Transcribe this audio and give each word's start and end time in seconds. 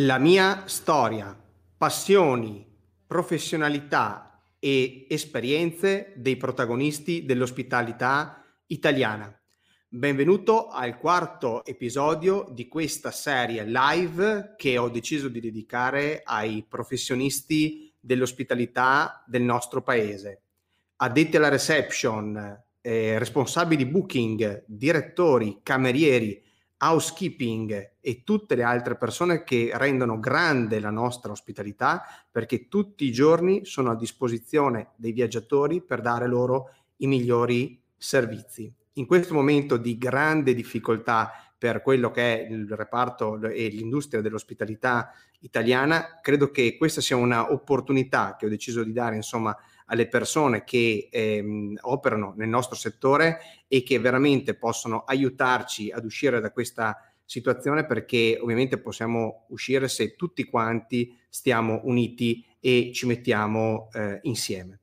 La 0.00 0.18
mia 0.18 0.64
storia, 0.66 1.36
passioni, 1.76 2.66
professionalità 3.06 4.40
e 4.58 5.06
esperienze 5.08 6.12
dei 6.16 6.36
protagonisti 6.36 7.24
dell'ospitalità 7.24 8.44
italiana. 8.66 9.32
Benvenuto 9.88 10.68
al 10.68 10.98
quarto 10.98 11.64
episodio 11.64 12.48
di 12.50 12.68
questa 12.68 13.10
serie 13.10 13.64
live 13.64 14.54
che 14.56 14.78
ho 14.78 14.88
deciso 14.88 15.28
di 15.28 15.40
dedicare 15.40 16.22
ai 16.24 16.64
professionisti 16.68 17.94
dell'ospitalità 18.00 19.24
del 19.26 19.42
nostro 19.42 19.82
paese. 19.82 20.47
Addetti 21.00 21.36
alla 21.36 21.48
reception, 21.48 22.64
eh, 22.80 23.18
responsabili 23.20 23.86
booking, 23.86 24.64
direttori, 24.66 25.60
camerieri, 25.62 26.42
housekeeping 26.78 27.92
e 28.00 28.22
tutte 28.24 28.56
le 28.56 28.64
altre 28.64 28.96
persone 28.96 29.44
che 29.44 29.70
rendono 29.74 30.18
grande 30.18 30.80
la 30.80 30.90
nostra 30.90 31.30
ospitalità 31.30 32.02
perché 32.28 32.66
tutti 32.66 33.04
i 33.04 33.12
giorni 33.12 33.64
sono 33.64 33.92
a 33.92 33.96
disposizione 33.96 34.90
dei 34.96 35.12
viaggiatori 35.12 35.82
per 35.82 36.00
dare 36.00 36.26
loro 36.26 36.74
i 36.96 37.06
migliori 37.06 37.80
servizi. 37.96 38.72
In 38.94 39.06
questo 39.06 39.34
momento 39.34 39.76
di 39.76 39.96
grande 39.98 40.52
difficoltà 40.52 41.30
per 41.56 41.80
quello 41.80 42.10
che 42.10 42.40
è 42.40 42.50
il 42.50 42.68
reparto 42.74 43.40
e 43.40 43.68
l'industria 43.68 44.20
dell'ospitalità 44.20 45.12
italiana, 45.40 46.18
credo 46.20 46.50
che 46.50 46.76
questa 46.76 47.00
sia 47.00 47.14
un'opportunità 47.14 48.34
che 48.36 48.46
ho 48.46 48.48
deciso 48.48 48.82
di 48.82 48.92
dare 48.92 49.14
insomma 49.14 49.56
alle 49.88 50.08
persone 50.08 50.64
che 50.64 51.08
ehm, 51.10 51.78
operano 51.82 52.34
nel 52.36 52.48
nostro 52.48 52.76
settore 52.76 53.38
e 53.66 53.82
che 53.82 53.98
veramente 53.98 54.54
possono 54.54 55.04
aiutarci 55.04 55.90
ad 55.90 56.04
uscire 56.04 56.40
da 56.40 56.50
questa 56.50 56.96
situazione 57.24 57.84
perché 57.84 58.38
ovviamente 58.40 58.78
possiamo 58.78 59.44
uscire 59.48 59.88
se 59.88 60.16
tutti 60.16 60.44
quanti 60.44 61.14
stiamo 61.28 61.80
uniti 61.84 62.44
e 62.58 62.90
ci 62.94 63.06
mettiamo 63.06 63.88
eh, 63.92 64.18
insieme. 64.22 64.80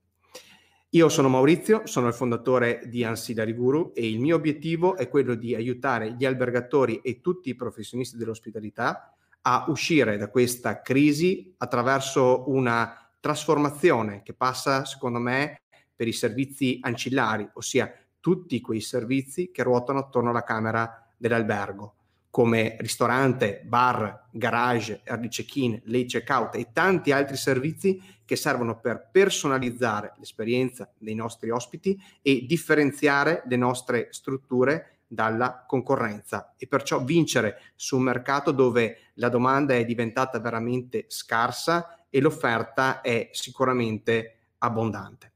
Io 0.90 1.10
sono 1.10 1.28
Maurizio, 1.28 1.82
sono 1.86 2.08
il 2.08 2.14
fondatore 2.14 2.84
di 2.86 3.04
Ancillary 3.04 3.54
Guru 3.54 3.92
e 3.94 4.08
il 4.08 4.20
mio 4.20 4.36
obiettivo 4.36 4.96
è 4.96 5.10
quello 5.10 5.36
di 5.36 5.54
aiutare 5.54 6.14
gli 6.14 6.24
albergatori 6.24 7.02
e 7.02 7.20
tutti 7.20 7.50
i 7.50 7.56
professionisti 7.56 8.16
dell'ospitalità 8.16 9.14
a 9.42 9.66
uscire 9.68 10.18
da 10.18 10.30
questa 10.30 10.82
crisi 10.82 11.54
attraverso 11.58 12.50
una 12.50 13.05
trasformazione 13.26 14.22
che 14.22 14.36
passa, 14.36 14.86
secondo 14.86 15.18
me, 15.18 15.62
per 15.96 16.08
i 16.08 16.14
servizi 16.14 16.78
ancillari, 16.80 17.50
ossia 17.54 17.92
tutti 18.20 18.62
quei 18.62 18.82
servizi 18.82 19.50
che 19.50 19.64
ruotano 19.64 19.98
attorno 19.98 20.30
alla 20.30 20.44
camera 20.44 21.10
dell'albergo 21.18 21.96
come 22.30 22.76
ristorante, 22.82 23.64
bar, 23.66 24.28
garage, 24.30 25.02
early 25.06 25.30
check-in, 25.30 25.82
late 25.86 26.06
check-out 26.06 26.56
e 26.56 26.68
tanti 26.74 27.14
altri 27.14 27.38
servizi 27.38 28.00
che 28.26 28.36
servono 28.36 28.80
per 28.80 29.08
personalizzare 29.10 30.14
l'esperienza 30.18 30.92
dei 30.98 31.16
nostri 31.16 31.50
ospiti 31.50 32.00
e 32.22 32.46
differenziare 32.46 33.42
le 33.48 33.56
nostre 33.56 34.10
strutture 34.12 34.98
dalla 35.08 35.64
concorrenza 35.66 36.54
e 36.58 36.68
perciò 36.68 37.04
vincere 37.04 37.62
su 37.74 37.96
un 37.96 38.04
mercato 38.04 38.52
dove 38.52 38.98
la 39.14 39.30
domanda 39.30 39.74
è 39.74 39.86
diventata 39.86 40.40
veramente 40.40 41.06
scarsa 41.08 42.05
e 42.16 42.22
l'offerta 42.22 43.02
è 43.02 43.28
sicuramente 43.34 44.54
abbondante. 44.60 45.34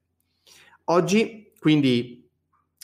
Oggi 0.86 1.52
quindi 1.60 2.26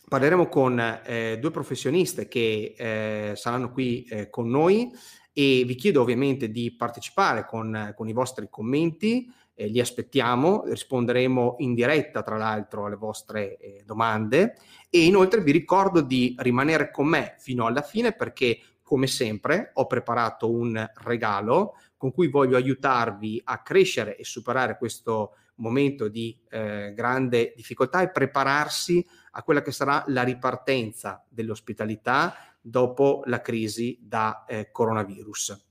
parleremo 0.09 0.49
con 0.49 0.77
eh, 0.77 1.37
due 1.39 1.49
professioniste 1.49 2.27
che 2.27 2.75
eh, 2.77 3.35
saranno 3.37 3.71
qui 3.71 4.03
eh, 4.03 4.29
con 4.29 4.49
noi 4.49 4.91
e 5.31 5.63
vi 5.65 5.75
chiedo 5.75 6.02
ovviamente 6.02 6.52
di 6.52 6.75
partecipare 6.75 7.45
con, 7.45 7.93
con 7.95 8.09
i 8.09 8.14
vostri 8.14 8.47
commenti, 8.49 9.31
eh, 9.53 9.67
li 9.67 9.80
aspettiamo, 9.80 10.65
risponderemo 10.65 11.55
in 11.59 11.73
diretta 11.73 12.21
tra 12.21 12.36
l'altro 12.36 12.87
alle 12.87 12.97
vostre 12.97 13.55
eh, 13.55 13.81
domande 13.86 14.58
e 14.89 15.05
inoltre 15.05 15.39
vi 15.39 15.53
ricordo 15.53 16.02
di 16.02 16.36
rimanere 16.39 16.91
con 16.91 17.08
me 17.08 17.36
fino 17.37 17.65
alla 17.65 17.81
fine 17.81 18.11
perché 18.11 18.59
come 18.81 19.08
sempre 19.08 19.71
ho 19.75 19.87
preparato 19.87 20.52
un 20.52 20.86
regalo 21.03 21.75
con 22.05 22.14
cui 22.14 22.27
voglio 22.27 22.55
aiutarvi 22.55 23.42
a 23.45 23.64
crescere 23.64 24.16
e 24.16 24.23
superare 24.23 24.77
questo 24.77 25.38
momento 25.55 26.08
di 26.08 26.39
eh, 26.52 26.93
grande 26.93 27.54
difficoltà 27.55 28.02
e 28.02 28.11
prepararsi 28.11 29.04
a 29.32 29.42
quella 29.42 29.64
che 29.64 29.71
sarà 29.71 30.04
la 30.10 30.21
ripartenza 30.21 31.26
dell'ospitalità 31.27 32.36
dopo 32.61 33.23
la 33.26 33.42
crisi 33.42 33.98
da 34.04 34.45
eh, 34.48 34.70
coronavirus. 34.71 35.65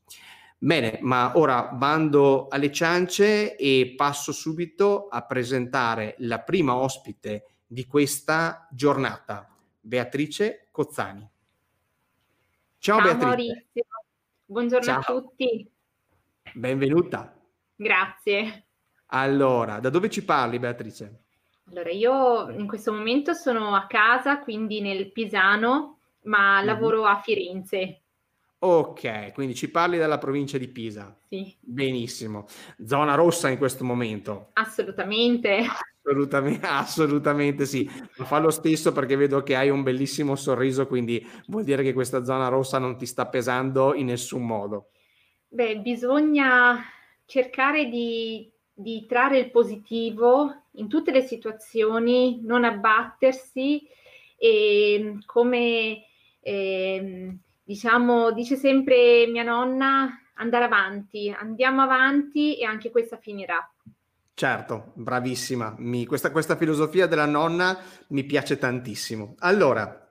Bene, 0.59 0.99
ma 1.03 1.39
ora 1.39 1.69
bando 1.69 2.49
alle 2.49 2.73
ciance 2.73 3.55
e 3.55 3.95
passo 3.97 4.33
subito 4.33 5.07
a 5.07 5.25
presentare 5.25 6.17
la 6.19 6.41
prima 6.41 6.75
ospite 6.75 7.45
di 7.65 7.87
questa 7.87 8.67
giornata, 8.73 9.49
Beatrice 9.81 10.67
Cozzani. 10.73 11.31
Ciao, 12.79 12.99
Ciao 12.99 13.05
Beatrice. 13.05 13.25
Maurizio, 13.25 13.85
buongiorno 14.47 14.85
Ciao. 14.85 14.99
a 14.99 15.05
tutti. 15.05 15.73
Benvenuta. 16.57 17.35
Grazie. 17.75 18.67
Allora, 19.07 19.81
da 19.81 19.91
dove 19.91 20.09
ci 20.09 20.25
parli 20.25 20.61
Beatrice? 20.61 21.25
Allora, 21.71 21.91
io 21.91 22.49
in 22.51 22.69
questo 22.69 22.93
momento 22.93 23.35
sono 23.35 23.75
a 23.75 23.87
casa, 23.89 24.39
quindi 24.39 24.81
nel 24.81 25.11
Pisano, 25.11 25.99
ma 26.25 26.57
mm-hmm. 26.57 26.67
lavoro 26.67 27.07
a 27.07 27.21
Firenze. 27.21 28.03
Ok, 28.61 29.33
quindi 29.33 29.57
ci 29.57 29.69
parli 29.69 29.99
della 29.99 30.19
provincia 30.19 30.57
di 30.57 30.69
Pisa. 30.69 31.19
Sì. 31.29 31.55
Benissimo. 31.59 32.47
Zona 32.87 33.17
rossa 33.17 33.49
in 33.49 33.59
questo 33.59 33.83
momento. 33.85 34.51
Assolutamente. 34.53 35.67
Assolutamente, 36.05 36.67
assolutamente 36.67 37.67
sì. 37.67 37.91
Ma 38.17 38.25
fa 38.25 38.39
lo 38.39 38.51
stesso 38.51 38.93
perché 38.93 39.17
vedo 39.17 39.43
che 39.43 39.57
hai 39.57 39.71
un 39.71 39.83
bellissimo 39.83 40.37
sorriso, 40.37 40.87
quindi 40.87 41.27
vuol 41.47 41.65
dire 41.65 41.83
che 41.83 41.93
questa 41.93 42.25
zona 42.25 42.47
rossa 42.47 42.79
non 42.79 42.97
ti 42.97 43.07
sta 43.07 43.27
pesando 43.27 43.93
in 43.95 44.07
nessun 44.07 44.47
modo. 44.47 44.91
Beh, 45.55 45.79
bisogna 45.79 46.85
cercare 47.27 47.89
di 47.89 48.53
di 48.75 49.07
trarre 49.07 49.39
il 49.39 49.51
positivo 49.51 50.65
in 50.73 50.89
tutte 50.89 51.13
le 51.13 51.23
situazioni, 51.23 52.41
non 52.43 52.65
abbattersi 52.65 53.87
e 54.37 55.19
come 55.25 56.07
eh, 56.41 57.37
diciamo 57.63 58.33
dice 58.33 58.57
sempre 58.57 59.27
mia 59.29 59.45
nonna 59.45 60.21
andare 60.35 60.65
avanti, 60.65 61.31
andiamo 61.31 61.83
avanti 61.83 62.59
e 62.59 62.65
anche 62.65 62.91
questa 62.91 63.17
finirà. 63.17 63.69
Certo, 64.37 64.91
bravissima. 64.95 65.77
Mi, 65.79 66.07
questa, 66.07 66.33
questa 66.33 66.57
filosofia 66.57 67.07
della 67.07 67.27
nonna 67.27 67.79
mi 68.09 68.25
piace 68.25 68.59
tantissimo. 68.59 69.37
Allora, 69.39 70.04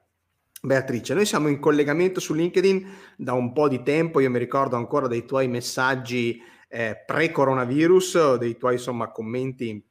Beatrice, 0.64 1.12
noi 1.12 1.26
siamo 1.26 1.48
in 1.48 1.60
collegamento 1.60 2.20
su 2.20 2.32
LinkedIn 2.32 2.90
da 3.18 3.34
un 3.34 3.52
po' 3.52 3.68
di 3.68 3.82
tempo, 3.82 4.20
io 4.20 4.30
mi 4.30 4.38
ricordo 4.38 4.76
ancora 4.76 5.06
dei 5.06 5.26
tuoi 5.26 5.46
messaggi 5.46 6.42
eh, 6.70 7.02
pre-coronavirus, 7.04 8.36
dei 8.36 8.56
tuoi 8.56 8.74
insomma, 8.74 9.10
commenti 9.10 9.86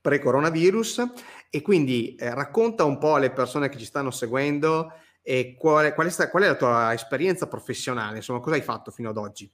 pre-coronavirus 0.00 1.04
e 1.50 1.62
quindi 1.62 2.14
eh, 2.14 2.32
racconta 2.32 2.84
un 2.84 2.98
po' 2.98 3.16
alle 3.16 3.32
persone 3.32 3.68
che 3.68 3.76
ci 3.76 3.84
stanno 3.84 4.12
seguendo 4.12 4.92
e 5.20 5.56
qual, 5.58 5.92
qual, 5.94 6.06
è 6.06 6.10
sta, 6.10 6.30
qual, 6.30 6.44
è 6.44 6.46
la 6.46 6.54
tua 6.54 6.94
esperienza 6.94 7.48
professionale, 7.48 8.18
insomma 8.18 8.38
cosa 8.38 8.54
hai 8.54 8.62
fatto 8.62 8.92
fino 8.92 9.10
ad 9.10 9.16
oggi? 9.16 9.52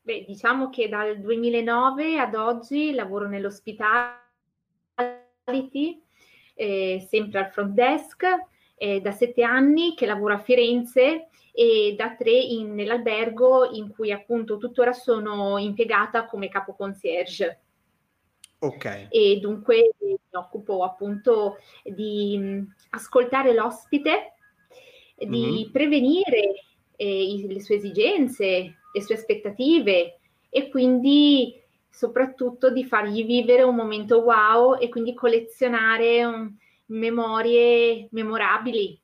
Beh, 0.00 0.24
diciamo 0.26 0.70
che 0.70 0.88
dal 0.88 1.20
2009 1.20 2.18
ad 2.18 2.34
oggi 2.34 2.94
lavoro 2.94 3.28
nell'ospitality, 3.28 6.02
eh, 6.54 7.06
sempre 7.06 7.40
al 7.40 7.50
front 7.50 7.74
desk, 7.74 8.24
eh, 8.78 9.00
da 9.00 9.10
sette 9.10 9.42
anni 9.42 9.94
che 9.94 10.06
lavoro 10.06 10.34
a 10.34 10.38
Firenze 10.38 11.28
e 11.52 11.94
da 11.96 12.14
tre 12.14 12.30
in, 12.30 12.74
nell'albergo 12.74 13.70
in 13.72 13.88
cui 13.88 14.12
appunto 14.12 14.58
tuttora 14.58 14.92
sono 14.92 15.58
impiegata 15.58 16.24
come 16.26 16.48
capo 16.48 16.74
concierge. 16.74 17.60
Ok. 18.60 19.08
E 19.10 19.38
dunque 19.40 19.94
mi 20.00 20.16
occupo 20.32 20.84
appunto 20.84 21.58
di 21.82 22.38
mh, 22.38 22.74
ascoltare 22.90 23.52
l'ospite, 23.54 24.34
di 25.16 25.26
mm-hmm. 25.26 25.70
prevenire 25.70 26.54
eh, 26.96 27.22
i, 27.22 27.52
le 27.52 27.60
sue 27.60 27.76
esigenze, 27.76 28.76
le 28.92 29.02
sue 29.02 29.14
aspettative 29.16 30.18
e 30.48 30.68
quindi 30.70 31.60
soprattutto 31.90 32.70
di 32.70 32.84
fargli 32.84 33.24
vivere 33.24 33.62
un 33.62 33.74
momento 33.74 34.20
wow 34.20 34.78
e 34.78 34.88
quindi 34.88 35.14
collezionare 35.14 36.24
un, 36.24 36.54
memorie 36.88 38.08
memorabili 38.10 39.00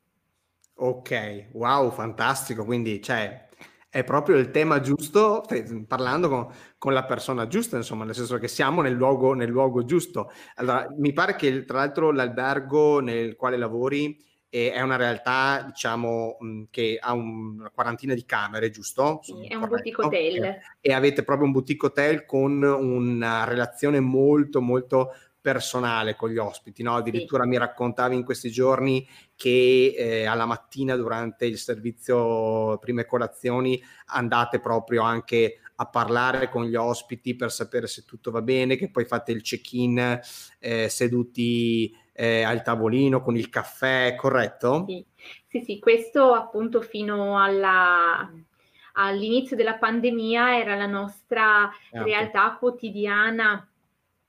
Ok, 0.76 1.50
wow, 1.52 1.90
fantastico. 1.90 2.64
Quindi, 2.64 3.00
cioè, 3.00 3.48
è 3.88 4.02
proprio 4.02 4.36
il 4.36 4.50
tema 4.50 4.80
giusto, 4.80 5.44
parlando 5.86 6.28
con, 6.28 6.48
con, 6.78 6.92
la 6.92 7.04
persona 7.04 7.46
giusta, 7.46 7.76
insomma, 7.76 8.04
nel 8.04 8.14
senso 8.14 8.38
che 8.38 8.48
siamo 8.48 8.82
nel 8.82 8.94
luogo, 8.94 9.34
nel 9.34 9.48
luogo 9.48 9.84
giusto. 9.84 10.32
Allora, 10.56 10.88
mi 10.96 11.12
pare 11.12 11.36
che 11.36 11.64
tra 11.64 11.78
l'altro 11.78 12.10
l'albergo 12.10 12.98
nel 12.98 13.36
quale 13.36 13.56
lavori 13.56 14.16
eh, 14.48 14.72
è 14.72 14.80
una 14.80 14.96
realtà, 14.96 15.62
diciamo, 15.66 16.38
mh, 16.40 16.62
che 16.70 16.98
ha 17.00 17.12
un, 17.12 17.58
una 17.60 17.70
quarantina 17.70 18.14
di 18.14 18.24
camere, 18.24 18.70
giusto? 18.70 19.20
Sì, 19.22 19.46
è 19.46 19.54
un 19.54 19.68
boutique 19.68 20.04
hotel. 20.04 20.56
E 20.80 20.92
avete 20.92 21.22
proprio 21.22 21.46
un 21.46 21.52
boutique 21.52 21.86
hotel 21.86 22.24
con 22.24 22.62
una 22.62 23.44
relazione 23.44 24.00
molto, 24.00 24.60
molto 24.60 25.10
personale 25.44 26.16
con 26.16 26.30
gli 26.30 26.38
ospiti, 26.38 26.82
no? 26.82 26.94
Addirittura 26.94 27.42
sì. 27.42 27.50
mi 27.50 27.58
raccontavi 27.58 28.14
in 28.14 28.24
questi 28.24 28.50
giorni 28.50 29.06
che 29.36 29.94
eh, 29.94 30.24
alla 30.24 30.46
mattina 30.46 30.96
durante 30.96 31.44
il 31.44 31.58
servizio 31.58 32.78
prime 32.78 33.04
colazioni 33.04 33.78
andate 34.06 34.58
proprio 34.58 35.02
anche 35.02 35.58
a 35.74 35.86
parlare 35.86 36.48
con 36.48 36.64
gli 36.64 36.76
ospiti 36.76 37.36
per 37.36 37.52
sapere 37.52 37.86
se 37.88 38.06
tutto 38.06 38.30
va 38.30 38.40
bene, 38.40 38.76
che 38.76 38.90
poi 38.90 39.04
fate 39.04 39.32
il 39.32 39.42
check-in 39.42 40.18
eh, 40.60 40.88
seduti 40.88 41.94
eh, 42.14 42.42
al 42.42 42.62
tavolino 42.62 43.20
con 43.20 43.36
il 43.36 43.50
caffè, 43.50 44.14
corretto? 44.16 44.86
Sì. 44.88 45.04
sì, 45.46 45.60
sì, 45.60 45.78
questo 45.78 46.32
appunto 46.32 46.80
fino 46.80 47.38
alla, 47.38 48.32
all'inizio 48.94 49.56
della 49.56 49.74
pandemia 49.74 50.58
era 50.58 50.74
la 50.74 50.86
nostra 50.86 51.70
certo. 51.90 52.06
realtà 52.06 52.56
quotidiana. 52.58 53.68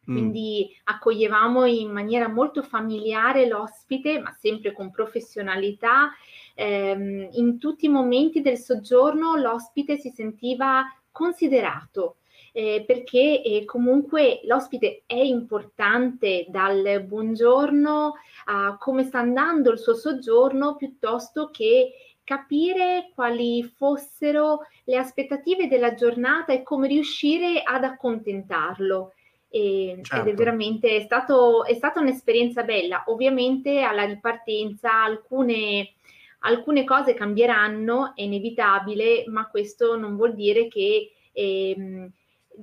Quindi 0.05 0.69
mm. 0.69 0.79
accoglievamo 0.83 1.65
in 1.65 1.91
maniera 1.91 2.27
molto 2.27 2.61
familiare 2.61 3.47
l'ospite, 3.47 4.19
ma 4.19 4.31
sempre 4.31 4.71
con 4.71 4.91
professionalità. 4.91 6.11
Eh, 6.53 7.29
in 7.31 7.57
tutti 7.57 7.87
i 7.87 7.89
momenti 7.89 8.41
del 8.41 8.57
soggiorno 8.57 9.35
l'ospite 9.35 9.97
si 9.97 10.09
sentiva 10.09 10.83
considerato. 11.11 12.17
Eh, 12.57 12.85
perché 12.87 13.41
eh, 13.41 13.65
comunque 13.65 14.39
l'ospite 14.45 15.03
è 15.05 15.15
importante 15.15 16.45
dal 16.47 17.03
buongiorno 17.05 18.13
a 18.45 18.77
come 18.77 19.03
sta 19.03 19.19
andando 19.19 19.71
il 19.71 19.77
suo 19.77 19.93
soggiorno 19.93 20.77
piuttosto 20.77 21.49
che 21.51 21.91
capire 22.23 23.11
quali 23.13 23.61
fossero 23.63 24.61
le 24.85 24.97
aspettative 24.97 25.67
della 25.67 25.95
giornata 25.95 26.53
e 26.53 26.63
come 26.63 26.87
riuscire 26.87 27.61
ad 27.61 27.83
accontentarlo 27.83 29.11
e, 29.49 29.99
certo. 30.01 30.15
ed 30.15 30.21
è 30.21 30.25
certo. 30.25 30.43
veramente 30.43 30.97
è, 30.97 31.01
stato, 31.01 31.63
è 31.65 31.73
stata 31.73 31.99
un'esperienza 31.99 32.63
bella. 32.63 33.03
Ovviamente 33.07 33.81
alla 33.81 34.03
ripartenza 34.03 35.03
alcune, 35.03 35.93
alcune 36.39 36.83
cose 36.83 37.13
cambieranno, 37.13 38.13
è 38.15 38.21
inevitabile, 38.23 39.23
ma 39.27 39.47
questo 39.47 39.97
non 39.97 40.15
vuol 40.15 40.35
dire 40.35 40.67
che 40.67 41.11
ehm, 41.31 42.11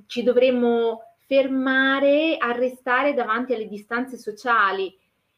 ci 0.07 0.23
dovremmo 0.23 1.01
fermare, 1.25 2.37
arrestare 2.37 3.13
davanti 3.13 3.53
alle 3.53 3.67
distanze 3.67 4.17
sociali. 4.17 4.95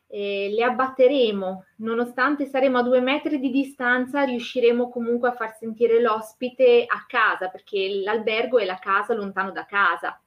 Eh, 0.08 0.50
le 0.54 0.64
abbatteremo, 0.64 1.66
nonostante 1.78 2.46
saremo 2.46 2.78
a 2.78 2.84
due 2.84 3.02
metri 3.02 3.40
di 3.40 3.50
distanza, 3.50 4.24
riusciremo 4.24 4.90
comunque 4.90 5.30
a 5.30 5.34
far 5.34 5.56
sentire 5.58 6.00
l'ospite 6.00 6.86
a 6.88 7.06
casa, 7.08 7.48
perché 7.50 8.02
l'albergo 8.04 8.60
è 8.60 8.66
la 8.66 8.78
casa 8.78 9.14
lontano 9.14 9.52
da 9.52 9.66
casa. 9.66 10.20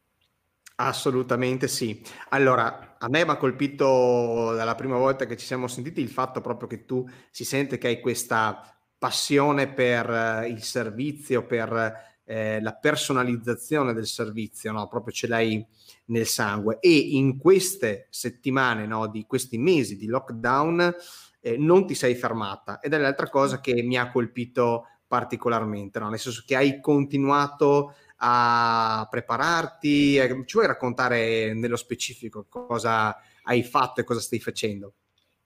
Assolutamente 0.80 1.66
sì. 1.66 2.00
Allora, 2.28 2.96
a 2.98 3.08
me 3.08 3.24
mi 3.24 3.30
ha 3.30 3.36
colpito 3.36 4.52
dalla 4.54 4.76
prima 4.76 4.96
volta 4.96 5.26
che 5.26 5.36
ci 5.36 5.44
siamo 5.44 5.66
sentiti 5.66 6.00
il 6.00 6.08
fatto 6.08 6.40
proprio 6.40 6.68
che 6.68 6.84
tu 6.84 7.04
si 7.32 7.44
sente 7.44 7.78
che 7.78 7.88
hai 7.88 8.00
questa 8.00 8.62
passione 8.96 9.72
per 9.72 10.08
eh, 10.08 10.46
il 10.48 10.62
servizio, 10.62 11.44
per 11.46 12.20
eh, 12.24 12.60
la 12.60 12.74
personalizzazione 12.74 13.92
del 13.92 14.06
servizio, 14.06 14.70
no? 14.70 14.86
proprio 14.86 15.12
ce 15.12 15.26
l'hai 15.26 15.66
nel 16.06 16.26
sangue. 16.26 16.78
E 16.78 16.96
in 16.96 17.38
queste 17.38 18.06
settimane, 18.10 18.86
no, 18.86 19.08
di 19.08 19.24
questi 19.26 19.58
mesi 19.58 19.96
di 19.96 20.06
lockdown, 20.06 20.94
eh, 21.40 21.56
non 21.56 21.88
ti 21.88 21.96
sei 21.96 22.14
fermata. 22.14 22.78
Ed 22.78 22.92
è 22.92 22.98
l'altra 22.98 23.28
cosa 23.28 23.60
che 23.60 23.82
mi 23.82 23.98
ha 23.98 24.12
colpito 24.12 24.84
particolarmente, 25.08 25.98
no? 25.98 26.08
nel 26.08 26.20
senso 26.20 26.44
che 26.46 26.54
hai 26.54 26.80
continuato 26.80 27.94
a 28.18 29.06
prepararti? 29.10 30.14
Ci 30.44 30.52
vuoi 30.52 30.66
raccontare 30.66 31.54
nello 31.54 31.76
specifico 31.76 32.46
cosa 32.48 33.16
hai 33.44 33.62
fatto 33.62 34.00
e 34.00 34.04
cosa 34.04 34.20
stai 34.20 34.40
facendo? 34.40 34.92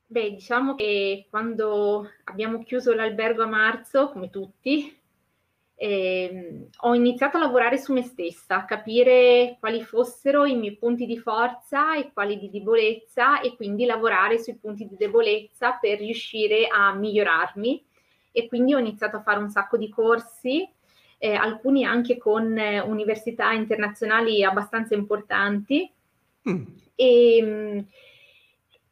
Beh, 0.06 0.30
diciamo 0.30 0.74
che 0.74 1.26
quando 1.30 2.08
abbiamo 2.24 2.62
chiuso 2.62 2.92
l'albergo 2.92 3.44
a 3.44 3.46
marzo, 3.46 4.10
come 4.10 4.28
tutti, 4.28 4.94
eh, 5.74 6.68
ho 6.76 6.94
iniziato 6.94 7.38
a 7.38 7.40
lavorare 7.40 7.78
su 7.78 7.92
me 7.92 8.02
stessa, 8.02 8.56
a 8.56 8.64
capire 8.64 9.56
quali 9.58 9.82
fossero 9.82 10.44
i 10.44 10.54
miei 10.54 10.76
punti 10.76 11.06
di 11.06 11.18
forza 11.18 11.96
e 11.96 12.12
quali 12.12 12.38
di 12.38 12.50
debolezza 12.50 13.40
e 13.40 13.56
quindi 13.56 13.86
lavorare 13.86 14.38
sui 14.38 14.54
punti 14.56 14.86
di 14.86 14.96
debolezza 14.96 15.78
per 15.80 15.98
riuscire 15.98 16.66
a 16.66 16.94
migliorarmi. 16.94 17.84
E 18.32 18.48
quindi 18.48 18.74
ho 18.74 18.78
iniziato 18.78 19.16
a 19.16 19.22
fare 19.22 19.38
un 19.38 19.50
sacco 19.50 19.76
di 19.76 19.88
corsi 19.88 20.68
eh, 21.22 21.34
alcuni 21.34 21.84
anche 21.84 22.18
con 22.18 22.58
eh, 22.58 22.80
università 22.80 23.52
internazionali 23.52 24.42
abbastanza 24.42 24.94
importanti. 24.94 25.88
Mm. 26.50 26.62
E, 26.96 27.42
mh, 27.42 27.46
mm, 27.46 27.78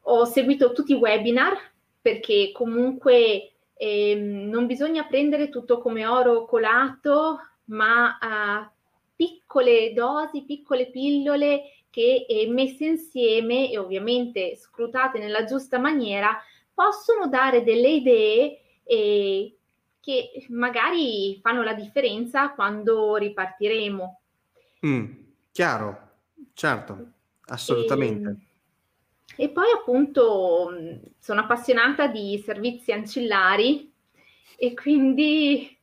ho 0.02 0.24
seguito 0.26 0.70
tutti 0.70 0.92
i 0.92 0.96
webinar 0.96 1.58
perché 2.00 2.52
comunque 2.52 3.50
eh, 3.74 4.14
non 4.14 4.66
bisogna 4.66 5.06
prendere 5.06 5.48
tutto 5.48 5.80
come 5.80 6.06
oro 6.06 6.44
colato, 6.44 7.40
ma 7.64 8.16
uh, 8.22 8.70
piccole 9.16 9.92
dosi, 9.92 10.44
piccole 10.44 10.86
pillole 10.86 11.62
che 11.90 12.26
eh, 12.28 12.46
messe 12.48 12.84
insieme 12.84 13.72
e 13.72 13.76
ovviamente 13.76 14.54
scrutate 14.54 15.18
nella 15.18 15.42
giusta 15.42 15.80
maniera 15.80 16.40
possono 16.72 17.26
dare 17.26 17.64
delle 17.64 17.88
idee 17.88 18.60
eh, 18.84 19.54
che 20.00 20.46
magari 20.48 21.38
fanno 21.42 21.62
la 21.62 21.74
differenza 21.74 22.50
quando 22.50 23.16
ripartiremo. 23.16 24.20
Mm, 24.86 25.12
chiaro, 25.52 26.10
certo, 26.54 27.12
assolutamente. 27.46 28.36
E, 29.36 29.44
e, 29.44 29.48
poi 29.50 29.70
appunto 29.72 30.70
sono 31.18 31.40
appassionata 31.40 32.06
di 32.06 32.42
servizi 32.44 32.92
ancillari 32.92 33.92
e 34.56 34.74
quindi 34.74 35.78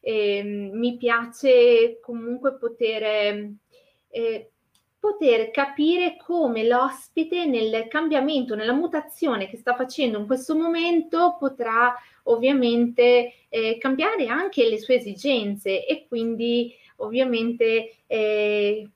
eh, 0.00 0.42
mi 0.42 0.96
piace 0.96 1.98
comunque 2.00 2.54
poter 2.56 3.54
eh, 4.10 4.50
poter 4.98 5.50
capire 5.50 6.16
come 6.16 6.66
l'ospite 6.66 7.46
nel 7.46 7.86
cambiamento, 7.88 8.54
nella 8.54 8.72
mutazione 8.72 9.48
che 9.48 9.56
sta 9.56 9.74
facendo 9.74 10.18
in 10.18 10.26
questo 10.26 10.56
momento 10.56 11.36
potrà 11.38 11.94
ovviamente 12.28 13.32
eh, 13.48 13.78
cambiare 13.78 14.26
anche 14.26 14.68
le 14.68 14.78
sue 14.78 14.96
esigenze 14.96 15.86
e 15.86 16.06
quindi 16.06 16.74
ovviamente 16.96 17.96
eh, 18.06 18.88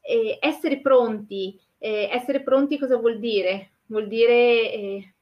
eh, 0.00 0.38
essere 0.40 0.80
pronti. 0.80 1.58
Eh, 1.78 2.08
essere 2.12 2.42
pronti 2.42 2.78
cosa 2.78 2.96
vuol 2.96 3.18
dire? 3.18 3.72
Vuol 3.86 4.06
dire 4.06 4.72
eh, 4.72 5.14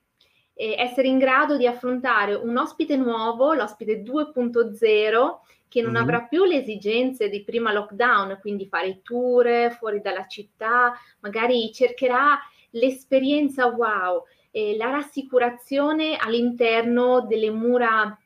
eh, 0.55 0.75
essere 0.79 1.09
in 1.09 1.19
grado 1.19 1.57
di 1.57 1.67
affrontare 1.67 2.35
un 2.35 2.57
ospite 2.57 2.97
nuovo, 2.97 3.55
l'ospite 3.55 4.03
2.0, 4.03 5.39
che 5.69 5.83
non 5.83 5.93
mm-hmm. 5.93 6.03
avrà 6.03 6.23
più 6.23 6.45
le 6.45 6.57
esigenze 6.57 7.29
di 7.29 7.45
prima 7.45 7.73
lockdown, 7.73 8.39
quindi 8.41 8.67
fare 8.67 9.01
tour 9.03 9.75
fuori 9.79 10.01
dalla 10.01 10.27
città, 10.27 10.93
magari 11.21 11.73
cercherà 11.73 12.39
l'esperienza 12.71 13.67
wow, 13.67 14.25
eh, 14.51 14.77
la 14.77 14.91
rassicurazione 14.91 16.17
all'interno 16.17 17.27
delle 17.27 17.51
mura 17.51 18.17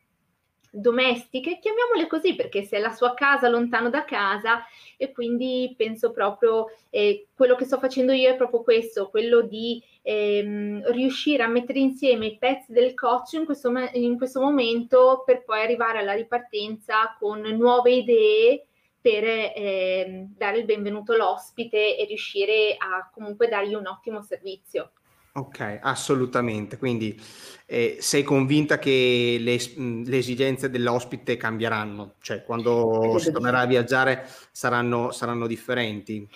domestiche, 0.77 1.61
chiamiamole 1.61 2.09
così 2.09 2.35
perché 2.35 2.65
se 2.65 2.79
è 2.79 2.81
la 2.81 2.91
sua 2.91 3.15
casa 3.15 3.49
lontano 3.49 3.91
da 3.91 4.05
casa 4.05 4.65
e 4.97 5.13
quindi 5.13 5.73
penso 5.77 6.11
proprio 6.11 6.67
eh, 6.91 7.29
quello 7.35 7.55
che 7.55 7.65
sto 7.65 7.79
facendo 7.79 8.13
io 8.13 8.31
è 8.31 8.37
proprio 8.37 8.63
questo, 8.63 9.09
quello 9.09 9.43
di 9.43 9.81
ehm, 10.03 10.91
riuscire 10.91 11.45
a 11.45 11.49
mettere 11.49 11.79
insieme 11.79 12.27
i 12.27 12.39
pezzi 12.39 12.73
del 12.73 12.95
coach 12.95 13.35
in 13.35 13.45
questo, 13.45 13.73
in 13.93 14.17
questo 14.17 14.41
momento 14.41 15.23
per 15.25 15.45
poi 15.45 15.63
arrivare 15.63 16.01
alla 16.01 16.15
ripartenza 16.15 17.15
con 17.19 17.41
nuove 17.41 17.93
idee 17.93 18.67
per 19.01 19.23
eh, 19.25 20.27
dare 20.35 20.59
il 20.59 20.65
benvenuto 20.65 21.13
all'ospite 21.13 21.97
e 21.97 22.05
riuscire 22.07 22.75
a 22.77 23.09
comunque 23.13 23.49
dargli 23.49 23.75
un 23.75 23.87
ottimo 23.87 24.23
servizio. 24.23 24.91
Ok, 25.37 25.81
assolutamente. 25.83 26.79
Quindi 26.79 27.21
eh, 27.67 27.97
sei 27.99 28.23
convinta 28.23 28.79
che 28.79 29.37
le, 29.41 29.59
le, 30.05 30.17
esigenze 30.17 30.71
dell'ospite 30.71 31.37
cambieranno? 31.37 32.15
Cioè, 32.21 32.45
quando 32.45 33.17
si 33.19 33.33
tornerà 33.33 33.61
a 33.61 33.67
viaggiare 33.67 34.29
saranno, 34.53 35.11
saranno 35.11 35.49
differenti? 35.49 36.29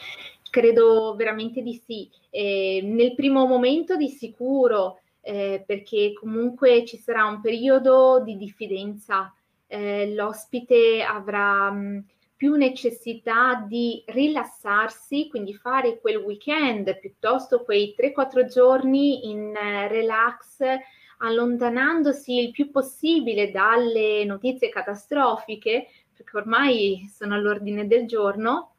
Credo 0.50 1.14
veramente 1.16 1.62
di 1.62 1.80
sì. 1.86 2.10
Eh, 2.30 2.80
nel 2.82 3.14
primo 3.14 3.46
momento 3.46 3.94
di 3.94 4.08
sicuro, 4.08 5.00
eh, 5.20 5.62
perché 5.64 6.12
comunque 6.14 6.84
ci 6.84 6.96
sarà 6.96 7.24
un 7.26 7.40
periodo 7.40 8.20
di 8.24 8.36
diffidenza 8.36 9.32
eh, 9.68 10.12
l'ospite 10.14 11.02
avrà 11.02 11.70
mh, 11.70 12.04
più 12.38 12.54
necessità 12.54 13.64
di 13.66 14.00
rilassarsi, 14.06 15.26
quindi 15.28 15.54
fare 15.54 15.98
quel 15.98 16.18
weekend 16.18 16.96
piuttosto 17.00 17.64
quei 17.64 17.96
3-4 17.98 18.46
giorni 18.46 19.28
in 19.28 19.52
eh, 19.56 19.88
relax, 19.88 20.60
allontanandosi 21.18 22.38
il 22.38 22.52
più 22.52 22.70
possibile 22.70 23.50
dalle 23.50 24.24
notizie 24.24 24.68
catastrofiche, 24.68 25.88
perché 26.16 26.36
ormai 26.36 27.10
sono 27.12 27.34
all'ordine 27.34 27.88
del 27.88 28.06
giorno. 28.06 28.74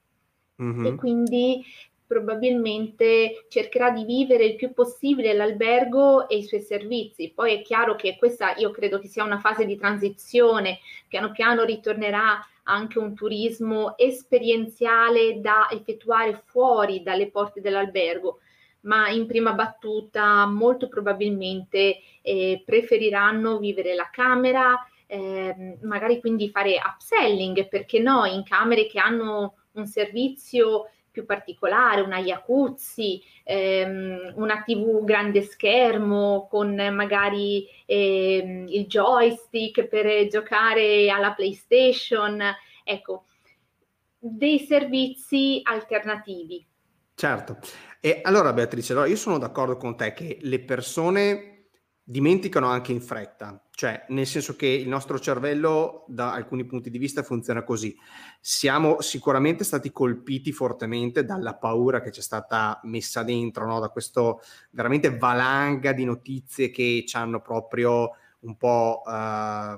Mm-hmm. 0.63 0.85
E 0.85 0.95
quindi 0.95 1.65
probabilmente 2.07 3.45
cercherà 3.49 3.91
di 3.91 4.05
vivere 4.05 4.45
il 4.45 4.55
più 4.55 4.71
possibile 4.73 5.33
l'albergo 5.33 6.29
e 6.29 6.37
i 6.37 6.43
suoi 6.43 6.61
servizi. 6.61 7.33
Poi 7.35 7.55
è 7.55 7.61
chiaro 7.61 7.95
che 7.95 8.15
questa 8.17 8.55
io 8.55 8.71
credo 8.71 8.99
che 8.99 9.09
sia 9.09 9.25
una 9.25 9.39
fase 9.39 9.65
di 9.65 9.77
transizione, 9.77 10.79
piano 11.09 11.31
piano 11.31 11.65
ritornerà 11.65 12.39
anche 12.69 12.99
un 12.99 13.15
turismo 13.15 13.97
esperienziale 13.97 15.41
da 15.41 15.67
effettuare 15.71 16.41
fuori 16.45 17.01
dalle 17.01 17.29
porte 17.29 17.61
dell'albergo, 17.61 18.39
ma 18.81 19.09
in 19.09 19.25
prima 19.25 19.53
battuta 19.53 20.45
molto 20.45 20.87
probabilmente 20.87 21.97
eh, 22.21 22.61
preferiranno 22.65 23.57
vivere 23.57 23.95
la 23.95 24.09
camera, 24.11 24.77
eh, 25.07 25.77
magari 25.81 26.19
quindi 26.19 26.49
fare 26.49 26.79
upselling, 26.83 27.67
perché 27.67 27.99
no, 27.99 28.25
in 28.25 28.43
camere 28.43 28.85
che 28.85 28.99
hanno 28.99 29.55
un 29.71 29.87
servizio 29.87 30.91
più 31.11 31.25
particolare, 31.25 32.01
una 32.01 32.19
jacuzzi, 32.19 33.21
ehm, 33.43 34.33
una 34.35 34.63
TV 34.65 35.03
grande 35.03 35.41
schermo 35.41 36.47
con 36.49 36.75
magari 36.93 37.67
ehm, 37.85 38.67
il 38.67 38.85
joystick 38.87 39.85
per 39.87 40.27
giocare 40.27 41.09
alla 41.09 41.33
PlayStation, 41.33 42.41
ecco, 42.83 43.25
dei 44.17 44.59
servizi 44.59 45.61
alternativi. 45.63 46.65
Certo. 47.15 47.57
E 48.01 48.21
allora 48.23 48.53
Beatrice, 48.53 48.93
allora 48.93 49.07
io 49.07 49.15
sono 49.15 49.37
d'accordo 49.37 49.75
con 49.75 49.97
te 49.97 50.13
che 50.13 50.37
le 50.41 50.59
persone 50.59 51.58
dimenticano 52.09 52.65
anche 52.65 52.91
in 52.91 53.01
fretta, 53.01 53.63
cioè 53.69 54.05
nel 54.07 54.25
senso 54.25 54.55
che 54.55 54.65
il 54.65 54.87
nostro 54.87 55.19
cervello 55.19 56.05
da 56.07 56.33
alcuni 56.33 56.65
punti 56.65 56.89
di 56.89 56.97
vista 56.97 57.21
funziona 57.21 57.63
così. 57.63 57.95
Siamo 58.41 58.99
sicuramente 58.99 59.63
stati 59.63 59.91
colpiti 59.91 60.51
fortemente 60.51 61.23
dalla 61.23 61.53
paura 61.53 62.01
che 62.01 62.11
ci 62.11 62.21
è 62.21 62.23
stata 62.23 62.79
messa 62.85 63.21
dentro, 63.21 63.67
no? 63.67 63.79
da 63.79 63.89
questo 63.89 64.41
veramente 64.71 65.15
valanga 65.15 65.91
di 65.91 66.03
notizie 66.03 66.71
che 66.71 67.03
ci 67.05 67.15
hanno 67.15 67.41
proprio 67.41 68.09
un 68.39 68.57
po' 68.57 69.03
eh, 69.05 69.77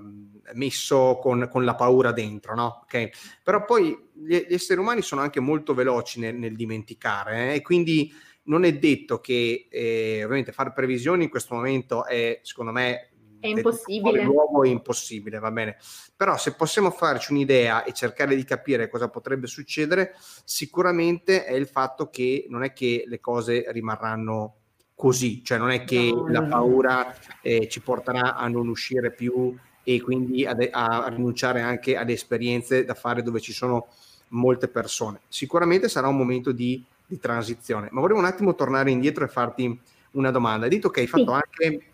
messo 0.54 1.20
con, 1.22 1.50
con, 1.52 1.66
la 1.66 1.76
paura 1.76 2.14
dentro, 2.14 2.56
no? 2.56 2.82
Okay? 2.84 3.10
Però 3.44 3.66
poi 3.66 4.10
gli, 4.14 4.36
esseri 4.36 4.80
umani 4.80 5.02
sono 5.02 5.20
anche 5.20 5.42
molto 5.42 5.74
veloci 5.74 6.20
nel, 6.22 6.36
nel 6.36 6.56
dimenticare 6.56 7.50
eh? 7.52 7.56
e 7.56 7.62
quindi 7.62 8.10
non 8.44 8.64
è 8.64 8.78
detto 8.78 9.20
che 9.20 9.68
eh, 9.70 10.24
ovviamente 10.24 10.52
fare 10.52 10.74
previsioni 10.74 11.24
in 11.24 11.30
questo 11.30 11.56
momento 11.56 12.06
è 12.06 12.40
secondo 12.44 12.72
me 12.72 13.12
è 13.42 13.48
impossibile. 13.48 14.24
L'uomo 14.24 14.64
è 14.64 14.68
impossibile, 14.68 15.40
va 15.40 15.50
bene. 15.50 15.78
Però 16.16 16.38
se 16.38 16.54
possiamo 16.54 16.92
farci 16.92 17.32
un'idea 17.32 17.84
e 17.84 17.92
cercare 17.92 18.36
di 18.36 18.44
capire 18.44 18.88
cosa 18.88 19.10
potrebbe 19.10 19.48
succedere, 19.48 20.14
sicuramente 20.46 21.44
è 21.44 21.54
il 21.54 21.66
fatto 21.68 22.10
che 22.12 22.46
non 22.50 22.64
è 22.64 22.72
che 22.72 23.04
le 23.08 23.20
cose 23.20 23.66
rimarranno 23.70 24.58
così, 24.94 25.44
cioè 25.44 25.58
non 25.58 25.72
è 25.72 25.84
che 25.84 26.12
no, 26.14 26.28
la 26.28 26.44
paura 26.44 27.16
eh, 27.42 27.68
ci 27.68 27.82
porterà 27.82 28.36
a 28.36 28.48
non 28.48 28.68
uscire 28.68 29.12
più 29.12 29.58
e 29.84 30.00
quindi 30.00 30.46
a, 30.46 30.56
a 30.72 31.08
rinunciare 31.10 31.62
anche 31.62 31.96
alle 31.96 32.14
esperienze 32.14 32.86
da 32.86 32.94
fare 32.94 33.24
dove 33.24 33.40
ci 33.40 33.52
sono 33.52 33.88
molte 34.28 34.68
persone. 34.68 35.22
Sicuramente 35.28 35.90
sarà 35.90 36.08
un 36.08 36.18
momento 36.18 36.52
di 36.52 36.86
di 37.12 37.20
transizione. 37.20 37.90
Ma 37.92 38.00
volevo 38.00 38.20
un 38.20 38.26
attimo 38.26 38.56
tornare 38.56 38.90
indietro 38.90 39.26
e 39.26 39.28
farti 39.28 39.78
una 40.12 40.32
domanda. 40.32 40.64
Hai 40.66 40.72
detto 40.72 40.90
che 40.90 41.02
hai 41.02 41.08
fatto 41.08 41.26
sì. 41.26 41.66
anche 41.68 41.86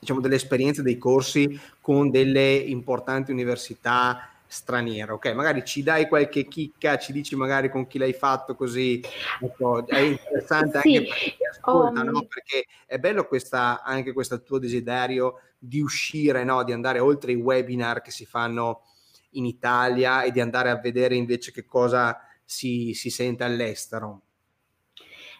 diciamo, 0.00 0.20
delle 0.20 0.36
esperienze, 0.36 0.82
dei 0.82 0.96
corsi 0.96 1.60
con 1.82 2.10
delle 2.10 2.54
importanti 2.54 3.30
università 3.30 4.30
straniere, 4.46 5.12
ok? 5.12 5.32
Magari 5.34 5.62
ci 5.66 5.82
dai 5.82 6.08
qualche 6.08 6.48
chicca, 6.48 6.96
ci 6.96 7.12
dici 7.12 7.36
magari 7.36 7.68
con 7.68 7.86
chi 7.86 7.98
l'hai 7.98 8.14
fatto 8.14 8.54
così, 8.54 9.02
ecco, 9.42 9.86
è 9.86 9.98
interessante 9.98 10.80
sì. 10.80 10.96
anche 10.96 11.08
per 11.08 11.18
chi 11.18 11.36
ascolta, 11.50 12.00
um... 12.00 12.08
no? 12.08 12.26
Perché 12.26 12.64
è 12.86 12.96
bello 12.98 13.26
questa, 13.26 13.82
anche 13.82 14.14
questo 14.14 14.42
tuo 14.42 14.58
desiderio 14.58 15.40
di 15.58 15.80
uscire, 15.80 16.42
no? 16.44 16.64
Di 16.64 16.72
andare 16.72 16.98
oltre 17.00 17.32
i 17.32 17.36
webinar 17.36 18.00
che 18.00 18.10
si 18.10 18.24
fanno 18.24 18.84
in 19.32 19.44
Italia 19.44 20.22
e 20.22 20.30
di 20.30 20.40
andare 20.40 20.70
a 20.70 20.80
vedere 20.80 21.14
invece 21.14 21.52
che 21.52 21.66
cosa 21.66 22.18
si, 22.42 22.94
si 22.94 23.10
sente 23.10 23.44
all'estero. 23.44 24.22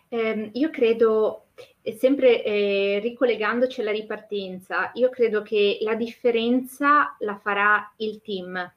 Eh, 0.09 0.51
io 0.55 0.71
credo, 0.71 1.49
sempre 1.97 2.43
eh, 2.43 2.99
ricollegandoci 3.03 3.81
alla 3.81 3.91
ripartenza, 3.91 4.91
io 4.95 5.11
credo 5.11 5.43
che 5.43 5.79
la 5.83 5.95
differenza 5.95 7.17
la 7.21 7.37
farà 7.37 7.93
il 7.97 8.21
team 8.23 8.73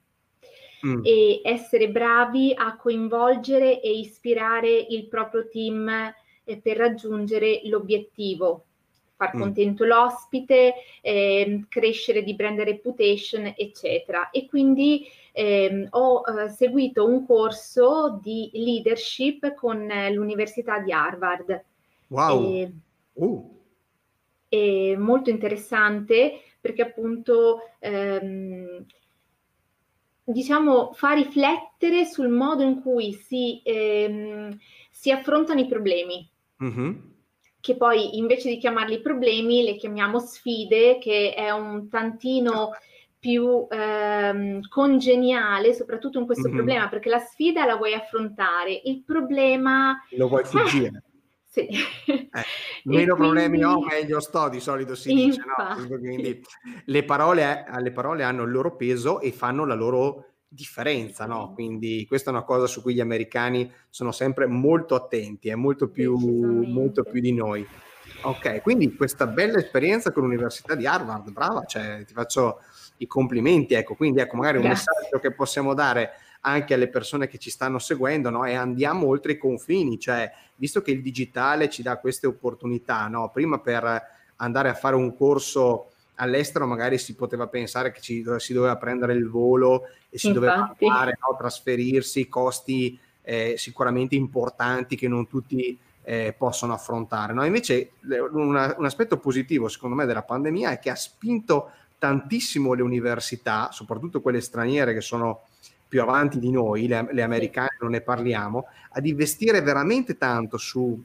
mm. 0.85 1.01
e 1.03 1.41
essere 1.43 1.89
bravi 1.89 2.53
a 2.55 2.75
coinvolgere 2.75 3.81
e 3.81 3.97
ispirare 3.97 4.69
il 4.71 5.07
proprio 5.07 5.47
team 5.47 5.87
eh, 6.43 6.57
per 6.57 6.77
raggiungere 6.77 7.61
l'obiettivo 7.65 8.65
far 9.21 9.35
mm. 9.35 9.39
contento 9.39 9.85
l'ospite, 9.85 10.73
eh, 11.01 11.65
crescere 11.69 12.23
di 12.23 12.33
brand 12.33 12.59
reputation, 12.61 13.53
eccetera. 13.55 14.31
E 14.31 14.47
quindi 14.47 15.05
eh, 15.31 15.87
ho 15.91 16.23
eh, 16.25 16.49
seguito 16.49 17.05
un 17.05 17.23
corso 17.27 18.19
di 18.19 18.49
leadership 18.53 19.53
con 19.53 19.87
eh, 19.91 20.11
l'Università 20.11 20.79
di 20.79 20.91
Harvard. 20.91 21.63
Wow! 22.07 22.43
E, 22.43 22.71
uh. 23.13 23.59
è 24.49 24.95
molto 24.95 25.29
interessante 25.29 26.41
perché 26.59 26.81
appunto 26.81 27.69
ehm, 27.79 28.85
diciamo 30.23 30.93
fa 30.93 31.13
riflettere 31.13 32.05
sul 32.05 32.29
modo 32.29 32.63
in 32.63 32.81
cui 32.81 33.13
si, 33.13 33.61
ehm, 33.63 34.57
si 34.89 35.11
affrontano 35.11 35.59
i 35.59 35.67
problemi. 35.67 36.27
Mm-hmm 36.63 37.10
che 37.61 37.77
poi 37.77 38.17
invece 38.17 38.49
di 38.49 38.57
chiamarli 38.57 38.99
problemi 38.99 39.63
le 39.63 39.75
chiamiamo 39.75 40.19
sfide, 40.19 40.97
che 40.97 41.33
è 41.33 41.51
un 41.51 41.87
tantino 41.87 42.71
più 43.19 43.67
ehm, 43.69 44.67
congeniale, 44.67 45.73
soprattutto 45.73 46.17
in 46.17 46.25
questo 46.25 46.47
mm-hmm. 46.47 46.57
problema, 46.57 46.89
perché 46.89 47.07
la 47.07 47.19
sfida 47.19 47.65
la 47.65 47.75
vuoi 47.75 47.93
affrontare, 47.93 48.81
il 48.83 49.03
problema... 49.03 49.95
Lo 50.17 50.27
vuoi 50.27 50.43
fuggire. 50.45 50.87
Eh, 50.87 51.09
sì. 51.45 51.67
Eh, 51.67 52.25
meno 52.85 53.15
quindi... 53.15 53.31
problemi 53.31 53.63
ho, 53.63 53.79
meglio 53.79 54.19
sto, 54.19 54.49
di 54.49 54.59
solito 54.59 54.95
si 54.95 55.13
dice, 55.13 55.41
no? 55.45 55.97
Quindi 55.99 56.41
le 56.85 57.03
parole, 57.03 57.65
le 57.79 57.91
parole 57.91 58.23
hanno 58.23 58.43
il 58.43 58.51
loro 58.51 58.75
peso 58.75 59.19
e 59.19 59.31
fanno 59.31 59.65
la 59.65 59.75
loro 59.75 60.30
differenza, 60.53 61.25
no? 61.25 61.53
Quindi 61.53 62.05
questa 62.05 62.29
è 62.29 62.33
una 62.33 62.43
cosa 62.43 62.67
su 62.67 62.81
cui 62.81 62.93
gli 62.93 62.99
americani 62.99 63.71
sono 63.89 64.11
sempre 64.11 64.47
molto 64.47 64.95
attenti, 64.95 65.47
è 65.47 65.55
molto 65.55 65.87
più, 65.87 66.17
molto 66.17 67.03
più 67.03 67.21
di 67.21 67.31
noi. 67.31 67.65
Ok, 68.23 68.61
quindi 68.61 68.93
questa 68.93 69.27
bella 69.27 69.59
esperienza 69.59 70.11
con 70.11 70.23
l'Università 70.23 70.75
di 70.75 70.85
Harvard, 70.85 71.31
brava, 71.31 71.63
cioè, 71.63 72.03
ti 72.05 72.13
faccio 72.13 72.59
i 72.97 73.07
complimenti, 73.07 73.75
ecco, 73.75 73.95
quindi 73.95 74.19
ecco, 74.19 74.35
magari 74.35 74.57
un 74.57 74.63
Grazie. 74.63 74.91
messaggio 74.93 75.19
che 75.19 75.33
possiamo 75.33 75.73
dare 75.73 76.11
anche 76.41 76.73
alle 76.73 76.89
persone 76.89 77.27
che 77.27 77.37
ci 77.37 77.49
stanno 77.49 77.79
seguendo, 77.79 78.29
no? 78.29 78.43
E 78.43 78.53
andiamo 78.53 79.07
oltre 79.07 79.33
i 79.33 79.37
confini, 79.37 79.97
cioè, 79.97 80.29
visto 80.55 80.81
che 80.81 80.91
il 80.91 81.01
digitale 81.01 81.69
ci 81.69 81.81
dà 81.81 81.97
queste 81.97 82.27
opportunità, 82.27 83.07
no? 83.07 83.29
Prima 83.31 83.59
per 83.59 84.01
andare 84.35 84.67
a 84.67 84.73
fare 84.73 84.95
un 84.95 85.15
corso 85.15 85.90
all'estero 86.21 86.67
magari 86.67 86.97
si 86.97 87.15
poteva 87.15 87.47
pensare 87.47 87.91
che 87.91 87.99
ci, 87.99 88.23
si 88.37 88.53
doveva 88.53 88.77
prendere 88.77 89.13
il 89.13 89.27
volo 89.27 89.87
e 90.09 90.17
si 90.17 90.27
Infatti. 90.27 90.33
doveva 90.33 90.75
fare, 90.77 91.17
no, 91.19 91.35
trasferirsi, 91.35 92.29
costi 92.29 92.97
eh, 93.23 93.55
sicuramente 93.57 94.15
importanti 94.15 94.95
che 94.95 95.07
non 95.07 95.27
tutti 95.27 95.77
eh, 96.03 96.35
possono 96.37 96.73
affrontare. 96.73 97.33
No? 97.33 97.43
Invece 97.43 97.93
una, 98.31 98.75
un 98.77 98.85
aspetto 98.85 99.17
positivo 99.17 99.67
secondo 99.67 99.95
me 99.95 100.05
della 100.05 100.23
pandemia 100.23 100.71
è 100.71 100.79
che 100.79 100.91
ha 100.91 100.95
spinto 100.95 101.71
tantissimo 101.97 102.73
le 102.73 102.83
università, 102.83 103.69
soprattutto 103.71 104.21
quelle 104.21 104.41
straniere 104.41 104.93
che 104.93 105.01
sono 105.01 105.41
più 105.87 106.01
avanti 106.01 106.39
di 106.39 106.51
noi, 106.51 106.87
le, 106.87 107.07
le 107.11 107.21
americane 107.21 107.77
non 107.81 107.91
ne 107.91 108.01
parliamo, 108.01 108.65
ad 108.91 109.05
investire 109.05 109.61
veramente 109.61 110.17
tanto 110.17 110.57
su 110.57 111.03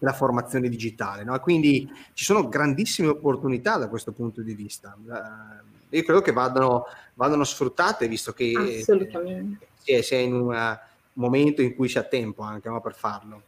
la 0.00 0.12
formazione 0.12 0.68
digitale. 0.68 1.24
No? 1.24 1.38
Quindi 1.40 1.90
ci 2.12 2.24
sono 2.24 2.48
grandissime 2.48 3.08
opportunità 3.08 3.78
da 3.78 3.88
questo 3.88 4.12
punto 4.12 4.42
di 4.42 4.54
vista. 4.54 4.96
Uh, 4.98 5.96
io 5.96 6.02
credo 6.02 6.20
che 6.20 6.32
vadano, 6.32 6.84
vadano 7.14 7.44
sfruttate, 7.44 8.08
visto 8.08 8.32
che. 8.32 8.52
Eh, 8.52 10.02
si, 10.02 10.14
è, 10.14 10.18
in 10.18 10.34
un 10.34 10.78
momento 11.14 11.62
in 11.62 11.74
cui 11.74 11.88
c'è 11.88 12.06
tempo 12.08 12.42
anche 12.42 12.68
no, 12.68 12.80
per 12.80 12.94
farlo. 12.94 13.42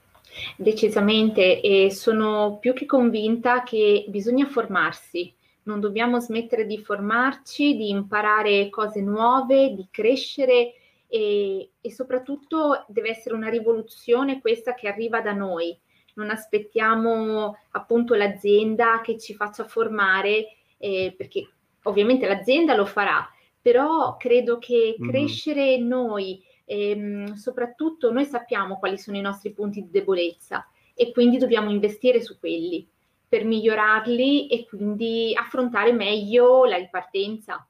Decisamente, 0.56 1.61
e 1.61 1.90
sono 1.90 2.59
più 2.59 2.73
che 2.73 2.87
convinta 2.87 3.62
che 3.62 4.06
bisogna 4.09 4.47
formarsi, 4.47 5.32
non 5.64 5.78
dobbiamo 5.78 6.18
smettere 6.18 6.66
di 6.66 6.78
formarci, 6.78 7.76
di 7.76 7.90
imparare 7.90 8.68
cose 8.71 9.00
nuove, 9.00 9.75
di 9.75 9.87
crescere 9.90 10.75
e, 11.06 11.71
e 11.80 11.92
soprattutto 11.92 12.87
deve 12.88 13.11
essere 13.11 13.35
una 13.35 13.49
rivoluzione 13.49 14.40
questa 14.40 14.75
che 14.75 14.88
arriva 14.88 15.21
da 15.21 15.32
noi. 15.32 15.78
Non 16.14 16.31
aspettiamo 16.31 17.57
appunto 17.71 18.14
l'azienda 18.14 19.00
che 19.00 19.19
ci 19.19 19.35
faccia 19.35 19.64
formare, 19.64 20.57
eh, 20.76 21.14
perché 21.16 21.49
ovviamente 21.85 22.26
l'azienda 22.26 22.75
lo 22.75 22.85
farà, 22.85 23.28
però 23.61 24.16
credo 24.16 24.59
che 24.59 24.97
mm-hmm. 24.99 25.11
crescere 25.11 25.78
noi, 25.78 26.42
ehm, 26.64 27.35
soprattutto 27.35 28.12
noi 28.12 28.25
sappiamo 28.25 28.78
quali 28.78 28.99
sono 28.99 29.16
i 29.16 29.23
nostri 29.23 29.52
punti 29.52 29.83
di 29.83 29.90
debolezza 29.90 30.66
e 30.95 31.12
quindi 31.12 31.38
dobbiamo 31.38 31.71
investire 31.71 32.21
su 32.21 32.38
quelli 32.38 32.87
per 33.26 33.45
migliorarli 33.45 34.49
e 34.49 34.66
quindi 34.66 35.33
affrontare 35.35 35.92
meglio 35.92 36.66
la 36.66 36.76
ripartenza. 36.76 37.66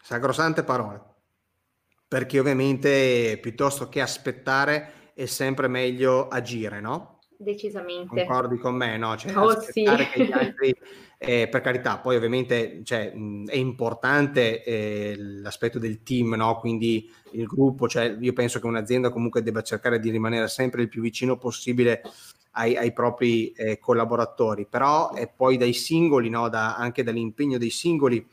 Sacrosante 0.00 0.64
parole, 0.64 1.02
perché 2.06 2.38
ovviamente 2.38 3.38
piuttosto 3.42 3.90
che 3.90 4.00
aspettare 4.00 5.12
è 5.12 5.26
sempre 5.26 5.68
meglio 5.68 6.28
agire, 6.28 6.80
no? 6.80 7.17
Decisamente. 7.40 8.24
Concordi 8.26 8.58
con 8.58 8.74
me, 8.74 8.96
no? 8.96 9.16
Cioè, 9.16 9.36
oh, 9.36 9.60
sì. 9.60 9.84
altri, 9.86 10.74
eh, 11.18 11.46
per 11.48 11.60
carità, 11.60 11.98
poi 11.98 12.16
ovviamente 12.16 12.80
cioè, 12.82 13.12
è 13.12 13.54
importante 13.54 14.64
eh, 14.64 15.14
l'aspetto 15.16 15.78
del 15.78 16.02
team, 16.02 16.34
no? 16.34 16.56
Quindi 16.58 17.08
il 17.32 17.46
gruppo, 17.46 17.86
cioè 17.86 18.16
io 18.18 18.32
penso 18.32 18.58
che 18.58 18.66
un'azienda 18.66 19.10
comunque 19.10 19.44
debba 19.44 19.62
cercare 19.62 20.00
di 20.00 20.10
rimanere 20.10 20.48
sempre 20.48 20.82
il 20.82 20.88
più 20.88 21.00
vicino 21.00 21.38
possibile 21.38 22.02
ai, 22.52 22.76
ai 22.76 22.92
propri 22.92 23.52
eh, 23.52 23.78
collaboratori, 23.78 24.66
però 24.66 25.12
è 25.12 25.28
poi 25.28 25.56
dai 25.56 25.74
singoli, 25.74 26.28
no, 26.28 26.48
da, 26.48 26.74
anche 26.74 27.04
dall'impegno 27.04 27.56
dei 27.56 27.70
singoli 27.70 28.26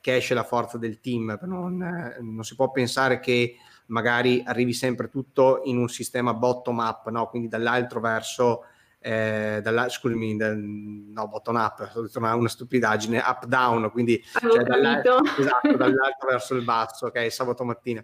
che 0.00 0.16
esce 0.16 0.34
la 0.34 0.44
forza 0.44 0.78
del 0.78 1.00
team. 1.00 1.36
Non, 1.42 1.78
non, 2.20 2.44
si 2.44 2.54
può 2.54 2.70
pensare 2.70 3.18
che 3.18 3.56
magari 3.86 4.42
arrivi 4.44 4.72
sempre 4.72 5.08
tutto 5.08 5.62
in 5.64 5.78
un 5.78 5.88
sistema 5.88 6.34
bottom 6.34 6.78
up, 6.78 7.08
no? 7.08 7.28
quindi 7.28 7.48
dall'altro 7.48 8.00
verso 8.00 8.64
eh, 9.02 9.60
dalla, 9.62 9.88
scusami, 9.88 10.36
dal, 10.36 10.56
no, 10.56 11.28
bottom 11.28 11.56
up, 11.56 11.90
ho 11.94 12.02
detto 12.02 12.18
una, 12.18 12.34
una 12.34 12.48
stupidaggine, 12.48 13.18
up 13.18 13.46
down, 13.46 13.90
quindi 13.90 14.22
cioè, 14.40 14.62
dall'alto, 14.62 15.20
esatto, 15.38 15.74
dall'alto 15.76 16.26
verso 16.26 16.54
il 16.54 16.62
basso, 16.62 17.06
ok, 17.06 17.30
sabato 17.30 17.64
mattina, 17.64 18.02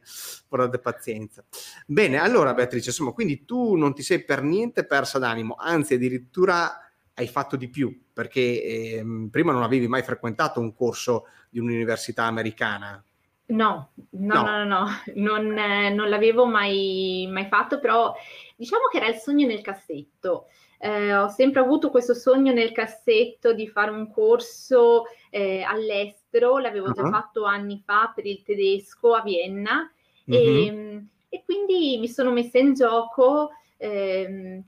portate 0.48 0.78
pazienza. 0.78 1.44
Bene, 1.86 2.18
allora 2.18 2.52
Beatrice, 2.52 2.88
insomma, 2.88 3.12
quindi 3.12 3.44
tu 3.44 3.76
non 3.76 3.94
ti 3.94 4.02
sei 4.02 4.24
per 4.24 4.42
niente 4.42 4.84
persa 4.84 5.18
d'animo, 5.18 5.54
anzi 5.56 5.94
addirittura 5.94 6.82
hai 7.14 7.28
fatto 7.28 7.56
di 7.56 7.68
più, 7.68 8.06
perché 8.12 8.40
eh, 8.40 9.04
prima 9.30 9.52
non 9.52 9.62
avevi 9.62 9.88
mai 9.88 10.02
frequentato 10.02 10.60
un 10.60 10.74
corso 10.74 11.26
di 11.48 11.58
un'università 11.58 12.24
americana. 12.24 13.02
No, 13.48 13.92
no, 14.10 14.42
no, 14.42 14.42
no, 14.42 14.64
no. 14.64 14.86
Non, 15.14 15.56
eh, 15.56 15.90
non, 15.90 16.08
l'avevo 16.08 16.46
mai, 16.46 17.26
mai 17.30 17.46
fatto, 17.46 17.78
però 17.78 18.14
diciamo 18.56 18.88
che 18.90 18.98
era 18.98 19.08
il 19.08 19.16
sogno 19.16 19.46
nel 19.46 19.62
cassetto. 19.62 20.48
Eh, 20.78 21.14
ho 21.14 21.28
sempre 21.28 21.60
avuto 21.60 21.90
questo 21.90 22.14
sogno 22.14 22.52
nel 22.52 22.72
cassetto 22.72 23.52
di 23.52 23.66
fare 23.66 23.90
un 23.90 24.12
corso 24.12 25.04
eh, 25.30 25.62
all'estero, 25.62 26.58
l'avevo 26.58 26.86
uh-huh. 26.88 26.92
già 26.92 27.08
fatto 27.08 27.44
anni 27.44 27.82
fa 27.84 28.12
per 28.14 28.26
il 28.26 28.42
tedesco 28.42 29.14
a 29.14 29.22
Vienna 29.22 29.90
uh-huh. 30.26 30.34
e, 30.34 31.04
e, 31.30 31.42
quindi 31.44 31.98
mi 31.98 32.06
sono 32.06 32.30
messa 32.30 32.58
in 32.58 32.74
gioco 32.74 33.50
ehm, 33.76 34.62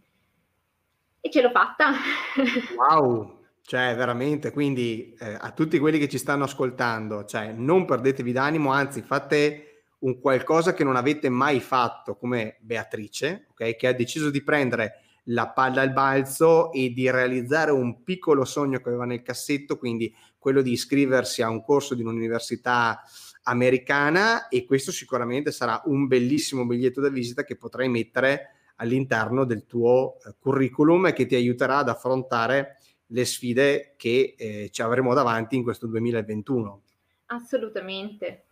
e 1.21 1.31
ce 1.31 1.43
l'ho 1.43 1.51
fatta. 1.51 1.93
Wow! 2.77 3.40
Cioè, 3.71 3.95
veramente, 3.95 4.51
quindi 4.51 5.15
eh, 5.21 5.37
a 5.39 5.53
tutti 5.53 5.79
quelli 5.79 6.01
che 6.01 6.09
ci 6.09 6.19
stanno 6.19 6.43
ascoltando, 6.43 7.25
cioè, 7.25 7.53
non 7.53 7.85
perdetevi 7.85 8.33
d'animo, 8.33 8.73
anzi, 8.73 9.01
fate 9.01 9.85
un 10.01 10.19
qualcosa 10.19 10.75
che 10.75 10.83
non 10.83 10.97
avete 10.97 11.29
mai 11.29 11.61
fatto, 11.61 12.17
come 12.17 12.57
Beatrice, 12.63 13.47
ok? 13.53 13.77
Che 13.77 13.87
ha 13.87 13.93
deciso 13.93 14.29
di 14.29 14.43
prendere 14.43 15.03
la 15.27 15.51
palla 15.51 15.83
al 15.83 15.93
balzo 15.93 16.73
e 16.73 16.91
di 16.91 17.09
realizzare 17.13 17.71
un 17.71 18.03
piccolo 18.03 18.45
sogno 18.45 18.81
che 18.81 18.89
aveva 18.89 19.05
nel 19.05 19.23
cassetto, 19.23 19.79
quindi 19.79 20.13
quello 20.37 20.63
di 20.63 20.73
iscriversi 20.73 21.41
a 21.41 21.49
un 21.49 21.63
corso 21.63 21.95
di 21.95 22.03
un'università 22.03 23.01
americana 23.45 24.49
e 24.49 24.65
questo 24.65 24.91
sicuramente 24.91 25.53
sarà 25.53 25.81
un 25.85 26.09
bellissimo 26.09 26.67
biglietto 26.67 27.01
da 27.01 27.09
visita 27.09 27.45
che 27.45 27.55
potrai 27.55 27.89
mettere 27.89 28.57
all'interno 28.81 29.45
del 29.45 29.65
tuo 29.65 30.17
eh, 30.17 30.35
curriculum 30.41 31.07
e 31.07 31.13
che 31.13 31.27
ti 31.27 31.37
aiuterà 31.37 31.77
ad 31.77 31.89
affrontare 31.89 32.80
le 33.11 33.25
sfide 33.25 33.95
che 33.97 34.35
eh, 34.37 34.69
ci 34.73 34.83
avremo 34.83 35.15
davanti 35.15 35.57
in 35.57 35.63
questo 35.63 35.87
2021. 35.87 36.83
Assolutamente. 37.27 38.45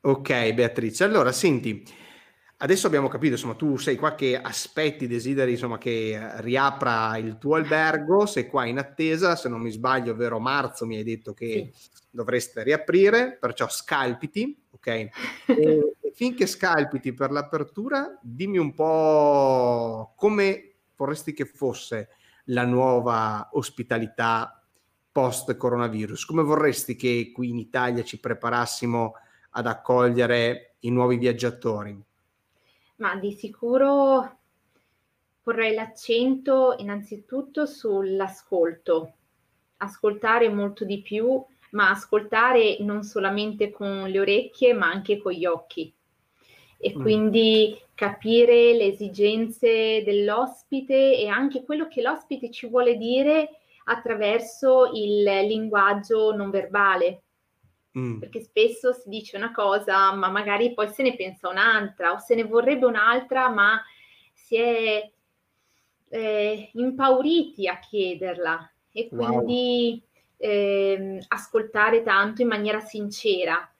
Ok, 0.00 0.52
Beatrice. 0.54 1.04
Allora, 1.04 1.32
senti, 1.32 1.84
Adesso 2.58 2.86
abbiamo 2.86 3.08
capito, 3.08 3.34
insomma, 3.34 3.54
tu 3.54 3.76
sei 3.76 3.96
qua 3.96 4.14
che 4.14 4.40
aspetti, 4.40 5.06
desideri, 5.06 5.50
insomma, 5.50 5.76
che 5.76 6.18
riapra 6.36 7.14
il 7.18 7.36
tuo 7.36 7.56
albergo, 7.56 8.24
sei 8.24 8.46
qua 8.46 8.64
in 8.64 8.78
attesa, 8.78 9.36
se 9.36 9.50
non 9.50 9.60
mi 9.60 9.70
sbaglio, 9.70 10.16
vero 10.16 10.38
marzo 10.38 10.86
mi 10.86 10.96
hai 10.96 11.04
detto 11.04 11.34
che 11.34 11.70
sì. 11.74 11.88
dovreste 12.08 12.62
riaprire, 12.62 13.36
perciò 13.38 13.68
scalpiti, 13.68 14.58
ok? 14.70 15.08
E, 15.48 15.96
finché 16.14 16.46
scalpiti 16.46 17.12
per 17.12 17.30
l'apertura, 17.30 18.18
dimmi 18.22 18.56
un 18.56 18.72
po' 18.72 20.14
come 20.16 20.76
vorresti 20.96 21.34
che 21.34 21.44
fosse 21.44 22.08
la 22.46 22.64
nuova 22.64 23.48
ospitalità 23.52 24.62
post 25.10 25.56
coronavirus, 25.56 26.24
come 26.24 26.42
vorresti 26.42 26.94
che 26.94 27.30
qui 27.32 27.48
in 27.48 27.58
Italia 27.58 28.04
ci 28.04 28.20
preparassimo 28.20 29.14
ad 29.50 29.66
accogliere 29.66 30.76
i 30.80 30.90
nuovi 30.90 31.16
viaggiatori? 31.16 31.98
Ma 32.96 33.16
di 33.16 33.32
sicuro 33.32 34.38
porrei 35.42 35.74
l'accento 35.74 36.74
innanzitutto 36.78 37.66
sull'ascolto, 37.66 39.14
ascoltare 39.78 40.48
molto 40.48 40.84
di 40.84 41.00
più, 41.00 41.42
ma 41.70 41.90
ascoltare 41.90 42.78
non 42.80 43.02
solamente 43.02 43.70
con 43.70 44.08
le 44.08 44.20
orecchie, 44.20 44.74
ma 44.74 44.90
anche 44.90 45.18
con 45.18 45.32
gli 45.32 45.46
occhi. 45.46 45.94
E 46.78 46.94
mm. 46.96 47.00
quindi 47.00 47.80
capire 47.94 48.74
le 48.74 48.84
esigenze 48.84 50.02
dell'ospite 50.04 51.16
e 51.16 51.28
anche 51.28 51.64
quello 51.64 51.88
che 51.88 52.02
l'ospite 52.02 52.50
ci 52.50 52.66
vuole 52.66 52.96
dire 52.96 53.58
attraverso 53.84 54.90
il 54.92 55.22
linguaggio 55.22 56.34
non 56.34 56.50
verbale. 56.50 57.22
Mm. 57.98 58.18
Perché 58.18 58.40
spesso 58.40 58.92
si 58.92 59.08
dice 59.08 59.36
una 59.36 59.52
cosa, 59.52 60.12
ma 60.12 60.28
magari 60.28 60.74
poi 60.74 60.88
se 60.88 61.02
ne 61.02 61.16
pensa 61.16 61.48
un'altra, 61.48 62.12
o 62.12 62.18
se 62.18 62.34
ne 62.34 62.44
vorrebbe 62.44 62.84
un'altra, 62.84 63.48
ma 63.48 63.82
si 64.32 64.56
è 64.56 65.10
eh, 66.08 66.70
impauriti 66.74 67.66
a 67.66 67.78
chiederla. 67.78 68.70
E 68.92 69.08
quindi 69.08 70.02
wow. 70.36 70.50
eh, 70.50 71.24
ascoltare 71.28 72.02
tanto 72.02 72.42
in 72.42 72.48
maniera 72.48 72.80
sincera, 72.80 73.70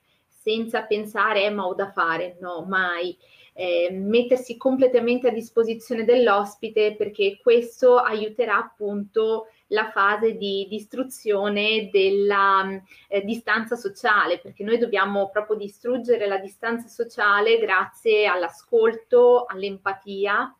senza 0.47 0.83
pensare, 0.83 1.43
eh, 1.43 1.49
ma 1.49 1.67
ho 1.67 1.73
da 1.73 1.91
fare, 1.91 2.37
no, 2.39 2.63
mai. 2.65 3.17
Eh, 3.51 3.89
mettersi 3.91 4.55
completamente 4.55 5.27
a 5.27 5.31
disposizione 5.31 6.05
dell'ospite 6.05 6.95
perché 6.95 7.39
questo 7.41 7.97
aiuterà 7.97 8.57
appunto 8.57 9.47
la 9.67 9.89
fase 9.91 10.37
di 10.37 10.67
distruzione 10.69 11.89
della 11.91 12.81
eh, 13.09 13.25
distanza 13.25 13.75
sociale, 13.75 14.39
perché 14.39 14.63
noi 14.63 14.77
dobbiamo 14.77 15.29
proprio 15.29 15.57
distruggere 15.57 16.27
la 16.27 16.37
distanza 16.37 16.87
sociale 16.87 17.57
grazie 17.57 18.25
all'ascolto, 18.25 19.45
all'empatia. 19.45 20.55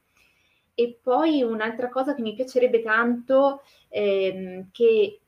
E 0.73 0.99
poi 1.01 1.43
un'altra 1.43 1.87
cosa 1.87 2.13
che 2.13 2.21
mi 2.21 2.33
piacerebbe 2.35 2.81
tanto, 2.81 3.61
ehm, 3.87 4.69
che 4.71 5.19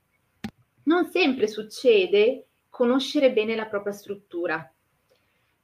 non 0.84 1.06
sempre 1.06 1.48
succede, 1.48 2.49
conoscere 2.80 3.34
bene 3.34 3.58
la 3.58 3.66
propria 3.66 3.92
struttura. 3.92 4.74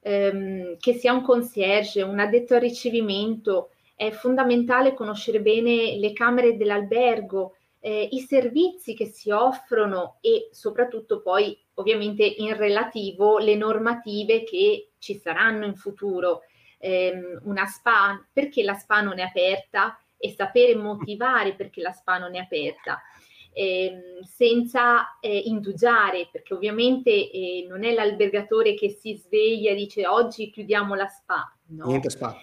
Ehm, 0.00 0.76
che 0.78 0.92
sia 0.92 1.14
un 1.14 1.22
concierge, 1.22 2.02
un 2.02 2.18
addetto 2.18 2.52
al 2.52 2.60
ricevimento, 2.60 3.70
è 3.94 4.10
fondamentale 4.10 4.92
conoscere 4.92 5.40
bene 5.40 5.96
le 5.96 6.12
camere 6.12 6.58
dell'albergo, 6.58 7.56
eh, 7.80 8.06
i 8.12 8.20
servizi 8.20 8.92
che 8.92 9.06
si 9.06 9.30
offrono 9.30 10.18
e 10.20 10.50
soprattutto 10.52 11.22
poi 11.22 11.58
ovviamente 11.74 12.22
in 12.22 12.54
relativo 12.54 13.38
le 13.38 13.54
normative 13.54 14.44
che 14.44 14.90
ci 14.98 15.16
saranno 15.16 15.64
in 15.64 15.74
futuro. 15.74 16.42
Eh, 16.76 17.18
una 17.44 17.64
spa, 17.64 18.22
perché 18.30 18.62
la 18.62 18.74
spa 18.74 19.00
non 19.00 19.18
è 19.18 19.22
aperta 19.22 19.98
e 20.18 20.32
sapere 20.32 20.74
motivare 20.74 21.54
perché 21.54 21.80
la 21.80 21.92
spa 21.92 22.18
non 22.18 22.34
è 22.34 22.38
aperta. 22.38 23.00
Eh, 23.58 24.20
senza 24.22 25.18
eh, 25.18 25.34
indugiare, 25.46 26.28
perché 26.30 26.52
ovviamente 26.52 27.10
eh, 27.10 27.64
non 27.66 27.84
è 27.84 27.94
l'albergatore 27.94 28.74
che 28.74 28.90
si 28.90 29.14
sveglia 29.14 29.70
e 29.70 29.74
dice 29.74 30.06
oggi 30.06 30.50
chiudiamo 30.50 30.94
la 30.94 31.06
spa. 31.06 31.56
No. 31.68 31.86
Niente 31.86 32.10
spa. 32.10 32.36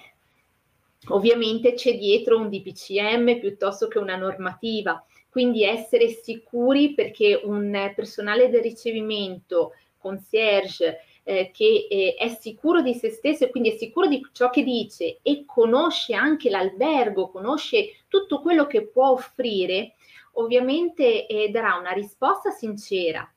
Ovviamente 1.10 1.76
c'è 1.76 1.96
dietro 1.98 2.40
un 2.40 2.50
DPCM 2.50 3.40
piuttosto 3.40 3.88
che 3.88 4.00
una 4.00 4.16
normativa 4.16 5.06
quindi 5.34 5.64
essere 5.64 6.10
sicuri 6.10 6.94
perché 6.94 7.42
un 7.44 7.92
personale 7.96 8.50
del 8.50 8.62
ricevimento, 8.62 9.72
concierge, 9.98 11.00
eh, 11.24 11.50
che 11.52 11.88
eh, 11.90 12.14
è 12.16 12.28
sicuro 12.28 12.84
di 12.84 12.94
se 12.94 13.10
stesso 13.10 13.44
e 13.44 13.50
quindi 13.50 13.72
è 13.72 13.78
sicuro 13.78 14.06
di 14.06 14.24
ciò 14.32 14.52
che 14.52 14.64
dice 14.64 15.18
e 15.24 15.44
conosce 15.48 16.14
anche 16.14 16.52
l'albergo, 16.52 17.30
conosce 17.30 18.04
tutto 18.10 18.42
quello 18.42 18.68
che 18.68 18.84
può 18.86 19.10
offrire, 19.10 19.94
ovviamente 20.34 21.28
eh, 21.28 21.50
darà 21.50 21.76
una 21.76 21.92
risposta 21.92 22.52
sincera 22.52 23.30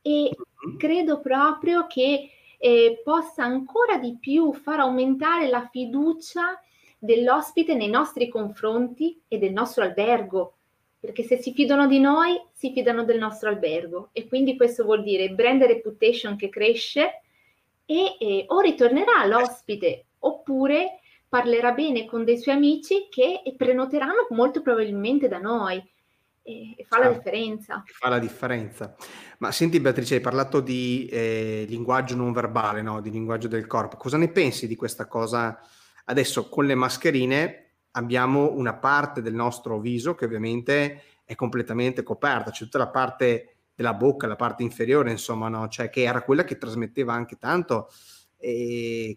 e 0.00 0.30
mm-hmm. 0.30 0.76
credo 0.78 1.20
proprio 1.20 1.86
che 1.86 2.30
eh, 2.58 3.00
possa 3.02 3.44
ancora 3.44 3.96
di 3.98 4.16
più 4.18 4.52
far 4.52 4.80
aumentare 4.80 5.48
la 5.48 5.68
fiducia 5.70 6.60
dell'ospite 6.98 7.74
nei 7.74 7.88
nostri 7.88 8.28
confronti 8.28 9.20
e 9.26 9.38
del 9.38 9.52
nostro 9.52 9.82
albergo, 9.82 10.54
perché 11.00 11.24
se 11.24 11.38
si 11.38 11.52
fidano 11.52 11.88
di 11.88 11.98
noi, 11.98 12.40
si 12.52 12.72
fidano 12.72 13.02
del 13.02 13.18
nostro 13.18 13.48
albergo. 13.48 14.10
E 14.12 14.28
quindi 14.28 14.56
questo 14.56 14.84
vuol 14.84 15.02
dire 15.02 15.30
brand 15.30 15.62
reputation 15.62 16.36
che 16.36 16.48
cresce 16.48 17.22
e 17.84 18.16
eh, 18.20 18.44
o 18.46 18.60
ritornerà 18.60 19.26
l'ospite 19.26 20.04
oppure 20.20 21.00
parlerà 21.28 21.72
bene 21.72 22.04
con 22.04 22.24
dei 22.24 22.38
suoi 22.38 22.54
amici 22.54 23.08
che 23.10 23.42
prenoteranno 23.56 24.28
molto 24.30 24.62
probabilmente 24.62 25.26
da 25.26 25.38
noi 25.38 25.82
e, 26.42 26.74
e 26.76 26.84
fa 26.84 26.96
certo, 26.96 27.10
la 27.10 27.16
differenza. 27.16 27.82
Fa 27.86 28.08
la 28.08 28.18
differenza. 28.18 28.94
Ma 29.38 29.52
senti 29.52 29.80
Beatrice, 29.80 30.16
hai 30.16 30.20
parlato 30.20 30.60
di 30.60 31.06
eh, 31.10 31.64
linguaggio 31.68 32.16
non 32.16 32.32
verbale, 32.32 32.82
no? 32.82 33.00
di 33.00 33.10
linguaggio 33.10 33.48
del 33.48 33.66
corpo. 33.66 33.96
Cosa 33.96 34.16
ne 34.16 34.28
pensi 34.28 34.66
di 34.66 34.76
questa 34.76 35.06
cosa? 35.06 35.58
Adesso 36.04 36.48
con 36.48 36.66
le 36.66 36.74
mascherine 36.74 37.70
abbiamo 37.92 38.52
una 38.52 38.74
parte 38.74 39.22
del 39.22 39.34
nostro 39.34 39.78
viso 39.78 40.14
che 40.14 40.24
ovviamente 40.24 41.02
è 41.24 41.34
completamente 41.34 42.02
coperta, 42.02 42.50
c'è 42.50 42.64
tutta 42.64 42.78
la 42.78 42.88
parte 42.88 43.56
della 43.74 43.94
bocca, 43.94 44.26
la 44.26 44.36
parte 44.36 44.62
inferiore, 44.62 45.10
insomma, 45.10 45.48
no? 45.48 45.68
cioè 45.68 45.88
che 45.90 46.02
era 46.02 46.22
quella 46.22 46.44
che 46.44 46.58
trasmetteva 46.58 47.12
anche 47.12 47.38
tanto. 47.38 47.88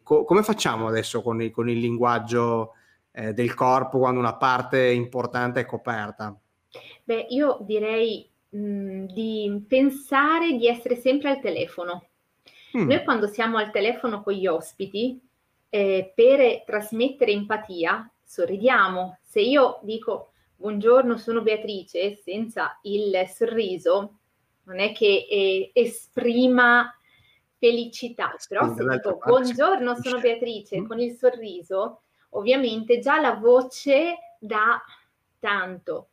Co- 0.03 0.23
come 0.23 0.43
facciamo 0.43 0.88
adesso 0.88 1.23
con 1.23 1.41
il, 1.41 1.49
con 1.49 1.67
il 1.67 1.79
linguaggio 1.79 2.73
eh, 3.11 3.33
del 3.33 3.55
corpo 3.55 3.97
quando 3.97 4.19
una 4.19 4.35
parte 4.35 4.91
importante 4.91 5.61
è 5.61 5.65
coperta? 5.65 6.39
Beh, 7.03 7.27
io 7.29 7.57
direi 7.61 8.29
mh, 8.49 9.05
di 9.05 9.63
pensare 9.67 10.53
di 10.53 10.67
essere 10.67 10.95
sempre 10.95 11.29
al 11.29 11.39
telefono. 11.39 12.07
Mm. 12.77 12.88
Noi 12.88 13.03
quando 13.03 13.27
siamo 13.27 13.57
al 13.57 13.71
telefono 13.71 14.21
con 14.21 14.33
gli 14.33 14.47
ospiti, 14.47 15.19
eh, 15.69 16.11
per 16.15 16.63
trasmettere 16.65 17.31
empatia, 17.31 18.09
sorridiamo. 18.23 19.19
Se 19.21 19.41
io 19.41 19.79
dico 19.83 20.31
buongiorno, 20.55 21.17
sono 21.17 21.41
Beatrice, 21.41 22.15
senza 22.15 22.79
il 22.83 23.25
sorriso, 23.27 24.19
non 24.63 24.79
è 24.79 24.93
che 24.93 25.27
eh, 25.29 25.71
esprima 25.73 26.93
felicità, 27.57 28.33
però 28.47 28.73
se 28.73 28.85
dico 28.88 29.19
buongiorno, 29.23 29.95
sono 30.01 30.19
Beatrice, 30.19 30.79
mm. 30.79 30.88
con 30.88 30.99
il 30.99 31.15
sorriso, 31.15 32.01
ovviamente 32.31 32.99
già 32.99 33.19
la 33.19 33.35
voce 33.35 34.15
dà 34.39 34.81
tanto. 35.39 36.09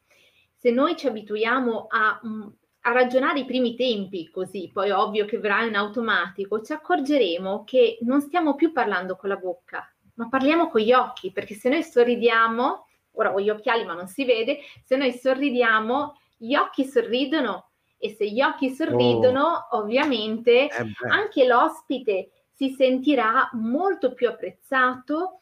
Se 0.62 0.70
noi 0.70 0.96
ci 0.96 1.08
abituiamo 1.08 1.88
a, 1.90 2.20
mm, 2.24 2.46
a 2.82 2.92
ragionare 2.92 3.40
i 3.40 3.44
primi 3.44 3.74
tempi 3.74 4.30
così, 4.30 4.70
poi 4.72 4.92
ovvio 4.92 5.24
che 5.24 5.40
verrà 5.40 5.64
in 5.64 5.74
automatico, 5.74 6.62
ci 6.62 6.72
accorgeremo 6.72 7.64
che 7.64 7.98
non 8.02 8.20
stiamo 8.20 8.54
più 8.54 8.70
parlando 8.70 9.16
con 9.16 9.28
la 9.28 9.38
bocca, 9.38 9.92
ma 10.14 10.28
parliamo 10.28 10.68
con 10.68 10.80
gli 10.80 10.92
occhi, 10.92 11.32
perché 11.32 11.54
se 11.54 11.68
noi 11.68 11.82
sorridiamo, 11.82 12.86
ora 13.14 13.32
ho 13.32 13.40
gli 13.40 13.50
occhiali 13.50 13.84
ma 13.84 13.94
non 13.94 14.06
si 14.06 14.24
vede, 14.24 14.60
se 14.84 14.94
noi 14.94 15.10
sorridiamo, 15.10 16.16
gli 16.36 16.54
occhi 16.54 16.84
sorridono 16.84 17.70
e 17.98 18.10
se 18.10 18.30
gli 18.30 18.40
occhi 18.40 18.70
sorridono, 18.70 19.66
oh. 19.68 19.78
ovviamente 19.78 20.68
eh 20.68 20.86
anche 21.08 21.44
l'ospite 21.44 22.30
si 22.52 22.70
sentirà 22.70 23.50
molto 23.54 24.14
più 24.14 24.28
apprezzato, 24.28 25.40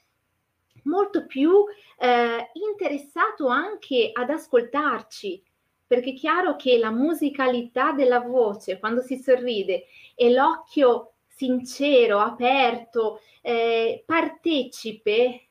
molto 0.84 1.26
più 1.26 1.64
eh, 1.98 2.50
interessato 2.52 3.48
anche 3.48 4.10
ad 4.12 4.30
ascoltarci, 4.30 5.42
perché 5.86 6.10
è 6.10 6.14
chiaro 6.14 6.56
che 6.56 6.78
la 6.78 6.90
musicalità 6.90 7.92
della 7.92 8.20
voce 8.20 8.78
quando 8.78 9.00
si 9.00 9.16
sorride 9.16 9.86
e 10.14 10.30
l'occhio 10.32 11.14
sincero, 11.26 12.18
aperto, 12.18 13.20
eh, 13.40 14.02
partecipe 14.04 15.48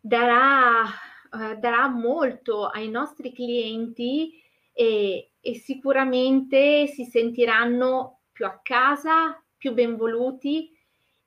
darà, 0.00 0.84
eh, 0.84 1.56
darà 1.56 1.88
molto 1.88 2.66
ai 2.66 2.88
nostri 2.88 3.32
clienti 3.32 4.40
e, 4.72 5.30
e, 5.40 5.54
sicuramente 5.54 6.86
si 6.86 7.04
sentiranno 7.04 8.20
più 8.30 8.46
a 8.46 8.60
casa, 8.62 9.42
più 9.56 9.72
benvoluti 9.72 10.75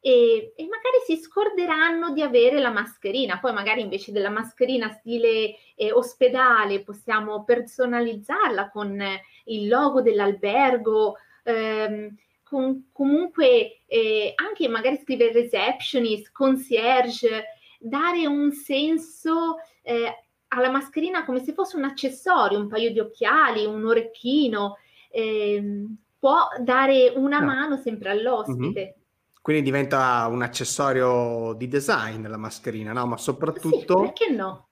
e, 0.01 0.53
e, 0.55 0.63
magari 0.63 0.99
si 1.05 1.17
scorderanno 1.17 2.11
di 2.11 2.21
avere 2.21 2.59
la 2.59 2.71
mascherina. 2.71 3.39
Poi 3.39 3.53
magari 3.53 3.81
invece 3.81 4.11
della 4.11 4.29
mascherina 4.29 4.89
stile 4.89 5.55
eh, 5.75 5.91
ospedale 5.91 6.83
possiamo 6.83 7.43
personalizzarla 7.43 8.69
con 8.69 9.01
il 9.45 9.67
logo 9.67 10.01
dell'albergo. 10.01 11.15
Ehm, 11.43 12.15
con, 12.43 12.89
comunque 12.91 13.83
eh, 13.85 14.33
anche 14.35 14.67
magari 14.67 14.97
scrivere 14.97 15.33
receptionist, 15.33 16.31
concierge, 16.31 17.45
dare 17.79 18.25
un 18.25 18.51
senso 18.51 19.57
eh, 19.83 20.25
alla 20.47 20.71
mascherina 20.71 21.25
come 21.25 21.43
se 21.43 21.53
fosse 21.53 21.77
un 21.77 21.83
accessorio, 21.83 22.59
un 22.59 22.67
paio 22.67 22.91
di 22.91 22.99
occhiali, 22.99 23.65
un 23.65 23.85
orecchino, 23.85 24.77
ehm, 25.11 25.95
può 26.17 26.47
dare 26.59 27.13
una 27.15 27.39
no. 27.39 27.45
mano 27.45 27.77
sempre 27.77 28.09
all'ospite. 28.09 28.81
Mm-hmm. 28.81 28.97
Quindi 29.41 29.63
diventa 29.63 30.27
un 30.27 30.41
accessorio 30.41 31.53
di 31.53 31.67
design 31.67 32.27
la 32.27 32.37
mascherina, 32.37 32.91
no? 32.91 33.05
Ma 33.07 33.17
soprattutto... 33.17 33.97
Sì, 33.97 34.03
perché 34.03 34.31
no? 34.31 34.67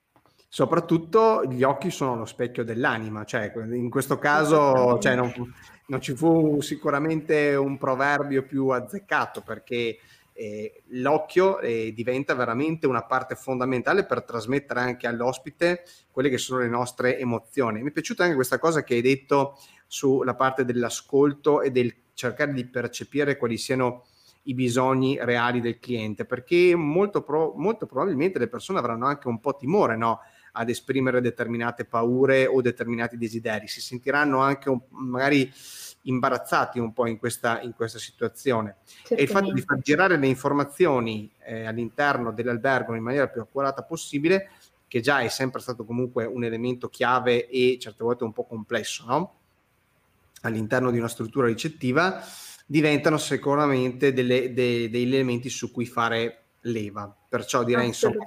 Soprattutto 0.50 1.44
gli 1.46 1.64
occhi 1.64 1.90
sono 1.90 2.16
lo 2.16 2.26
specchio 2.26 2.64
dell'anima, 2.64 3.26
cioè 3.26 3.52
in 3.56 3.90
questo 3.90 4.18
caso 4.18 4.98
cioè, 4.98 5.14
non, 5.14 5.32
non, 5.88 6.02
ci 6.02 6.16
fu 6.16 6.62
sicuramente 6.62 7.54
un 7.56 7.78
proverbio 7.78 8.44
più 8.44 8.70
azzeccato 8.70 9.42
perché 9.42 10.00
eh, 10.32 10.84
l'occhio 10.90 11.60
eh, 11.60 11.92
diventa 11.94 12.34
veramente 12.34 12.88
una 12.88 13.04
parte 13.04 13.36
fondamentale 13.36 14.06
per 14.06 14.24
trasmettere 14.24 14.80
anche 14.80 15.06
all'ospite 15.06 15.84
quelle 16.12 16.30
che 16.30 16.38
sono 16.38 16.62
le 16.62 16.70
nostre 16.70 17.20
emozioni. 17.20 17.82
Mi 17.82 17.90
è 17.90 17.94
piaciuta 17.94 18.24
anche 18.24 18.36
questa 18.36 18.60
cosa 18.60 18.84
che 18.84 18.94
hai 18.94 19.02
detto 19.02 19.58
sulla 19.86 20.36
parte 20.36 20.64
dell'ascolto 20.64 21.62
e 21.62 21.72
del 21.72 21.94
cercare 22.14 22.54
di 22.54 22.66
percepire 22.66 23.36
quali 23.36 23.58
siano 23.58 24.06
i 24.48 24.54
bisogni 24.54 25.18
reali 25.22 25.62
del 25.62 25.80
cliente, 25.80 26.26
perché 26.26 26.76
molto, 26.76 27.22
pro, 27.22 27.54
molto 27.56 27.86
probabilmente 27.86 28.40
le 28.40 28.48
persone 28.48 28.80
avranno 28.80 29.06
anche 29.06 29.28
un 29.28 29.40
po' 29.40 29.56
timore 29.56 29.96
no? 29.96 30.22
ad 30.54 30.70
esprimere 30.70 31.22
determinate 31.22 31.86
paure 31.86 32.46
o 32.48 32.62
determinati 32.62 33.18
desideri, 33.18 33.68
si 33.68 33.82
sentiranno 33.82 34.40
anche 34.40 34.70
un, 34.70 34.80
magari 34.90 35.52
imbarazzati 36.04 36.80
un 36.80 36.94
po' 36.94 37.06
in 37.06 37.18
questa, 37.18 37.62
in 37.62 37.74
questa 37.74 38.00
situazione. 38.00 38.78
Certamente. 38.86 39.22
E 39.22 39.24
il 39.24 39.30
fatto 39.30 39.54
di 39.54 39.62
far 39.62 39.80
girare 39.80 40.18
le 40.18 40.28
informazioni 40.28 41.30
eh, 41.44 41.66
all'interno 41.66 42.32
dell'albergo 42.32 42.96
in 42.96 43.04
maniera 43.04 43.28
più 43.28 43.42
accurata 43.42 43.84
possibile, 43.84 44.50
che 44.88 45.02
già 45.02 45.20
è 45.20 45.28
sempre 45.28 45.60
stato 45.60 45.84
comunque 45.84 46.26
un 46.26 46.46
elemento 46.46 46.88
chiave 46.88 47.48
e 47.50 47.78
certe 47.80 48.04
volte 48.04 48.24
un 48.24 48.32
po' 48.32 48.46
complesso, 48.46 49.06
no? 49.06 49.34
all'interno 50.42 50.92
di 50.92 50.98
una 50.98 51.10
struttura 51.10 51.48
ricettiva, 51.48 52.24
diventano 52.70 53.18
sicuramente 53.18 54.12
delle, 54.12 54.54
de, 54.54 54.90
degli 54.90 55.16
elementi 55.16 55.50
su 55.50 55.72
cui 55.72 55.86
fare 55.86 56.42
leva. 56.62 57.12
Perciò 57.30 57.64
direi 57.64 57.88
insomma, 57.88 58.26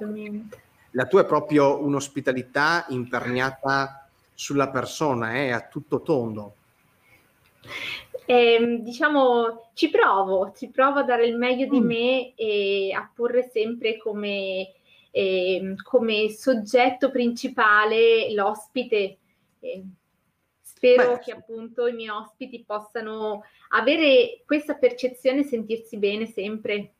la 0.92 1.06
tua 1.06 1.20
è 1.20 1.26
proprio 1.26 1.84
un'ospitalità 1.84 2.86
imperniata 2.88 4.08
sulla 4.34 4.70
persona, 4.70 5.34
è 5.34 5.48
eh, 5.48 5.50
a 5.50 5.68
tutto 5.68 6.00
tondo. 6.00 6.54
Eh, 8.24 8.78
diciamo, 8.80 9.70
ci 9.74 9.90
provo, 9.90 10.52
ci 10.56 10.68
provo 10.68 11.00
a 11.00 11.04
dare 11.04 11.26
il 11.26 11.36
meglio 11.36 11.66
di 11.66 11.80
mm. 11.80 11.86
me 11.86 12.34
e 12.34 12.92
a 12.92 13.08
porre 13.14 13.50
sempre 13.52 13.98
come, 13.98 14.72
eh, 15.10 15.74
come 15.82 16.30
soggetto 16.30 17.10
principale 17.10 18.32
l'ospite. 18.32 19.18
Eh, 19.60 19.84
spero 20.80 21.12
Beh. 21.12 21.18
che 21.18 21.32
appunto 21.32 21.86
i 21.86 21.92
miei 21.92 22.08
ospiti 22.08 22.64
possano 22.66 23.44
avere 23.68 24.42
questa 24.46 24.74
percezione 24.74 25.40
e 25.40 25.44
sentirsi 25.44 25.98
bene 25.98 26.24
sempre. 26.24 26.94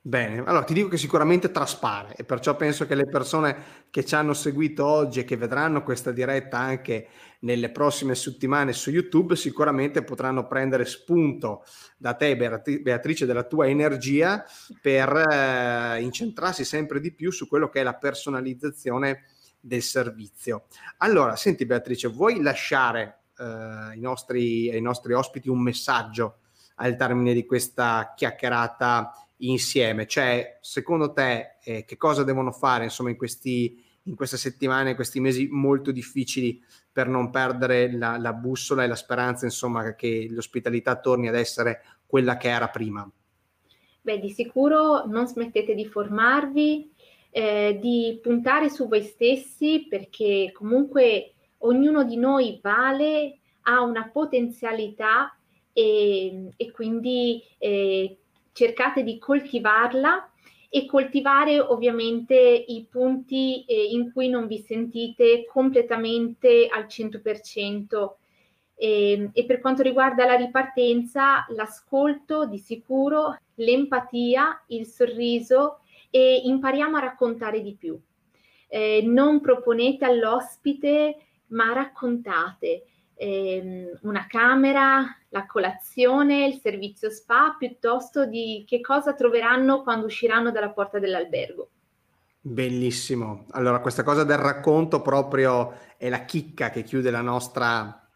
Bene, 0.00 0.38
allora 0.38 0.62
ti 0.62 0.72
dico 0.72 0.88
che 0.88 0.96
sicuramente 0.96 1.50
traspare 1.50 2.14
e 2.16 2.24
perciò 2.24 2.54
penso 2.54 2.86
che 2.86 2.94
le 2.94 3.08
persone 3.08 3.84
che 3.90 4.04
ci 4.04 4.14
hanno 4.14 4.34
seguito 4.34 4.86
oggi 4.86 5.18
e 5.20 5.24
che 5.24 5.36
vedranno 5.36 5.82
questa 5.82 6.12
diretta 6.12 6.58
anche 6.58 7.08
nelle 7.40 7.70
prossime 7.70 8.14
settimane 8.14 8.72
su 8.72 8.90
YouTube 8.90 9.34
sicuramente 9.34 10.04
potranno 10.04 10.46
prendere 10.46 10.84
spunto 10.84 11.64
da 11.98 12.14
te 12.14 12.36
Beatrice 12.36 13.26
della 13.26 13.42
tua 13.42 13.66
energia 13.66 14.44
per 14.80 15.08
eh, 15.10 16.00
incentrarsi 16.00 16.64
sempre 16.64 17.00
di 17.00 17.12
più 17.12 17.32
su 17.32 17.48
quello 17.48 17.68
che 17.68 17.80
è 17.80 17.82
la 17.82 17.96
personalizzazione 17.96 19.24
del 19.58 19.82
servizio. 19.82 20.66
Allora, 20.98 21.34
senti 21.34 21.66
Beatrice, 21.66 22.06
vuoi 22.06 22.40
lasciare 22.40 23.22
ai, 23.36 24.00
nostri, 24.00 24.70
ai 24.70 24.80
nostri 24.80 25.12
ospiti 25.12 25.48
un 25.48 25.60
messaggio 25.60 26.38
al 26.76 26.96
termine 26.96 27.32
di 27.32 27.44
questa 27.44 28.12
chiacchierata 28.16 29.12
insieme? 29.38 30.06
Cioè, 30.06 30.58
secondo 30.60 31.12
te, 31.12 31.56
eh, 31.62 31.84
che 31.84 31.96
cosa 31.96 32.24
devono 32.24 32.52
fare 32.52 32.84
insomma 32.84 33.10
in, 33.10 33.16
questi, 33.16 33.82
in 34.04 34.14
queste 34.14 34.36
settimane, 34.36 34.90
in 34.90 34.96
questi 34.96 35.20
mesi 35.20 35.48
molto 35.50 35.90
difficili 35.90 36.62
per 36.90 37.08
non 37.08 37.30
perdere 37.30 37.92
la, 37.92 38.16
la 38.16 38.32
bussola 38.32 38.82
e 38.82 38.86
la 38.86 38.96
speranza 38.96 39.44
insomma 39.44 39.94
che 39.94 40.28
l'ospitalità 40.30 40.96
torni 40.96 41.28
ad 41.28 41.34
essere 41.34 41.82
quella 42.06 42.36
che 42.36 42.48
era 42.48 42.68
prima? 42.68 43.08
Beh, 44.00 44.20
di 44.20 44.30
sicuro 44.30 45.04
non 45.06 45.26
smettete 45.26 45.74
di 45.74 45.84
formarvi, 45.84 46.90
eh, 47.30 47.78
di 47.78 48.18
puntare 48.22 48.70
su 48.70 48.88
voi 48.88 49.02
stessi 49.02 49.86
perché 49.90 50.52
comunque 50.54 51.32
ognuno 51.58 52.04
di 52.04 52.16
noi 52.16 52.58
vale, 52.62 53.38
ha 53.62 53.82
una 53.82 54.08
potenzialità 54.12 55.36
e, 55.72 56.50
e 56.56 56.70
quindi 56.70 57.42
eh, 57.58 58.16
cercate 58.52 59.02
di 59.02 59.18
coltivarla 59.18 60.30
e 60.68 60.86
coltivare 60.86 61.60
ovviamente 61.60 62.34
i 62.34 62.86
punti 62.90 63.64
eh, 63.64 63.84
in 63.84 64.12
cui 64.12 64.28
non 64.28 64.46
vi 64.46 64.58
sentite 64.58 65.46
completamente 65.46 66.66
al 66.66 66.86
100%. 66.86 68.14
E, 68.74 69.12
ehm, 69.12 69.30
e 69.32 69.44
per 69.44 69.60
quanto 69.60 69.82
riguarda 69.82 70.26
la 70.26 70.34
ripartenza, 70.34 71.46
l'ascolto 71.50 72.46
di 72.46 72.58
sicuro, 72.58 73.38
l'empatia, 73.54 74.64
il 74.68 74.86
sorriso 74.86 75.80
e 76.10 76.42
impariamo 76.44 76.96
a 76.96 77.00
raccontare 77.00 77.62
di 77.62 77.74
più. 77.74 77.98
Eh, 78.68 79.02
non 79.04 79.40
proponete 79.40 80.04
all'ospite, 80.04 81.25
ma 81.48 81.72
raccontate 81.72 82.84
eh, 83.14 83.98
una 84.02 84.26
camera, 84.26 85.04
la 85.30 85.46
colazione, 85.46 86.46
il 86.46 86.60
servizio 86.60 87.10
spa, 87.10 87.56
piuttosto 87.58 88.26
di 88.26 88.64
che 88.66 88.80
cosa 88.80 89.14
troveranno 89.14 89.82
quando 89.82 90.06
usciranno 90.06 90.50
dalla 90.50 90.70
porta 90.70 90.98
dell'albergo. 90.98 91.70
Bellissimo. 92.40 93.46
Allora, 93.50 93.80
questa 93.80 94.04
cosa 94.04 94.22
del 94.22 94.38
racconto 94.38 95.02
proprio 95.02 95.78
è 95.96 96.08
la 96.08 96.24
chicca 96.24 96.70
che 96.70 96.82
chiude 96.82 97.10
la 97.10 97.20
nostra 97.20 98.08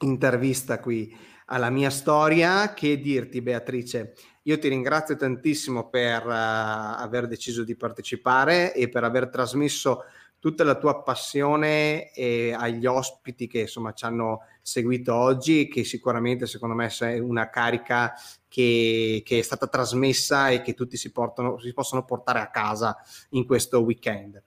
intervista 0.00 0.80
qui 0.80 1.14
alla 1.46 1.68
mia 1.68 1.90
storia. 1.90 2.72
Che 2.72 2.98
dirti, 2.98 3.42
Beatrice? 3.42 4.14
Io 4.44 4.58
ti 4.58 4.68
ringrazio 4.68 5.16
tantissimo 5.16 5.90
per 5.90 6.24
uh, 6.24 6.30
aver 6.30 7.26
deciso 7.26 7.62
di 7.64 7.76
partecipare 7.76 8.72
e 8.72 8.88
per 8.88 9.04
aver 9.04 9.28
trasmesso 9.28 10.04
tutta 10.40 10.64
la 10.64 10.76
tua 10.76 11.02
passione 11.02 12.12
eh, 12.12 12.52
agli 12.52 12.86
ospiti 12.86 13.46
che 13.46 13.60
insomma 13.60 13.92
ci 13.92 14.04
hanno 14.04 14.42
seguito 14.62 15.14
oggi 15.14 15.68
che 15.68 15.82
sicuramente 15.84 16.46
secondo 16.46 16.74
me 16.74 16.88
è 16.88 17.18
una 17.18 17.50
carica 17.50 18.14
che, 18.46 19.22
che, 19.24 19.38
è 19.38 19.42
stata 19.42 19.66
trasmessa 19.66 20.50
e 20.50 20.62
che 20.62 20.74
tutti 20.74 20.96
si, 20.96 21.10
portano, 21.10 21.58
si 21.58 21.72
possono 21.72 22.04
portare 22.04 22.40
a 22.40 22.50
casa 22.50 22.96
in 23.30 23.46
questo 23.46 23.80
weekend. 23.80 24.42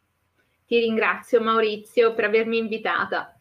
Ti 0.65 0.79
ringrazio 0.79 1.41
Maurizio 1.41 2.13
per 2.13 2.25
avermi 2.25 2.57
invitata. 2.57 3.35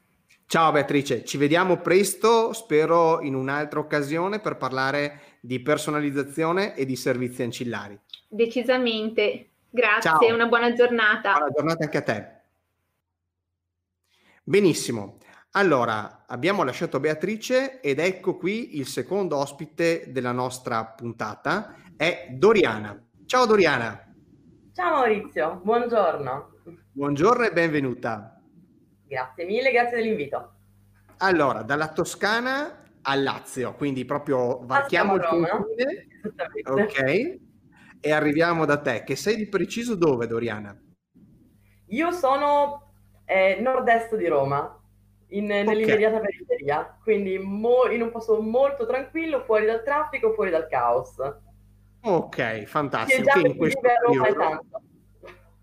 Ciao 0.46 0.72
Beatrice, 0.72 1.24
ci 1.24 1.36
vediamo 1.36 1.76
presto, 1.76 2.52
spero 2.52 3.20
in 3.20 3.36
un'altra 3.36 3.78
occasione 3.78 4.40
per 4.40 4.56
parlare 4.56 5.38
di 5.40 5.60
personalizzazione 5.60 6.74
e 6.74 6.84
di 6.84 6.96
servizi 6.96 7.44
ancillari. 7.44 7.96
Decisamente. 8.26 9.50
Grazie, 9.70 10.10
Ciao. 10.10 10.34
una 10.34 10.46
buona 10.46 10.72
giornata. 10.72 11.32
Buona 11.34 11.52
giornata 11.54 11.84
anche 11.84 11.96
a 11.96 12.02
te. 12.02 12.39
Benissimo. 14.50 15.18
Allora, 15.52 16.24
abbiamo 16.26 16.64
lasciato 16.64 16.98
Beatrice 16.98 17.80
ed 17.80 18.00
ecco 18.00 18.36
qui 18.36 18.78
il 18.78 18.86
secondo 18.88 19.36
ospite 19.36 20.10
della 20.10 20.32
nostra 20.32 20.86
puntata, 20.86 21.76
è 21.96 22.26
Doriana. 22.32 23.00
Ciao 23.26 23.46
Doriana. 23.46 24.12
Ciao 24.74 24.90
Maurizio, 24.90 25.60
buongiorno. 25.62 26.50
Buongiorno 26.90 27.44
e 27.44 27.52
benvenuta. 27.52 28.42
Grazie 29.06 29.44
mille, 29.44 29.70
grazie 29.70 29.98
dell'invito. 29.98 30.54
Allora, 31.18 31.62
dalla 31.62 31.92
Toscana 31.92 32.82
al 33.02 33.22
Lazio, 33.22 33.74
quindi 33.74 34.04
proprio 34.04 34.66
varchiamo 34.66 35.14
il 35.14 35.26
confine. 35.28 36.06
Ok. 36.64 37.38
E 38.00 38.10
arriviamo 38.10 38.64
da 38.64 38.80
te, 38.80 39.04
che 39.04 39.14
sei 39.14 39.36
di 39.36 39.48
preciso 39.48 39.94
dove, 39.94 40.26
Doriana? 40.26 40.76
Io 41.90 42.10
sono 42.10 42.89
eh, 43.30 43.58
nord-est 43.60 44.16
di 44.16 44.26
Roma, 44.26 44.76
in, 45.28 45.44
okay. 45.44 45.64
nell'immediata 45.64 46.18
periferia, 46.18 46.98
quindi 47.00 47.38
mo- 47.38 47.88
in 47.88 48.02
un 48.02 48.10
posto 48.10 48.42
molto 48.42 48.86
tranquillo, 48.86 49.44
fuori 49.44 49.66
dal 49.66 49.84
traffico, 49.84 50.32
fuori 50.32 50.50
dal 50.50 50.66
caos. 50.66 51.14
Ok, 52.02 52.64
fantastico. 52.64 53.30
Che 53.40 53.46
in 53.46 53.56
questo 53.56 53.80
periodo... 53.80 54.64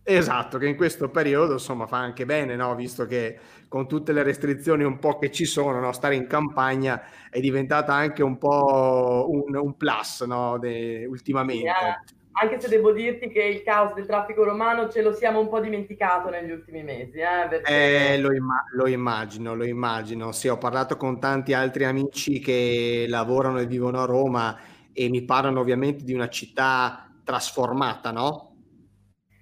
Esatto, 0.09 0.57
che 0.57 0.67
in 0.67 0.77
questo 0.77 1.09
periodo 1.09 1.53
insomma 1.53 1.85
fa 1.85 1.97
anche 1.97 2.25
bene, 2.25 2.55
no? 2.55 2.73
visto 2.75 3.05
che 3.05 3.37
con 3.67 3.89
tutte 3.89 4.13
le 4.13 4.23
restrizioni 4.23 4.85
un 4.85 4.99
po' 4.99 5.17
che 5.17 5.29
ci 5.29 5.43
sono, 5.43 5.81
no? 5.81 5.91
stare 5.91 6.15
in 6.15 6.27
campagna 6.27 7.03
è 7.29 7.41
diventata 7.41 7.93
anche 7.93 8.23
un 8.23 8.37
po' 8.37 9.25
un, 9.27 9.53
un 9.53 9.75
plus 9.75 10.21
no? 10.21 10.57
De, 10.59 11.05
ultimamente. 11.05 11.65
Yeah 11.65 12.01
anche 12.39 12.59
se 12.59 12.67
devo 12.67 12.91
dirti 12.91 13.29
che 13.29 13.43
il 13.43 13.63
caos 13.63 13.93
del 13.93 14.05
traffico 14.05 14.43
romano 14.43 14.89
ce 14.89 15.01
lo 15.01 15.11
siamo 15.13 15.39
un 15.39 15.49
po' 15.49 15.59
dimenticato 15.59 16.29
negli 16.29 16.51
ultimi 16.51 16.83
mesi. 16.83 17.17
Eh, 17.17 17.47
perché... 17.49 18.13
eh 18.13 18.17
lo, 18.19 18.31
imma- 18.31 18.63
lo, 18.73 18.87
immagino, 18.87 19.55
lo 19.55 19.65
immagino. 19.65 20.31
Sì, 20.31 20.47
ho 20.47 20.57
parlato 20.57 20.97
con 20.97 21.19
tanti 21.19 21.53
altri 21.53 21.85
amici 21.85 22.39
che 22.39 23.05
lavorano 23.07 23.59
e 23.59 23.65
vivono 23.65 24.01
a 24.01 24.05
Roma 24.05 24.57
e 24.93 25.09
mi 25.09 25.23
parlano 25.23 25.59
ovviamente 25.59 26.03
di 26.03 26.13
una 26.13 26.29
città 26.29 27.11
trasformata, 27.23 28.11
no? 28.11 28.55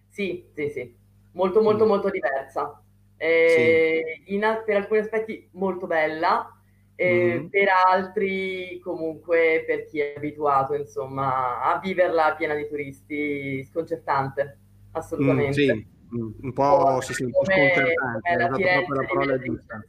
Sì, 0.10 0.49
sì, 0.53 0.69
sì, 0.69 0.95
molto 1.34 1.62
molto 1.62 1.84
mm. 1.84 1.88
molto 1.88 2.10
diversa. 2.10 2.81
Eh, 3.17 4.21
sì. 4.25 4.34
in, 4.34 4.62
per 4.65 4.77
alcuni 4.77 4.99
aspetti 5.01 5.49
molto 5.53 5.86
bella, 5.86 6.54
e 6.95 7.13
mm-hmm. 7.13 7.47
per 7.47 7.67
altri 7.88 8.79
comunque 8.81 9.63
per 9.67 9.86
chi 9.86 9.99
è 9.99 10.13
abituato 10.15 10.73
insomma 10.73 11.62
a 11.62 11.79
viverla 11.79 12.36
piena 12.36 12.55
di 12.55 12.67
turisti 12.67 13.63
sconcertante 13.69 14.60
assolutamente. 14.91 15.49
mm, 15.49 15.51
sì. 15.51 15.88
Mm, 16.15 16.31
un 16.41 16.53
po' 16.53 17.01
si 17.01 17.13
sente 17.13 17.34
sconcertante 17.34 18.36
la 18.38 18.47
proprio 18.47 18.93
la 18.93 19.05
parola 19.08 19.39
giusta. 19.39 19.84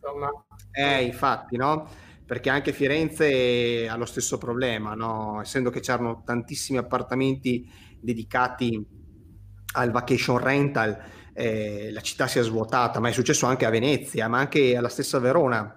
eh 0.73 1.03
infatti 1.05 1.57
no? 1.57 1.89
Perché 2.27 2.51
anche 2.51 2.73
Firenze 2.73 3.87
ha 3.89 3.97
lo 3.97 4.05
stesso 4.05 4.37
problema 4.37 4.95
no? 4.95 5.41
Essendo 5.41 5.71
che 5.71 5.79
c'erano 5.79 6.23
tantissimi 6.25 6.79
appartamenti 6.79 7.71
dedicati 8.01 8.85
al 9.75 9.93
vacation 9.93 10.39
rental 10.39 10.99
eh, 11.33 11.91
la 11.93 12.01
città 12.01 12.27
si 12.27 12.41
è 12.41 12.43
svuotata 12.43 12.99
ma 12.99 13.11
è 13.11 13.13
successo 13.13 13.47
anche 13.47 13.65
a 13.65 13.71
Venezia 13.71 14.27
ma 14.27 14.39
anche 14.39 14.75
alla 14.75 14.89
stessa 14.89 15.21
Verona 15.21 15.76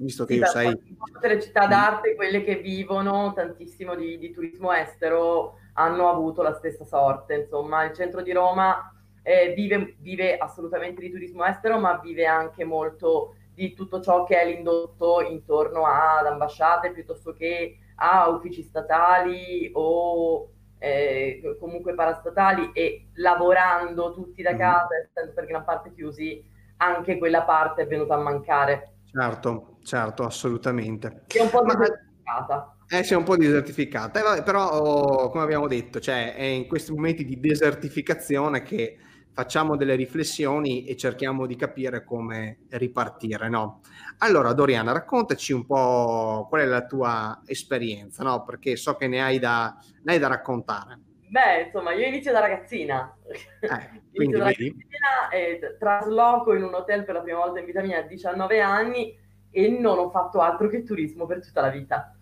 visto 0.00 0.24
che 0.24 0.34
sì, 0.34 0.38
io 0.40 0.46
sai... 0.46 0.96
Tutte 1.12 1.28
le 1.28 1.40
città 1.40 1.66
d'arte, 1.66 2.14
quelle 2.14 2.42
che 2.42 2.56
vivono 2.56 3.32
tantissimo 3.34 3.94
di, 3.94 4.18
di, 4.18 4.32
turismo 4.32 4.72
estero, 4.72 5.58
hanno 5.74 6.08
avuto 6.08 6.42
la 6.42 6.54
stessa 6.54 6.84
sorte. 6.84 7.34
Insomma, 7.34 7.84
il 7.84 7.94
centro 7.94 8.22
di 8.22 8.32
Roma 8.32 8.92
eh, 9.22 9.52
vive, 9.54 9.96
vive, 9.98 10.36
assolutamente 10.36 11.00
di 11.00 11.10
turismo 11.10 11.44
estero, 11.44 11.78
ma 11.78 11.98
vive 11.98 12.26
anche 12.26 12.64
molto 12.64 13.34
di 13.54 13.74
tutto 13.74 14.00
ciò 14.00 14.24
che 14.24 14.40
è 14.40 14.46
l'indotto 14.46 15.20
intorno 15.20 15.84
ad 15.84 16.26
ambasciate 16.26 16.92
piuttosto 16.92 17.32
che 17.34 17.78
a 17.96 18.28
uffici 18.28 18.62
statali 18.62 19.70
o 19.74 20.48
eh, 20.78 21.56
comunque 21.58 21.92
parastatali 21.92 22.70
e 22.72 23.08
lavorando 23.16 24.14
tutti 24.14 24.40
da 24.40 24.54
mm. 24.54 24.58
casa, 24.58 24.88
essendo 24.96 25.32
per 25.34 25.44
gran 25.44 25.64
parte 25.64 25.92
chiusi, 25.92 26.42
anche 26.78 27.18
quella 27.18 27.42
parte 27.42 27.82
è 27.82 27.86
venuta 27.86 28.14
a 28.14 28.18
mancare. 28.18 28.89
Certo, 29.12 29.78
certo, 29.82 30.24
assolutamente. 30.24 31.24
È 31.26 31.40
un 31.40 31.50
po' 31.50 31.62
desertificata. 31.62 32.76
Eh, 32.86 33.02
sì, 33.04 33.12
è 33.12 33.16
un 33.16 33.24
po' 33.24 33.36
desertificata, 33.36 34.36
eh, 34.36 34.42
però 34.42 34.68
oh, 34.68 35.30
come 35.30 35.44
abbiamo 35.44 35.68
detto, 35.68 36.00
cioè, 36.00 36.34
è 36.34 36.42
in 36.42 36.66
questi 36.66 36.92
momenti 36.92 37.24
di 37.24 37.38
desertificazione 37.38 38.62
che 38.62 38.98
facciamo 39.32 39.76
delle 39.76 39.94
riflessioni 39.94 40.84
e 40.84 40.96
cerchiamo 40.96 41.46
di 41.46 41.54
capire 41.56 42.04
come 42.04 42.58
ripartire, 42.70 43.48
no? 43.48 43.80
Allora, 44.18 44.52
Doriana, 44.52 44.92
raccontaci 44.92 45.52
un 45.52 45.66
po' 45.66 46.46
qual 46.48 46.62
è 46.62 46.64
la 46.64 46.84
tua 46.84 47.40
esperienza, 47.46 48.24
no? 48.24 48.42
Perché 48.42 48.76
so 48.76 48.96
che 48.96 49.06
ne 49.06 49.22
hai 49.22 49.38
da, 49.38 49.76
ne 50.02 50.12
hai 50.12 50.18
da 50.18 50.28
raccontare. 50.28 50.98
Beh, 51.30 51.62
insomma, 51.66 51.92
io 51.92 52.06
inizio 52.06 52.32
da 52.32 52.40
ragazzina. 52.40 53.16
Eh, 53.60 53.68
inizio 54.12 54.38
da 54.38 54.44
ragazzina 54.46 55.28
e 55.30 55.76
trasloco 55.78 56.54
in 56.54 56.64
un 56.64 56.74
hotel 56.74 57.04
per 57.04 57.14
la 57.14 57.20
prima 57.20 57.38
volta 57.38 57.60
in 57.60 57.66
vita 57.66 57.82
mia 57.82 57.98
a 57.98 58.02
19 58.02 58.60
anni 58.60 59.16
e 59.52 59.68
non 59.68 59.98
ho 59.98 60.10
fatto 60.10 60.40
altro 60.40 60.68
che 60.68 60.82
turismo 60.82 61.26
per 61.26 61.40
tutta 61.40 61.60
la 61.60 61.70
vita. 61.70 62.12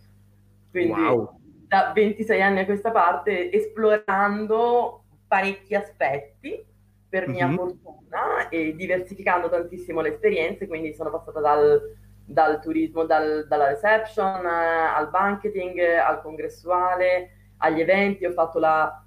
Quindi 0.71 1.01
wow. 1.01 1.41
da 1.67 1.91
26 1.95 2.43
anni 2.43 2.61
a 2.61 2.65
questa 2.67 2.91
parte 2.91 3.51
esplorando 3.51 5.05
parecchi 5.27 5.75
aspetti 5.75 6.63
per 7.09 7.29
mia 7.29 7.47
mm-hmm. 7.47 7.57
fortuna 7.57 8.49
e 8.51 8.77
diversificando 8.77 9.49
tantissimo 9.49 10.03
le 10.03 10.11
esperienze, 10.11 10.67
quindi 10.67 10.93
sono 10.93 11.09
passata 11.09 11.41
dal, 11.41 11.97
dal 12.27 12.61
turismo, 12.61 13.07
dal, 13.07 13.47
dalla 13.49 13.69
reception 13.69 14.45
eh, 14.45 14.93
al 14.95 15.09
banqueting, 15.09 15.79
al 15.79 16.21
congressuale, 16.21 17.38
agli 17.59 17.81
eventi, 17.81 18.25
ho 18.25 18.33
fatto 18.33 18.59
la, 18.59 19.05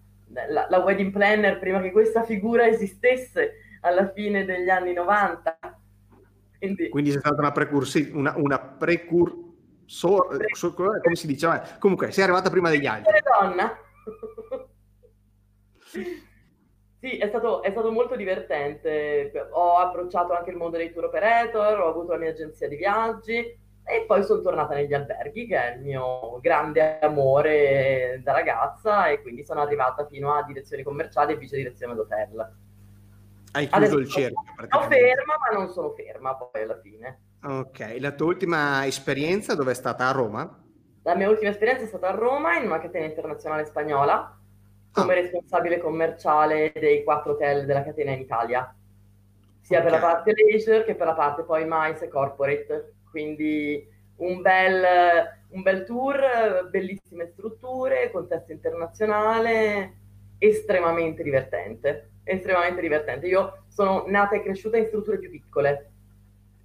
la, 0.50 0.68
la, 0.70 0.80
wedding 0.80 1.12
planner 1.12 1.60
prima 1.60 1.82
che 1.82 1.92
questa 1.92 2.24
figura 2.24 2.68
esistesse 2.68 3.78
alla 3.82 4.12
fine 4.12 4.46
degli 4.46 4.70
anni 4.70 4.94
90. 4.94 5.60
Quindi, 6.58 6.90
Quindi 6.90 7.12
sei 7.12 7.20
stata 7.20 7.42
una 7.42 7.52
precursi, 7.52 8.12
una, 8.14 8.34
una 8.38 8.60
precur, 8.60 9.34
so, 9.86 10.28
so, 10.52 10.74
come 10.74 11.16
si 11.16 11.28
diceva? 11.28 11.62
Comunque, 11.80 12.12
sei 12.12 12.24
arrivata 12.24 12.50
prima 12.50 12.70
degli 12.70 12.86
altri. 12.86 13.20
donna. 13.24 13.78
Sì, 17.00 17.18
è 17.18 17.28
stato, 17.30 17.64
è 17.64 17.72
stato, 17.72 17.92
molto 17.92 18.16
divertente. 18.16 19.32
Ho 19.54 19.78
approcciato 19.78 20.34
anche 20.34 20.52
il 20.52 20.58
mondo 20.58 20.78
dei 20.78 20.94
tour 20.94 21.06
operator, 21.06 21.80
ho 21.80 21.90
avuto 21.90 22.12
la 22.12 22.20
mia 22.20 22.30
agenzia 22.30 22.68
di 22.68 22.76
viaggi 22.76 23.60
e 23.84 24.06
poi 24.08 24.24
sono 24.24 24.42
tornata 24.42 24.74
negli 24.74 24.94
alberghi, 24.94 25.48
che 25.48 25.58
è 25.58 25.76
il 25.76 25.82
mio 25.82 26.40
grande 26.40 27.00
amore 27.00 28.22
da 28.24 28.32
ragazza, 28.34 29.08
e 29.08 29.22
quindi 29.22 29.44
sono 29.44 29.62
arrivata 29.62 30.06
fino 30.06 30.34
a 30.34 30.44
direzioni 30.44 30.84
commerciali 30.84 31.34
e 31.34 31.38
vice 31.38 31.58
direzione 31.58 31.96
d'hotel. 31.96 32.56
Hai 33.54 33.68
chiuso 33.68 33.76
Adesso 33.76 33.98
il 33.98 34.08
cerchio. 34.08 34.44
Sono 34.70 34.88
ferma, 34.88 35.34
ma 35.38 35.58
non 35.58 35.70
sono 35.70 35.92
ferma 35.92 36.36
poi 36.36 36.62
alla 36.62 36.80
fine. 36.80 37.20
Ok, 37.44 37.98
la 38.00 38.12
tua 38.12 38.28
ultima 38.28 38.86
esperienza 38.86 39.56
dove 39.56 39.72
è 39.72 39.76
stata? 39.76 40.08
A 40.08 40.12
Roma? 40.12 40.60
La 41.04 41.16
mia 41.16 41.30
ultima 41.30 41.50
esperienza 41.50 41.84
è 41.84 41.88
stata 41.88 42.10
a 42.10 42.16
Roma, 42.16 42.56
in 42.58 42.66
una 42.66 42.80
catena 42.80 43.06
internazionale 43.06 43.66
spagnola 43.66 44.38
come 44.92 45.14
ah. 45.14 45.16
responsabile 45.16 45.80
commerciale 45.80 46.72
dei 46.76 47.04
quattro 47.04 47.34
hotel 47.34 47.66
della 47.66 47.84
catena 47.84 48.12
in 48.12 48.20
Italia, 48.20 48.76
sia 49.62 49.80
okay. 49.80 49.90
per 49.90 50.00
la 50.00 50.06
parte 50.06 50.34
leisure 50.34 50.84
che 50.84 50.96
per 50.96 51.08
la 51.08 51.14
parte 51.14 51.44
poi 51.44 51.66
MICE 51.66 52.06
e 52.06 52.10
corporate. 52.10 52.94
Quindi 53.12 53.88
un 54.18 54.42
bel, 54.42 54.84
un 55.50 55.62
bel 55.62 55.86
tour, 55.86 56.70
bellissime 56.72 57.28
strutture, 57.28 58.10
contesto 58.12 58.52
internazionale, 58.52 59.98
estremamente 60.40 61.22
divertente. 61.22 62.14
Estremamente 62.24 62.82
divertente. 62.82 63.28
Io 63.28 63.66
sono 63.68 64.06
nata 64.08 64.36
e 64.36 64.42
cresciuta 64.42 64.78
in 64.78 64.88
strutture 64.88 65.20
più 65.20 65.30
piccole. 65.30 65.92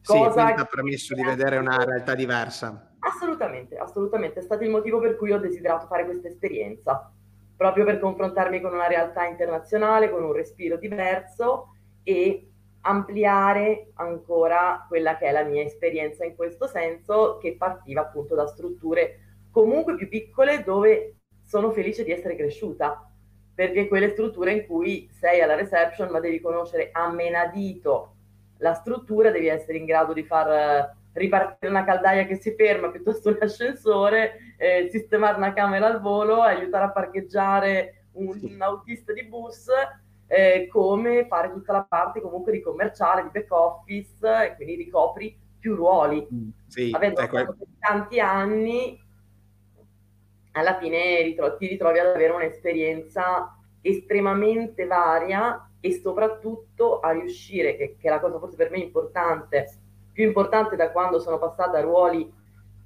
Cosa 0.04 0.28
sì, 0.28 0.34
quindi 0.34 0.54
ti 0.54 0.60
ha 0.60 0.64
permesso 0.64 1.14
di 1.14 1.24
vedere 1.24 1.56
una 1.56 1.82
realtà 1.82 2.14
diversa. 2.14 2.92
Assolutamente, 3.00 3.76
assolutamente. 3.76 4.38
È 4.38 4.42
stato 4.42 4.62
il 4.62 4.70
motivo 4.70 5.00
per 5.00 5.16
cui 5.16 5.32
ho 5.32 5.38
desiderato 5.38 5.86
fare 5.86 6.04
questa 6.04 6.28
esperienza 6.28 7.10
proprio 7.56 7.84
per 7.84 7.98
confrontarmi 7.98 8.60
con 8.60 8.74
una 8.74 8.86
realtà 8.86 9.24
internazionale, 9.24 10.10
con 10.10 10.22
un 10.22 10.32
respiro 10.32 10.76
diverso 10.76 11.72
e 12.02 12.50
ampliare 12.86 13.88
ancora 13.94 14.84
quella 14.88 15.16
che 15.16 15.26
è 15.26 15.32
la 15.32 15.42
mia 15.42 15.62
esperienza 15.62 16.24
in 16.24 16.36
questo 16.36 16.66
senso, 16.66 17.38
che 17.38 17.56
partiva 17.56 18.02
appunto 18.02 18.34
da 18.34 18.46
strutture 18.46 19.20
comunque 19.50 19.96
più 19.96 20.08
piccole 20.08 20.62
dove 20.62 21.16
sono 21.44 21.70
felice 21.70 22.04
di 22.04 22.12
essere 22.12 22.36
cresciuta, 22.36 23.10
perché 23.54 23.88
quelle 23.88 24.10
strutture 24.10 24.52
in 24.52 24.66
cui 24.66 25.08
sei 25.12 25.40
alla 25.40 25.54
reception 25.54 26.10
ma 26.10 26.20
devi 26.20 26.40
conoscere 26.40 26.90
a 26.92 27.10
menadito 27.10 28.14
la 28.58 28.74
struttura, 28.74 29.30
devi 29.30 29.48
essere 29.48 29.78
in 29.78 29.84
grado 29.84 30.12
di 30.12 30.24
far 30.24 30.94
ripartire 31.12 31.70
una 31.70 31.84
caldaia 31.84 32.26
che 32.26 32.36
si 32.36 32.54
ferma 32.54 32.90
piuttosto 32.90 33.30
un 33.30 33.38
ascensore, 33.40 34.54
eh, 34.58 34.88
sistemare 34.90 35.36
una 35.36 35.52
camera 35.52 35.86
al 35.86 36.00
volo, 36.00 36.42
aiutare 36.42 36.84
a 36.84 36.92
parcheggiare 36.92 38.08
un, 38.12 38.38
un 38.42 38.62
autista 38.62 39.12
di 39.12 39.24
bus, 39.24 39.68
eh, 40.28 40.66
come 40.70 41.26
fare 41.26 41.52
tutta 41.52 41.72
la 41.72 41.82
parte 41.82 42.20
comunque 42.20 42.52
di 42.52 42.60
commerciale, 42.60 43.22
di 43.22 43.28
back 43.30 43.52
office, 43.52 44.44
e 44.44 44.54
quindi 44.56 44.76
ricopri 44.76 45.38
più 45.58 45.74
ruoli. 45.74 46.26
Mm, 46.32 46.48
sì, 46.66 46.90
Avendo 46.94 47.20
ecco. 47.20 47.36
fatto 47.36 47.66
tanti 47.78 48.20
anni, 48.20 49.00
alla 50.52 50.78
fine 50.78 51.22
ritro- 51.22 51.56
ti 51.56 51.66
ritrovi 51.66 51.98
ad 51.98 52.06
avere 52.06 52.32
un'esperienza 52.32 53.56
estremamente 53.82 54.86
varia 54.86 55.70
e 55.80 55.92
soprattutto 55.92 57.00
a 57.00 57.10
riuscire, 57.12 57.76
che, 57.76 57.96
che 57.98 58.08
è 58.08 58.10
la 58.10 58.20
cosa 58.20 58.38
forse 58.38 58.56
per 58.56 58.70
me 58.70 58.78
importante, 58.78 59.70
più 60.12 60.24
importante 60.24 60.76
da 60.76 60.90
quando 60.90 61.20
sono 61.20 61.38
passata 61.38 61.78
a 61.78 61.82
ruoli 61.82 62.32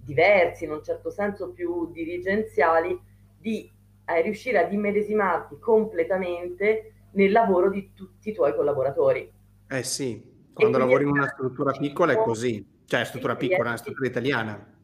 diversi, 0.04 0.64
in 0.64 0.72
un 0.72 0.82
certo 0.82 1.10
senso 1.10 1.52
più 1.52 1.90
dirigenziali, 1.92 2.98
di 3.38 3.70
eh, 4.04 4.20
riuscire 4.20 4.58
ad 4.58 4.72
immedesimarti 4.72 5.58
completamente 5.58 6.92
nel 7.12 7.32
lavoro 7.32 7.70
di 7.70 7.92
tutti 7.94 8.30
i 8.30 8.34
tuoi 8.34 8.54
collaboratori. 8.54 9.30
Eh 9.68 9.82
sì, 9.84 10.22
quando 10.52 10.76
lavori 10.78 11.04
in 11.04 11.10
una 11.10 11.26
struttura 11.28 11.72
piccola 11.72 12.12
è 12.12 12.18
così, 12.18 12.82
cioè 12.84 13.04
struttura 13.04 13.36
piccola, 13.36 13.68
una 13.70 13.78
struttura 13.78 14.08
italiana. 14.08 14.78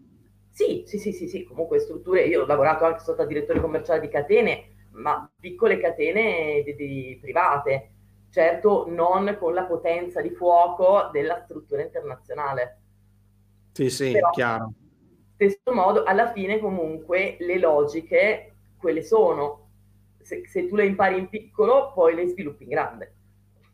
Sì, 0.50 0.84
sì, 0.86 0.98
sì, 0.98 1.12
sì, 1.12 1.28
sì, 1.28 1.44
comunque 1.44 1.78
strutture, 1.80 2.24
io 2.24 2.42
ho 2.42 2.46
lavorato 2.46 2.84
anche 2.86 3.00
sotto 3.00 3.26
direttore 3.26 3.60
commerciale 3.60 4.00
di 4.00 4.08
catene, 4.08 4.86
ma 4.92 5.30
piccole 5.38 5.78
catene 5.78 6.62
di, 6.62 6.74
di 6.74 7.18
private, 7.20 7.90
certo 8.30 8.86
non 8.88 9.36
con 9.38 9.52
la 9.52 9.64
potenza 9.64 10.22
di 10.22 10.30
fuoco 10.30 11.10
della 11.12 11.42
struttura 11.44 11.82
internazionale. 11.82 12.80
Sì, 13.72 13.90
sì, 13.90 14.12
Però, 14.12 14.30
chiaro. 14.30 14.72
Stesso 15.34 15.72
modo, 15.74 16.04
alla 16.04 16.32
fine 16.32 16.58
comunque 16.58 17.36
le 17.40 17.58
logiche, 17.58 18.54
quelle 18.78 19.02
sono. 19.02 19.65
Se, 20.26 20.42
se, 20.46 20.66
tu 20.66 20.74
le 20.74 20.86
impari 20.86 21.18
in 21.18 21.28
piccolo, 21.28 21.92
poi 21.94 22.16
le 22.16 22.26
sviluppi 22.26 22.64
in 22.64 22.70
grande. 22.70 23.14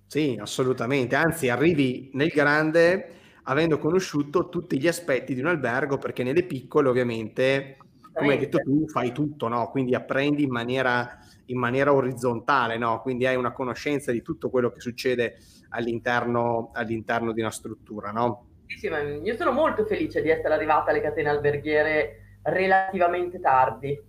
Sì, 0.07 0.37
assolutamente. 0.39 1.15
Anzi, 1.15 1.49
arrivi 1.49 2.11
nel 2.13 2.29
grande 2.29 3.09
avendo 3.45 3.79
conosciuto 3.79 4.51
tutti 4.51 4.79
gli 4.79 4.87
aspetti 4.87 5.35
di 5.35 5.41
un 5.41 5.47
albergo, 5.47 5.97
perché 5.97 6.23
nelle 6.23 6.45
piccole 6.45 6.91
ovviamente, 6.91 7.79
come 8.13 8.35
hai 8.35 8.39
detto 8.39 8.59
tu, 8.59 8.87
fai 8.87 9.13
tutto, 9.13 9.49
no? 9.49 9.71
Quindi 9.71 9.95
apprendi 9.95 10.43
in 10.43 10.51
maniera 10.51 11.19
in 11.47 11.59
maniera 11.59 11.93
orizzontale, 11.93 12.79
no? 12.79 13.01
quindi 13.03 13.27
hai 13.27 13.37
una 13.37 13.53
conoscenza 13.53 14.11
di 14.11 14.23
tutto 14.23 14.49
quello 14.49 14.71
che 14.71 14.81
succede 14.81 15.39
all'interno, 15.71 16.71
all'interno 16.73 17.33
di 17.33 17.41
una 17.41 17.51
struttura. 17.51 18.11
No? 18.11 18.47
Sì, 18.67 18.89
io 18.89 19.37
sono 19.37 19.53
molto 19.53 19.85
felice 19.85 20.23
di 20.23 20.31
essere 20.31 20.55
arrivata 20.55 20.91
alle 20.91 21.01
catene 21.01 21.29
alberghiere 21.29 22.39
relativamente 22.43 23.39
tardi, 23.39 24.01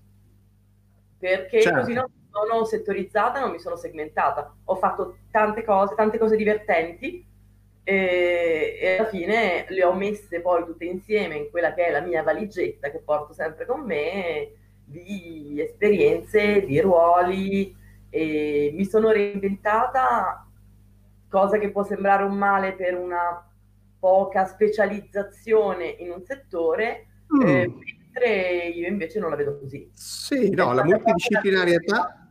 perché 1.18 1.62
certo. 1.62 1.80
così 1.80 1.94
non 1.94 2.06
sono 2.34 2.66
settorizzata, 2.66 3.40
non 3.40 3.52
mi 3.52 3.60
sono 3.60 3.76
segmentata, 3.76 4.56
ho 4.64 4.76
fatto 4.76 5.18
tante 5.30 5.64
cose, 5.64 5.94
tante 5.94 6.18
cose 6.18 6.36
divertenti 6.36 7.24
e, 7.84 8.78
e, 8.82 8.98
alla 8.98 9.08
fine 9.08 9.66
le 9.70 9.84
ho 9.84 9.94
messe 9.94 10.42
poi 10.42 10.66
tutte 10.66 10.86
insieme 10.86 11.36
in 11.36 11.50
quella 11.52 11.74
che 11.76 11.86
è 11.86 11.92
la 11.92 12.02
mia 12.02 12.24
valigetta 12.24 12.90
che 12.90 13.00
porto 13.00 13.34
sempre 13.34 13.68
con 13.68 13.82
me 13.82 14.52
di 14.84 15.62
esperienze, 15.62 16.66
di 16.66 16.80
ruoli 16.82 17.76
e 18.10 18.72
mi 18.74 18.86
sono 18.86 19.12
reinventata, 19.12 20.48
cosa 21.30 21.58
che 21.60 21.72
può 21.72 21.84
sembrare 21.84 22.24
un 22.24 22.36
male 22.36 22.74
per 22.74 22.96
una 22.98 23.48
poca 24.00 24.46
specializzazione 24.46 25.86
in 25.86 26.12
un 26.12 26.24
settore, 26.24 27.08
mm. 27.36 27.42
eh, 27.42 27.68
mentre 27.68 28.68
io 28.68 28.88
invece 28.88 29.20
non 29.20 29.30
la 29.30 29.36
vedo 29.36 29.58
così. 29.60 29.90
Sì, 29.94 30.50
no, 30.50 30.74
la 30.74 30.84
multidisciplinarietà 30.84 32.23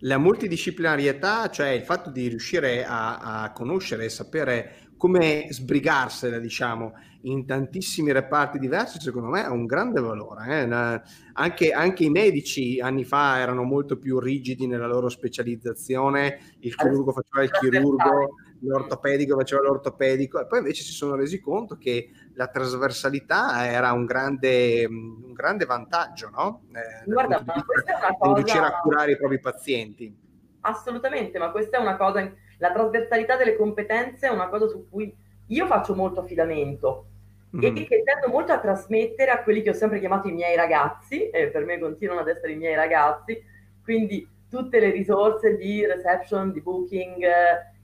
la 0.00 0.18
multidisciplinarietà, 0.18 1.48
cioè 1.50 1.68
il 1.68 1.82
fatto 1.82 2.10
di 2.10 2.28
riuscire 2.28 2.84
a, 2.84 3.42
a 3.42 3.52
conoscere 3.52 4.04
e 4.04 4.08
sapere 4.08 4.74
come 4.96 5.46
sbrigarsela, 5.48 6.38
diciamo, 6.38 6.92
in 7.22 7.46
tantissimi 7.46 8.12
reparti 8.12 8.58
diversi, 8.58 9.00
secondo 9.00 9.28
me 9.28 9.44
ha 9.44 9.50
un 9.50 9.64
grande 9.64 10.00
valore. 10.00 10.62
Eh? 10.62 11.02
Anche, 11.32 11.70
anche, 11.72 12.04
i 12.04 12.10
medici 12.10 12.80
anni 12.80 13.04
fa 13.04 13.38
erano 13.38 13.62
molto 13.62 13.98
più 13.98 14.18
rigidi 14.18 14.66
nella 14.66 14.86
loro 14.86 15.08
specializzazione, 15.08 16.38
il 16.60 16.74
chirurgo 16.74 17.12
faceva 17.12 17.42
il 17.42 17.50
chirurgo, 17.50 18.34
l'ortopedico 18.60 19.36
faceva 19.36 19.62
l'ortopedico, 19.62 20.40
e 20.40 20.46
poi 20.46 20.58
invece 20.58 20.82
si 20.82 20.92
sono 20.92 21.14
resi 21.14 21.40
conto 21.40 21.76
che 21.76 22.10
la 22.34 22.48
trasversalità 22.48 23.66
era 23.70 23.92
un 23.92 24.04
grande, 24.04 24.86
un 24.86 25.32
grande 25.32 25.64
vantaggio, 25.64 26.30
no? 26.30 26.62
Eh, 26.72 27.04
Guarda, 27.04 27.42
ma 27.44 27.62
questa 27.64 27.92
è 27.92 27.96
una 27.98 28.16
cosa... 28.18 28.34
riuscire 28.34 28.64
a 28.64 28.80
curare 28.80 29.12
i 29.12 29.16
propri 29.16 29.40
pazienti. 29.40 30.16
Assolutamente, 30.60 31.38
ma 31.38 31.50
questa 31.50 31.78
è 31.78 31.80
una 31.80 31.96
cosa, 31.96 32.32
la 32.58 32.72
trasversalità 32.72 33.36
delle 33.36 33.56
competenze 33.56 34.26
è 34.26 34.30
una 34.30 34.48
cosa 34.48 34.68
su 34.68 34.88
cui 34.88 35.14
io 35.46 35.66
faccio 35.66 35.94
molto 35.94 36.20
affidamento 36.20 37.06
mm. 37.56 37.62
e 37.62 37.72
che 37.72 38.02
tendo 38.04 38.28
molto 38.28 38.52
a 38.52 38.60
trasmettere 38.60 39.30
a 39.30 39.42
quelli 39.42 39.62
che 39.62 39.70
ho 39.70 39.74
sempre 39.74 39.98
chiamato 39.98 40.28
i 40.28 40.32
miei 40.32 40.56
ragazzi, 40.56 41.30
e 41.30 41.48
per 41.48 41.64
me 41.64 41.78
continuano 41.78 42.20
ad 42.20 42.28
essere 42.28 42.52
i 42.52 42.56
miei 42.56 42.74
ragazzi, 42.74 43.42
quindi 43.82 44.28
tutte 44.50 44.80
le 44.80 44.90
risorse 44.90 45.56
di 45.56 45.86
reception, 45.86 46.52
di 46.52 46.60
booking, 46.60 47.24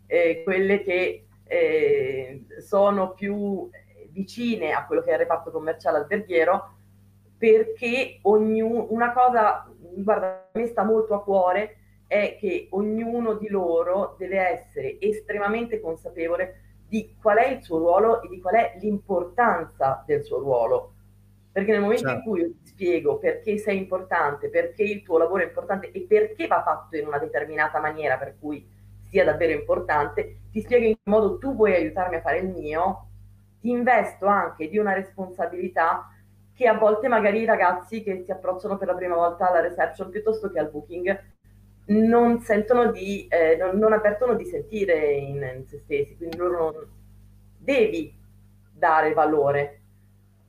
eh, 0.06 0.42
quelle 0.44 0.82
che 0.82 1.26
eh, 1.44 2.44
sono 2.60 3.12
più 3.12 3.68
vicine 4.10 4.72
a 4.72 4.86
quello 4.86 5.02
che 5.02 5.10
è 5.10 5.12
il 5.12 5.18
reparto 5.20 5.50
commerciale 5.50 5.98
alberghiero, 5.98 6.74
perché 7.38 8.18
ognuno, 8.22 8.86
una 8.90 9.12
cosa, 9.12 9.70
guarda, 9.78 10.48
a 10.52 10.58
me 10.58 10.66
sta 10.66 10.84
molto 10.84 11.14
a 11.14 11.22
cuore, 11.22 11.76
è 12.06 12.36
che 12.38 12.68
ognuno 12.70 13.34
di 13.34 13.48
loro 13.48 14.14
deve 14.16 14.38
essere 14.38 14.98
estremamente 15.00 15.80
consapevole 15.80 16.60
di 16.88 17.16
qual 17.20 17.38
è 17.38 17.48
il 17.48 17.62
suo 17.62 17.78
ruolo 17.78 18.22
e 18.22 18.28
di 18.28 18.40
qual 18.40 18.54
è 18.54 18.76
l'importanza 18.80 20.02
del 20.06 20.22
suo 20.22 20.38
ruolo. 20.38 20.92
Perché 21.52 21.72
nel 21.72 21.80
momento 21.80 22.08
certo. 22.08 22.18
in 22.18 22.24
cui 22.24 22.40
io 22.40 22.50
ti 22.62 22.66
spiego 22.66 23.18
perché 23.18 23.58
sei 23.58 23.78
importante, 23.78 24.50
perché 24.50 24.82
il 24.82 25.02
tuo 25.02 25.18
lavoro 25.18 25.42
è 25.42 25.46
importante 25.46 25.90
e 25.90 26.02
perché 26.02 26.46
va 26.46 26.62
fatto 26.62 26.96
in 26.96 27.06
una 27.06 27.18
determinata 27.18 27.80
maniera 27.80 28.18
per 28.18 28.36
cui 28.38 28.66
sia 29.08 29.24
davvero 29.24 29.52
importante, 29.52 30.38
ti 30.50 30.60
spiego 30.60 30.86
in 30.86 30.94
che 30.94 31.10
modo 31.10 31.38
tu 31.38 31.54
vuoi 31.54 31.74
aiutarmi 31.74 32.16
a 32.16 32.20
fare 32.20 32.38
il 32.38 32.48
mio, 32.48 33.08
ti 33.60 33.70
investo 33.70 34.26
anche 34.26 34.68
di 34.68 34.78
una 34.78 34.92
responsabilità 34.92 36.10
che 36.54 36.66
a 36.66 36.78
volte 36.78 37.08
magari 37.08 37.40
i 37.40 37.44
ragazzi 37.44 38.02
che 38.02 38.22
si 38.24 38.30
approcciano 38.30 38.78
per 38.78 38.88
la 38.88 38.94
prima 38.94 39.14
volta 39.14 39.48
alla 39.48 39.60
reception 39.60 40.10
piuttosto 40.10 40.50
che 40.50 40.58
al 40.58 40.70
booking 40.70 41.34
non 41.86 42.40
sentono 42.40 42.90
di, 42.90 43.26
eh, 43.28 43.56
non, 43.56 43.76
non, 43.76 43.92
avvertono 43.92 44.34
di 44.34 44.44
sentire 44.46 45.12
in, 45.12 45.36
in, 45.36 45.66
se 45.66 45.78
stessi, 45.78 46.16
quindi 46.16 46.36
loro 46.36 46.70
non 46.70 46.86
devi 47.58 48.12
dare 48.72 49.12
valore 49.12 49.75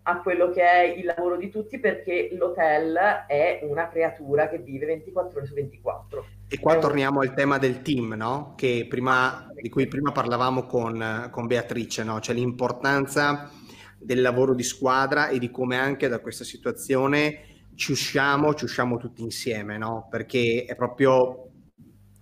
a 0.10 0.22
quello 0.22 0.50
che 0.52 0.62
è 0.62 0.84
il 0.98 1.04
lavoro 1.04 1.36
di 1.36 1.50
tutti 1.50 1.80
perché 1.80 2.30
l'hotel 2.32 2.98
è 3.28 3.60
una 3.64 3.90
creatura 3.90 4.48
che 4.48 4.60
vive 4.60 4.86
24 4.86 5.38
ore 5.38 5.46
su 5.46 5.54
24. 5.54 6.26
E 6.48 6.60
qua 6.60 6.78
torniamo 6.78 7.20
al 7.20 7.34
tema 7.34 7.58
del 7.58 7.82
team, 7.82 8.14
no? 8.14 8.56
prima, 8.88 9.52
di 9.54 9.68
cui 9.68 9.86
prima 9.88 10.14
parlavamo 10.14 10.66
con, 10.66 11.28
con 11.30 11.46
Beatrice, 11.46 12.06
no? 12.06 12.22
cioè 12.22 12.36
l'importanza 12.36 13.52
del 14.00 14.22
lavoro 14.22 14.54
di 14.54 14.64
squadra 14.64 15.28
e 15.28 15.40
di 15.40 15.52
come 15.52 15.78
anche 15.78 16.08
da 16.08 16.20
questa 16.20 16.46
situazione 16.46 17.42
ci 17.76 17.92
usciamo, 17.92 18.54
ci 18.54 18.64
usciamo 18.64 18.96
tutti 18.96 19.22
insieme, 19.22 19.78
no? 19.78 20.08
Perché 20.10 20.64
è 20.66 20.76
proprio 20.76 21.50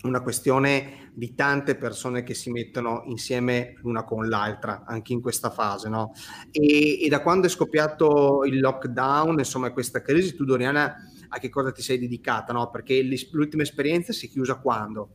una 0.04 0.22
questione 0.22 1.05
di 1.16 1.34
tante 1.34 1.76
persone 1.76 2.24
che 2.24 2.34
si 2.34 2.52
mettono 2.52 3.04
insieme 3.06 3.76
l'una 3.78 4.04
con 4.04 4.28
l'altra, 4.28 4.84
anche 4.86 5.14
in 5.14 5.22
questa 5.22 5.50
fase, 5.50 5.88
no? 5.88 6.12
E, 6.52 7.04
e 7.04 7.08
da 7.08 7.22
quando 7.22 7.48
è 7.48 7.50
scoppiato 7.50 8.44
il 8.44 8.60
lockdown, 8.60 9.40
insomma, 9.40 9.72
questa 9.72 10.02
crisi, 10.02 10.36
tu 10.36 10.44
Doriana, 10.44 10.96
a 11.30 11.40
che 11.40 11.50
cosa 11.50 11.72
ti 11.72 11.82
sei 11.82 12.00
dedicata, 12.00 12.52
no? 12.52 12.70
Perché 12.70 13.02
l'ultima 13.32 13.64
esperienza 13.64 14.12
si 14.12 14.28
è 14.28 14.30
chiusa 14.30 14.56
quando? 14.56 15.10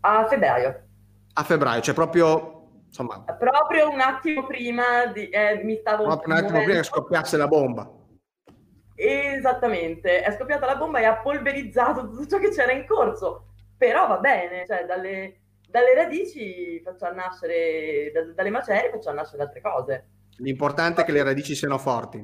A 0.00 0.26
febbraio. 0.26 0.82
A 1.32 1.44
febbraio, 1.44 1.80
cioè 1.80 1.94
proprio 1.94 2.56
insomma, 2.88 3.22
proprio 3.22 3.88
un 3.88 4.00
attimo 4.00 4.44
prima 4.46 5.06
di, 5.14 5.28
eh, 5.28 5.62
mi 5.62 5.76
stavo 5.76 6.04
proprio 6.04 6.34
un 6.34 6.40
attimo 6.42 6.58
prima 6.58 6.80
che 6.80 6.82
scoppiasse 6.82 7.36
la 7.36 7.46
bomba 7.46 7.88
esattamente 8.96 10.22
è 10.22 10.32
scoppiata 10.32 10.66
la 10.66 10.76
bomba 10.76 10.98
e 10.98 11.04
ha 11.04 11.16
polverizzato 11.18 12.08
tutto 12.08 12.26
ciò 12.26 12.38
che 12.38 12.50
c'era 12.50 12.72
in 12.72 12.84
corso 12.84 13.49
però 13.80 14.06
va 14.06 14.18
bene 14.18 14.66
cioè 14.66 14.84
dalle, 14.84 15.38
dalle 15.66 15.94
radici 15.94 16.80
facciamo 16.84 17.14
nascere 17.14 18.10
da, 18.12 18.24
dalle 18.34 18.50
macerie 18.50 18.90
facciamo 18.90 19.16
nascere 19.16 19.42
altre 19.42 19.60
cose 19.62 20.08
l'importante 20.36 21.00
è 21.00 21.04
che 21.04 21.12
le 21.12 21.22
radici 21.22 21.54
siano 21.54 21.78
forti 21.78 22.22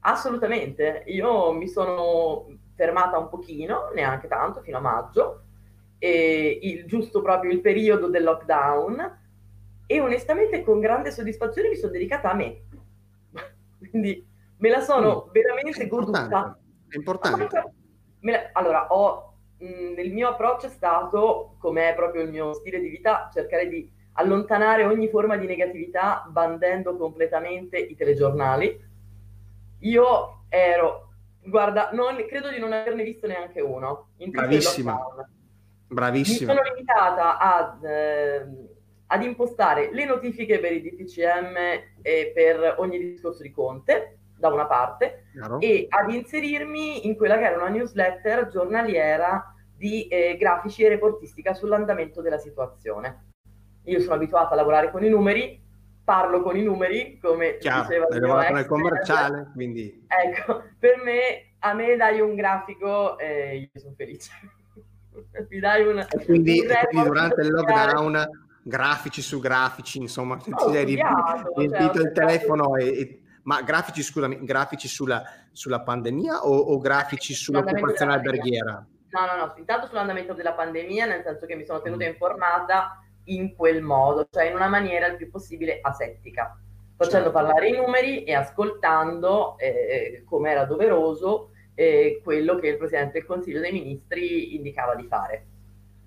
assolutamente 0.00 1.04
io 1.06 1.52
mi 1.52 1.68
sono 1.68 2.46
fermata 2.74 3.18
un 3.18 3.28
pochino 3.28 3.90
neanche 3.94 4.26
tanto 4.26 4.62
fino 4.62 4.78
a 4.78 4.80
maggio 4.80 5.44
e 5.98 6.58
il 6.62 6.86
giusto 6.86 7.20
proprio 7.20 7.52
il 7.52 7.60
periodo 7.60 8.08
del 8.08 8.24
lockdown 8.24 9.18
e 9.90 10.00
onestamente 10.00 10.62
con 10.62 10.78
grande 10.78 11.10
soddisfazione 11.10 11.68
mi 11.68 11.74
sono 11.74 11.90
dedicata 11.90 12.30
a 12.30 12.34
me. 12.34 12.62
Quindi 13.90 14.24
me 14.56 14.68
la 14.68 14.80
sono 14.80 15.28
veramente 15.32 15.88
goduta. 15.88 16.56
È 16.88 16.94
importante. 16.96 17.74
Allora, 18.52 18.86
ho, 18.92 19.29
mh, 19.60 19.66
mm, 19.66 19.98
il 19.98 20.12
mio 20.12 20.28
approccio 20.28 20.66
è 20.66 20.70
stato, 20.70 21.56
come 21.58 21.90
è 21.90 21.94
proprio 21.94 22.22
il 22.22 22.30
mio 22.30 22.52
stile 22.54 22.80
di 22.80 22.88
vita, 22.88 23.30
cercare 23.32 23.68
di 23.68 23.90
allontanare 24.14 24.84
ogni 24.84 25.08
forma 25.08 25.36
di 25.36 25.46
negatività 25.46 26.26
bandendo 26.28 26.96
completamente 26.96 27.78
i 27.78 27.94
telegiornali. 27.94 28.88
Io 29.80 30.44
ero, 30.48 31.12
guarda, 31.42 31.90
non, 31.92 32.16
credo 32.28 32.50
di 32.50 32.58
non 32.58 32.72
averne 32.72 33.04
visto 33.04 33.26
neanche 33.26 33.60
uno. 33.60 34.08
Bravissima. 34.16 34.98
Bravissima. 35.86 36.52
Mi 36.52 36.58
sono 36.58 36.74
limitata 36.74 37.38
ad... 37.38 37.84
Eh, 37.84 38.68
ad 39.12 39.24
impostare 39.24 39.90
le 39.92 40.04
notifiche 40.04 40.60
per 40.60 40.72
i 40.72 40.82
DPCM 40.82 41.56
e 42.00 42.30
per 42.32 42.76
ogni 42.78 42.96
discorso 42.96 43.42
di 43.42 43.50
Conte, 43.50 44.19
da 44.40 44.48
una 44.48 44.66
parte, 44.66 45.26
Chiaro. 45.32 45.60
e 45.60 45.86
ad 45.88 46.10
inserirmi 46.10 47.06
in 47.06 47.14
quella 47.14 47.36
che 47.36 47.44
era 47.44 47.56
una 47.56 47.68
newsletter 47.68 48.48
giornaliera 48.48 49.54
di 49.76 50.08
eh, 50.08 50.36
grafici 50.38 50.82
e 50.82 50.88
reportistica 50.88 51.54
sull'andamento 51.54 52.22
della 52.22 52.38
situazione. 52.38 53.28
Io 53.84 54.00
sono 54.00 54.14
abituata 54.14 54.54
a 54.54 54.56
lavorare 54.56 54.90
con 54.90 55.04
i 55.04 55.08
numeri, 55.08 55.62
parlo 56.02 56.42
con 56.42 56.56
i 56.56 56.62
numeri, 56.62 57.18
come 57.18 57.58
Chiaro, 57.58 57.82
diceva 57.82 58.06
il 58.10 58.20
mio 58.20 58.40
ex, 58.40 58.66
commerciale, 58.66 59.50
quindi... 59.54 60.06
Ecco, 60.08 60.64
per 60.78 61.02
me, 61.04 61.54
a 61.60 61.74
me 61.74 61.96
dai 61.96 62.20
un 62.20 62.34
grafico 62.34 63.18
e 63.18 63.70
io 63.72 63.80
sono 63.80 63.94
felice. 63.96 64.32
Mi 65.48 65.58
dai 65.60 65.86
un... 65.86 65.98
E 65.98 66.24
quindi, 66.24 66.60
un 66.60 66.66
quindi 66.88 67.08
durante 67.08 67.40
il 67.42 67.50
lockdown 67.50 68.28
grafici 68.62 69.22
su 69.22 69.38
grafici, 69.38 69.98
insomma, 69.98 70.34
oh, 70.34 70.70
ti 70.70 70.76
hai 70.76 70.84
riempito 70.84 71.98
cioè, 71.98 72.02
il 72.02 72.12
telefono 72.12 72.76
e, 72.76 72.86
e, 72.86 73.22
ma 73.42 73.62
grafici, 73.62 74.02
scusami, 74.02 74.44
grafici 74.44 74.88
sulla, 74.88 75.22
sulla 75.52 75.80
pandemia 75.80 76.46
o, 76.46 76.56
o 76.56 76.78
grafici 76.78 77.34
sull'occupazione 77.34 78.12
alberghiera? 78.12 78.86
No, 79.10 79.26
no, 79.26 79.36
no, 79.36 79.54
intanto 79.56 79.86
sull'andamento 79.86 80.34
della 80.34 80.52
pandemia, 80.52 81.06
nel 81.06 81.22
senso 81.24 81.46
che 81.46 81.56
mi 81.56 81.64
sono 81.64 81.80
tenuta 81.80 82.04
informata 82.04 83.02
in 83.24 83.54
quel 83.56 83.82
modo, 83.82 84.28
cioè 84.30 84.44
in 84.44 84.54
una 84.54 84.68
maniera 84.68 85.06
il 85.06 85.16
più 85.16 85.30
possibile 85.30 85.80
asettica, 85.82 86.56
facendo 86.96 87.30
certo. 87.30 87.32
parlare 87.32 87.68
i 87.68 87.76
numeri 87.76 88.24
e 88.24 88.34
ascoltando, 88.34 89.58
eh, 89.58 90.22
come 90.26 90.50
era 90.50 90.64
doveroso, 90.64 91.50
eh, 91.74 92.20
quello 92.22 92.56
che 92.56 92.68
il 92.68 92.76
Presidente 92.76 93.18
del 93.18 93.26
Consiglio 93.26 93.60
dei 93.60 93.72
Ministri 93.72 94.54
indicava 94.54 94.94
di 94.94 95.06
fare. 95.06 95.46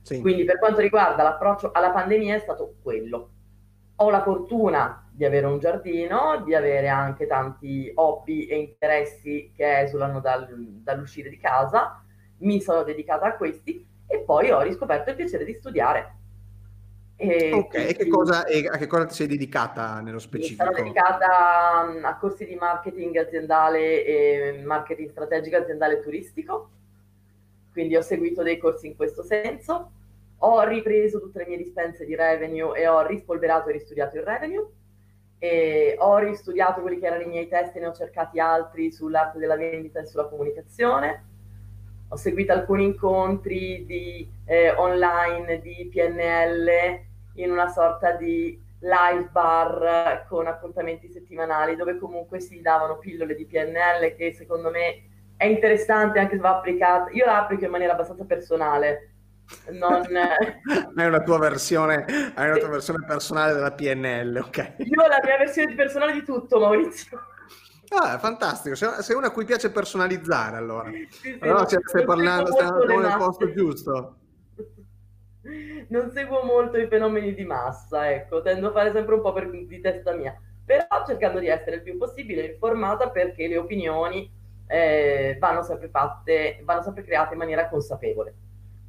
Sì. 0.02 0.22
Quindi 0.22 0.44
per 0.44 0.60
quanto 0.60 0.82
riguarda 0.82 1.24
l'approccio 1.24 1.72
alla 1.72 1.92
pandemia 1.92 2.36
è 2.36 2.40
stato 2.40 2.76
quello. 2.82 3.30
Ho 3.98 4.10
la 4.10 4.22
fortuna 4.22 5.03
di 5.16 5.26
avere 5.26 5.46
un 5.46 5.60
giardino, 5.60 6.42
di 6.44 6.56
avere 6.56 6.88
anche 6.88 7.28
tanti 7.28 7.92
hobby 7.96 8.46
e 8.46 8.58
interessi 8.58 9.52
che 9.56 9.82
esulano 9.82 10.20
dal, 10.20 10.48
dall'uscire 10.58 11.30
di 11.30 11.38
casa, 11.38 12.04
mi 12.40 12.60
sono 12.62 12.84
dedicata 12.84 13.28
a 13.28 13.36
questi 13.36 13.86
e 14.08 14.20
poi 14.20 14.52
ho 14.52 14.62
riscoperto 14.62 15.12
il 15.12 15.16
piacere 15.16 15.46
di 15.46 15.54
studiare. 15.54 16.16
E 17.16 17.52
ok, 17.54 17.68
quindi, 17.68 17.90
e 17.90 17.96
che 17.96 18.08
cosa, 18.08 18.46
e 18.46 18.68
a 18.68 18.78
che 18.78 18.88
cosa 18.88 19.06
ti 19.06 19.14
sei 19.14 19.28
dedicata 19.28 20.02
nello 20.02 20.20
specifico? 20.20 20.64
Mi 20.64 20.74
sono 20.74 20.84
dedicata 20.84 21.86
mm, 21.86 22.06
a 22.06 22.18
corsi 22.18 22.46
di 22.46 22.56
marketing 22.56 23.16
aziendale 23.18 24.04
e 24.04 24.62
marketing 24.66 25.12
strategico 25.12 25.58
aziendale 25.58 26.02
turistico 26.02 26.70
quindi 27.74 27.96
ho 27.96 28.02
seguito 28.02 28.44
dei 28.44 28.60
corsi 28.60 28.86
in 28.86 28.96
questo 28.96 29.24
senso, 29.24 29.92
ho 30.38 30.64
ripreso 30.64 31.20
tutte 31.20 31.40
le 31.40 31.48
mie 31.48 31.58
dispense 31.58 32.06
di 32.06 32.16
revenue 32.16 32.80
e 32.80 32.88
ho 32.88 33.06
rispolverato 33.06 33.70
e 33.70 33.74
ristudiato 33.74 34.16
il 34.16 34.24
revenue, 34.24 34.70
e 35.44 35.98
ho 36.00 36.20
ristudiato 36.20 36.80
quelli 36.80 37.00
che 37.00 37.08
erano 37.08 37.24
i 37.24 37.28
miei 37.28 37.50
testi 37.50 37.78
e 37.78 37.82
ne 37.82 37.88
ho 37.88 37.94
cercati 37.94 38.40
altri 38.40 38.94
sull'arte 38.94 39.40
della 39.40 39.58
vendita 39.58 40.00
e 40.00 40.06
sulla 40.06 40.30
comunicazione, 40.30 41.26
ho 42.08 42.16
seguito 42.16 42.54
alcuni 42.54 42.86
incontri 42.86 43.84
di, 43.86 44.32
eh, 44.46 44.70
online 44.70 45.60
di 45.60 45.90
PNL 45.92 47.02
in 47.34 47.52
una 47.52 47.68
sorta 47.68 48.14
di 48.14 48.58
live 48.80 49.28
bar 49.34 50.26
con 50.30 50.48
appuntamenti 50.48 51.10
settimanali 51.10 51.76
dove 51.76 51.98
comunque 51.98 52.40
si 52.40 52.62
davano 52.62 52.98
pillole 52.98 53.36
di 53.36 53.46
PNL 53.46 54.16
che 54.16 54.32
secondo 54.32 54.70
me 54.70 55.10
è 55.36 55.44
interessante 55.44 56.20
anche 56.20 56.36
se 56.36 56.42
va 56.42 56.56
applicata. 56.56 57.12
Io 57.12 57.26
la 57.26 57.42
applico 57.42 57.66
in 57.66 57.72
maniera 57.72 57.92
abbastanza 57.92 58.24
personale. 58.24 59.13
Non... 59.72 60.02
hai 60.96 61.08
una 61.08 61.22
tua 61.22 61.38
versione, 61.40 62.06
hai 62.36 62.50
una 62.50 62.58
tua 62.58 62.70
versione 62.70 63.06
personale 63.06 63.54
della 63.54 63.72
PNL, 63.72 64.44
ok? 64.46 64.76
Io 64.78 65.02
ho 65.02 65.08
la 65.08 65.20
mia 65.24 65.38
versione 65.38 65.74
personale 65.76 66.14
di 66.14 66.24
tutto, 66.24 66.60
Maurizio. 66.60 67.20
Ah, 67.90 68.18
fantastico, 68.18 68.76
sei 68.76 69.16
una 69.16 69.28
a 69.28 69.32
cui 69.32 69.46
piace 69.46 69.70
personalizzare 69.70 70.58
allora. 70.58 70.90
Sì, 70.90 71.08
sì, 71.10 71.38
allora 71.42 71.66
cioè, 71.66 71.80
stai 71.84 72.06
parlando, 72.06 72.52
stiamo 72.52 72.80
nel 72.84 73.16
posto 73.18 73.52
giusto. 73.54 74.18
Non 75.90 76.10
seguo 76.12 76.44
molto 76.44 76.78
i 76.78 76.88
fenomeni 76.88 77.36
di 77.36 77.44
massa, 77.44 78.10
ecco, 78.12 78.42
tendo 78.42 78.70
a 78.70 78.72
fare 78.72 78.92
sempre 78.92 79.14
un 79.16 79.22
po' 79.22 79.34
per, 79.34 79.50
di 79.50 79.80
testa 79.80 80.14
mia, 80.14 80.36
però 80.66 80.86
cercando 81.06 81.40
di 81.40 81.48
essere 81.48 81.78
il 81.78 81.82
più 81.84 81.98
possibile 81.98 82.46
informata 82.46 83.10
perché 83.10 83.48
le 83.48 83.58
opinioni 83.58 84.32
eh, 84.68 85.38
vanno 85.40 85.62
sempre 85.62 85.90
fatte, 85.90 86.62
vanno 86.64 86.82
sempre 86.82 87.04
create 87.04 87.34
in 87.34 87.40
maniera 87.40 87.70
consapevole. 87.70 88.34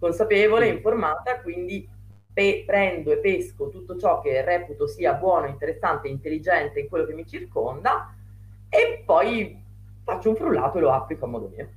Consapevole, 0.05 0.69
informata, 0.69 1.41
quindi 1.41 1.89
pe- 2.31 2.63
prendo 2.67 3.11
e 3.11 3.21
pesco 3.21 3.71
tutto 3.71 3.97
ciò 3.97 4.21
che 4.21 4.45
reputo 4.45 4.87
sia 4.87 5.15
buono, 5.15 5.47
interessante, 5.47 6.09
intelligente 6.09 6.81
in 6.81 6.91
quello 6.91 7.07
che 7.07 7.15
mi 7.15 7.27
circonda 7.27 8.15
e 8.69 9.03
poi 9.07 9.59
faccio 10.05 10.29
un 10.29 10.37
frullato 10.37 10.77
e 10.77 10.81
lo 10.83 10.93
applico 10.93 11.25
a 11.25 11.29
modo 11.29 11.49
mio. 11.49 11.69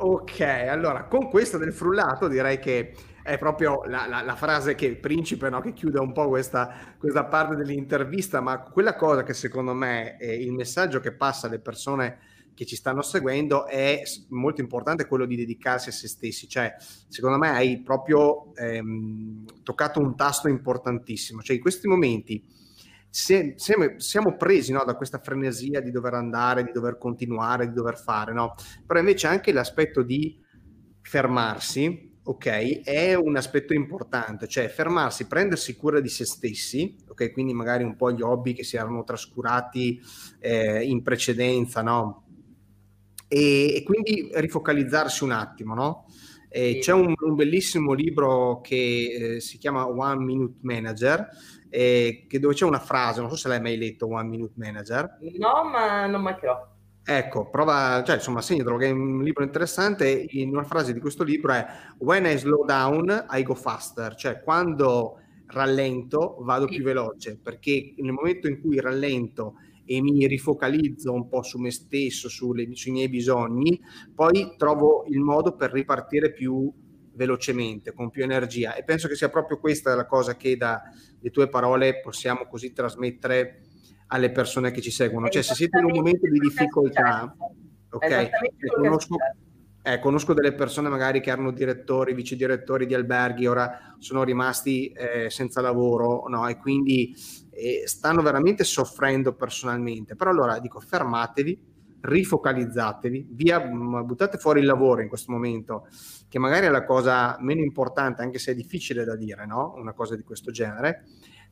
Ok, 0.00 0.40
allora 0.40 1.04
con 1.04 1.30
questo 1.30 1.56
del 1.56 1.72
frullato 1.72 2.28
direi 2.28 2.58
che 2.58 2.94
è 3.22 3.38
proprio 3.38 3.84
la, 3.86 4.06
la, 4.06 4.20
la 4.20 4.36
frase 4.36 4.74
che 4.74 4.84
il 4.84 4.98
principe 4.98 5.48
no, 5.48 5.62
che 5.62 5.72
chiude 5.72 5.98
un 5.98 6.12
po' 6.12 6.28
questa, 6.28 6.94
questa, 6.98 7.24
parte 7.24 7.56
dell'intervista, 7.56 8.42
ma 8.42 8.60
quella 8.60 8.94
cosa 8.96 9.22
che 9.22 9.32
secondo 9.32 9.72
me 9.72 10.18
è 10.18 10.30
il 10.30 10.52
messaggio 10.52 11.00
che 11.00 11.12
passa 11.12 11.46
alle 11.46 11.58
persone 11.58 12.27
che 12.58 12.66
ci 12.66 12.74
stanno 12.74 13.02
seguendo 13.02 13.66
è 13.66 14.02
molto 14.30 14.60
importante 14.60 15.06
quello 15.06 15.26
di 15.26 15.36
dedicarsi 15.36 15.90
a 15.90 15.92
se 15.92 16.08
stessi, 16.08 16.48
cioè 16.48 16.74
secondo 17.06 17.38
me 17.38 17.50
hai 17.50 17.82
proprio 17.82 18.52
ehm, 18.56 19.44
toccato 19.62 20.00
un 20.00 20.16
tasto 20.16 20.48
importantissimo, 20.48 21.40
cioè 21.40 21.54
in 21.54 21.62
questi 21.62 21.86
momenti 21.86 22.44
se, 23.08 23.54
se, 23.56 23.94
siamo 23.98 24.34
presi 24.34 24.72
no, 24.72 24.82
da 24.82 24.96
questa 24.96 25.20
frenesia 25.20 25.80
di 25.80 25.92
dover 25.92 26.14
andare, 26.14 26.64
di 26.64 26.72
dover 26.72 26.98
continuare, 26.98 27.68
di 27.68 27.74
dover 27.74 27.96
fare, 27.96 28.32
no? 28.32 28.56
però 28.84 28.98
invece 28.98 29.28
anche 29.28 29.52
l'aspetto 29.52 30.02
di 30.02 30.36
fermarsi, 31.00 32.18
ok, 32.24 32.80
è 32.82 33.14
un 33.14 33.36
aspetto 33.36 33.72
importante, 33.72 34.48
cioè 34.48 34.66
fermarsi, 34.66 35.28
prendersi 35.28 35.76
cura 35.76 36.00
di 36.00 36.08
se 36.08 36.24
stessi, 36.24 36.96
ok, 37.06 37.30
quindi 37.30 37.54
magari 37.54 37.84
un 37.84 37.94
po' 37.94 38.10
gli 38.10 38.20
hobby 38.20 38.52
che 38.52 38.64
si 38.64 38.74
erano 38.74 39.04
trascurati 39.04 40.00
eh, 40.40 40.82
in 40.82 41.04
precedenza, 41.04 41.82
no? 41.82 42.24
E, 43.28 43.74
e 43.76 43.82
quindi 43.84 44.30
rifocalizzarsi 44.32 45.22
un 45.22 45.32
attimo, 45.32 45.74
no? 45.74 46.06
Eh, 46.50 46.78
c'è 46.80 46.92
un, 46.92 47.12
un, 47.18 47.34
bellissimo 47.34 47.92
libro 47.92 48.60
che 48.62 49.34
eh, 49.36 49.40
si 49.40 49.58
chiama 49.58 49.86
One 49.86 50.24
Minute 50.24 50.58
Manager, 50.62 51.28
eh, 51.68 52.26
dove 52.30 52.54
c'è 52.54 52.64
una 52.64 52.78
frase, 52.78 53.20
non 53.20 53.28
so 53.28 53.36
se 53.36 53.48
l'hai 53.48 53.60
mai 53.60 53.76
letto 53.76 54.08
One 54.08 54.28
Minute 54.28 54.54
Manager. 54.56 55.18
No, 55.38 55.64
ma 55.70 56.06
non 56.06 56.22
mancherò. 56.22 56.76
Ecco, 57.04 57.48
prova, 57.48 58.02
cioè 58.04 58.16
insomma, 58.16 58.42
segnatelo 58.42 58.76
che 58.76 58.86
è 58.86 58.90
un 58.90 59.22
libro 59.22 59.42
interessante. 59.42 60.26
In 60.30 60.50
una 60.50 60.64
frase 60.64 60.92
di 60.92 61.00
questo 61.00 61.22
libro 61.22 61.52
è 61.52 61.66
When 61.98 62.26
I 62.26 62.36
slow 62.36 62.64
down, 62.64 63.26
I 63.30 63.42
go 63.42 63.54
faster, 63.54 64.14
cioè 64.14 64.40
quando 64.42 65.20
rallento 65.46 66.36
vado 66.40 66.66
più 66.66 66.82
veloce, 66.82 67.38
perché 67.42 67.94
nel 67.96 68.12
momento 68.12 68.48
in 68.48 68.60
cui 68.60 68.78
rallento 68.80 69.54
e 69.90 70.02
mi 70.02 70.26
rifocalizzo 70.26 71.10
un 71.14 71.28
po' 71.28 71.42
su 71.42 71.58
me 71.58 71.70
stesso, 71.70 72.28
sulle, 72.28 72.68
sui 72.74 72.90
miei 72.90 73.08
bisogni, 73.08 73.80
poi 74.14 74.54
trovo 74.58 75.06
il 75.08 75.20
modo 75.20 75.56
per 75.56 75.72
ripartire 75.72 76.30
più 76.30 76.70
velocemente, 77.14 77.94
con 77.94 78.10
più 78.10 78.22
energia. 78.22 78.74
E 78.74 78.84
penso 78.84 79.08
che 79.08 79.16
sia 79.16 79.30
proprio 79.30 79.58
questa 79.58 79.94
la 79.94 80.06
cosa 80.06 80.36
che 80.36 80.58
dalle 80.58 81.30
tue 81.32 81.48
parole 81.48 82.00
possiamo 82.00 82.46
così 82.46 82.74
trasmettere 82.74 83.62
alle 84.08 84.30
persone 84.30 84.70
che 84.72 84.82
ci 84.82 84.90
seguono. 84.90 85.30
Cioè, 85.30 85.40
se 85.42 85.54
siete 85.54 85.78
in 85.78 85.86
un 85.86 85.92
momento 85.92 86.28
di 86.28 86.38
difficoltà, 86.38 87.34
ok, 87.88 88.28
conosco, 88.76 89.16
eh, 89.82 89.98
conosco, 90.00 90.34
delle 90.34 90.52
persone 90.52 90.90
magari 90.90 91.20
che 91.20 91.30
erano 91.30 91.50
direttori, 91.50 92.12
vice 92.12 92.36
direttori 92.36 92.84
di 92.84 92.92
alberghi, 92.92 93.46
ora 93.46 93.96
sono 93.98 94.22
rimasti 94.22 94.88
eh, 94.88 95.30
senza 95.30 95.62
lavoro, 95.62 96.28
no? 96.28 96.46
E 96.46 96.58
quindi 96.58 97.14
e 97.58 97.82
stanno 97.86 98.22
veramente 98.22 98.62
soffrendo 98.62 99.34
personalmente. 99.34 100.14
Però 100.14 100.30
allora 100.30 100.60
dico 100.60 100.78
fermatevi, 100.78 101.76
rifocalizzatevi, 102.00 103.28
via, 103.30 103.60
buttate 103.60 104.38
fuori 104.38 104.60
il 104.60 104.66
lavoro 104.66 105.02
in 105.02 105.08
questo 105.08 105.32
momento, 105.32 105.88
che 106.28 106.38
magari 106.38 106.66
è 106.66 106.70
la 106.70 106.84
cosa 106.84 107.36
meno 107.40 107.62
importante, 107.62 108.22
anche 108.22 108.38
se 108.38 108.52
è 108.52 108.54
difficile 108.54 109.04
da 109.04 109.16
dire, 109.16 109.44
no? 109.44 109.74
Una 109.76 109.92
cosa 109.92 110.14
di 110.14 110.22
questo 110.22 110.52
genere. 110.52 111.04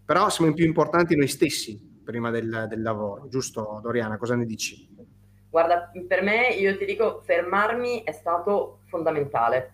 Però 0.05 0.31
siamo 0.31 0.53
più 0.53 0.65
importanti 0.65 1.17
noi 1.17 1.27
stessi 1.27 2.01
prima 2.05 2.31
del, 2.31 2.67
del 2.69 2.83
lavoro, 2.83 3.27
giusto 3.29 3.81
Doriana? 3.83 4.17
Cosa 4.17 4.37
ne 4.37 4.45
dici? 4.45 4.89
Guarda, 5.51 5.91
per 6.07 6.23
me 6.23 6.51
io 6.51 6.77
ti 6.77 6.85
dico, 6.85 7.23
fermarmi 7.25 8.05
è 8.05 8.13
stato 8.13 8.83
fondamentale. 8.87 9.73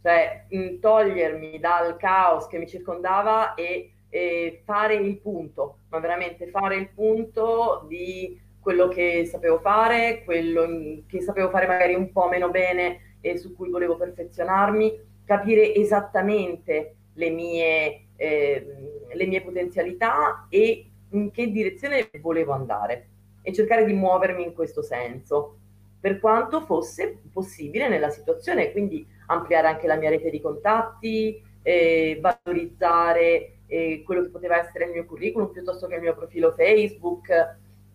Cioè, 0.00 0.46
togliermi 0.80 1.58
dal 1.58 1.98
caos 1.98 2.46
che 2.46 2.56
mi 2.56 2.66
circondava 2.66 3.54
e 3.54 3.92
e 4.08 4.62
fare 4.64 4.94
il 4.94 5.18
punto, 5.18 5.78
ma 5.88 5.98
veramente 5.98 6.48
fare 6.48 6.76
il 6.76 6.88
punto 6.90 7.84
di 7.88 8.40
quello 8.60 8.88
che 8.88 9.24
sapevo 9.26 9.58
fare, 9.58 10.22
quello 10.24 11.02
che 11.06 11.20
sapevo 11.20 11.50
fare 11.50 11.66
magari 11.66 11.94
un 11.94 12.12
po' 12.12 12.28
meno 12.28 12.50
bene 12.50 13.16
e 13.20 13.38
su 13.38 13.54
cui 13.54 13.70
volevo 13.70 13.96
perfezionarmi, 13.96 15.06
capire 15.24 15.74
esattamente 15.74 16.94
le 17.14 17.30
mie, 17.30 18.06
eh, 18.16 18.66
le 19.12 19.26
mie 19.26 19.42
potenzialità 19.42 20.46
e 20.48 20.86
in 21.10 21.30
che 21.30 21.50
direzione 21.50 22.10
volevo 22.20 22.52
andare 22.52 23.08
e 23.42 23.52
cercare 23.52 23.84
di 23.84 23.92
muovermi 23.92 24.42
in 24.42 24.54
questo 24.54 24.82
senso, 24.82 25.56
per 26.00 26.20
quanto 26.20 26.60
fosse 26.60 27.22
possibile 27.32 27.88
nella 27.88 28.10
situazione, 28.10 28.70
quindi 28.72 29.06
ampliare 29.26 29.68
anche 29.68 29.86
la 29.86 29.96
mia 29.96 30.10
rete 30.10 30.30
di 30.30 30.40
contatti, 30.40 31.42
eh, 31.62 32.18
valorizzare 32.20 33.57
eh, 33.68 34.02
quello 34.04 34.22
che 34.22 34.30
poteva 34.30 34.58
essere 34.58 34.86
il 34.86 34.92
mio 34.92 35.04
curriculum 35.04 35.50
piuttosto 35.50 35.86
che 35.86 35.94
il 35.94 36.00
mio 36.00 36.14
profilo 36.14 36.52
Facebook, 36.52 37.28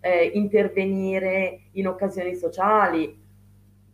eh, 0.00 0.30
intervenire 0.34 1.64
in 1.72 1.88
occasioni 1.88 2.34
sociali. 2.34 3.22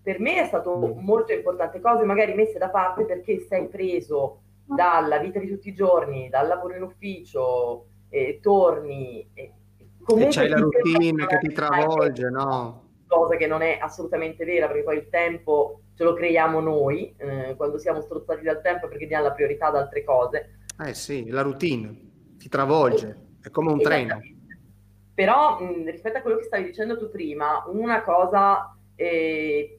Per 0.03 0.21
me 0.21 0.43
è 0.43 0.47
stato 0.47 0.77
molto 0.77 1.33
importante, 1.33 1.81
cose 1.81 2.05
magari 2.05 2.35
messe 2.35 2.59
da 2.59 2.69
parte 2.69 3.05
perché 3.05 3.41
sei 3.49 3.69
preso 3.69 4.41
dalla 4.65 5.19
vita 5.19 5.39
di 5.39 5.49
tutti 5.49 5.69
i 5.69 5.75
giorni, 5.75 6.29
dal 6.29 6.47
lavoro 6.47 6.77
in 6.77 6.83
ufficio, 6.83 7.87
eh, 8.09 8.39
torni 8.41 9.29
e 9.35 9.53
comunque 10.03 10.35
c'hai 10.35 10.49
la 10.49 10.59
routine 10.59 11.27
che 11.27 11.39
ti 11.39 11.53
travolge, 11.53 12.29
no? 12.29 12.89
Cosa 13.07 13.37
che 13.37 13.47
non 13.47 13.63
è 13.63 13.79
assolutamente 13.81 14.45
vera 14.45 14.67
perché 14.67 14.83
poi 14.83 14.97
il 14.97 15.09
tempo 15.09 15.81
ce 15.95 16.05
lo 16.05 16.15
creiamo 16.15 16.61
noi 16.61 17.15
eh, 17.17 17.55
quando 17.57 17.79
siamo 17.79 18.01
strozzati 18.01 18.43
dal 18.43 18.63
tempo 18.63 18.89
perché 18.89 19.07
diamo 19.07 19.25
la 19.25 19.33
priorità 19.33 19.67
ad 19.67 19.77
altre 19.77 20.05
cose 20.05 20.60
eh 20.83 20.95
sì, 20.95 21.29
la 21.29 21.43
routine 21.43 22.37
ti 22.39 22.49
travolge, 22.49 23.37
è 23.43 23.51
come 23.51 23.71
un 23.73 23.81
treno. 23.81 24.19
Però 25.15 25.61
mh, 25.61 25.91
rispetto 25.91 26.19
a 26.19 26.21
quello 26.23 26.39
che 26.39 26.45
stavi 26.45 26.65
dicendo 26.65 26.99
tu 26.99 27.11
prima, 27.11 27.65
una 27.67 28.03
cosa 28.03 28.75
eh, 28.95 29.79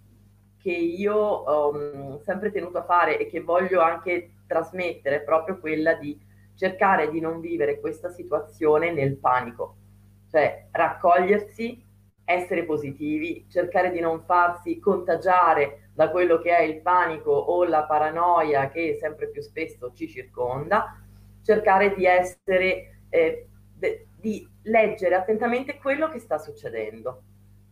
che 0.61 0.71
io 0.71 1.15
ho 1.15 2.21
sempre 2.23 2.51
tenuto 2.51 2.77
a 2.77 2.83
fare 2.83 3.17
e 3.17 3.27
che 3.27 3.41
voglio 3.41 3.81
anche 3.81 4.33
trasmettere 4.45 5.17
è 5.17 5.23
proprio 5.23 5.59
quella 5.59 5.93
di 5.95 6.19
cercare 6.55 7.09
di 7.09 7.19
non 7.19 7.39
vivere 7.39 7.79
questa 7.79 8.09
situazione 8.09 8.91
nel 8.91 9.17
panico, 9.17 9.77
cioè 10.29 10.67
raccogliersi, 10.71 11.83
essere 12.33 12.63
positivi, 12.65 13.45
cercare 13.49 13.91
di 13.91 13.99
non 13.99 14.23
farsi 14.25 14.79
contagiare 14.79 15.89
da 15.93 16.09
quello 16.09 16.39
che 16.39 16.55
è 16.55 16.61
il 16.61 16.81
panico 16.81 17.31
o 17.31 17.63
la 17.65 17.83
paranoia 17.83 18.69
che 18.69 18.97
sempre 18.99 19.29
più 19.29 19.41
spesso 19.41 19.91
ci 19.93 20.07
circonda, 20.07 20.99
cercare 21.43 21.93
di 21.95 22.05
essere, 22.05 23.01
eh, 23.09 23.47
de, 23.73 24.07
di 24.19 24.47
leggere 24.63 25.15
attentamente 25.15 25.77
quello 25.77 26.09
che 26.09 26.19
sta 26.19 26.37
succedendo, 26.37 27.23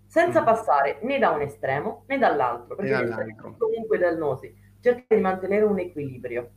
senza 0.05 0.41
mm. 0.41 0.45
passare 0.45 0.99
né 1.01 1.19
da 1.19 1.29
un 1.29 1.41
estremo 1.41 2.03
né 2.07 2.17
dall'altro, 2.17 2.75
perché 2.75 2.91
dall'altro. 2.91 3.55
comunque 3.57 3.97
dannosi. 3.97 4.67
Cercare 4.81 5.15
di 5.15 5.21
mantenere 5.21 5.65
un 5.65 5.77
equilibrio 5.77 6.49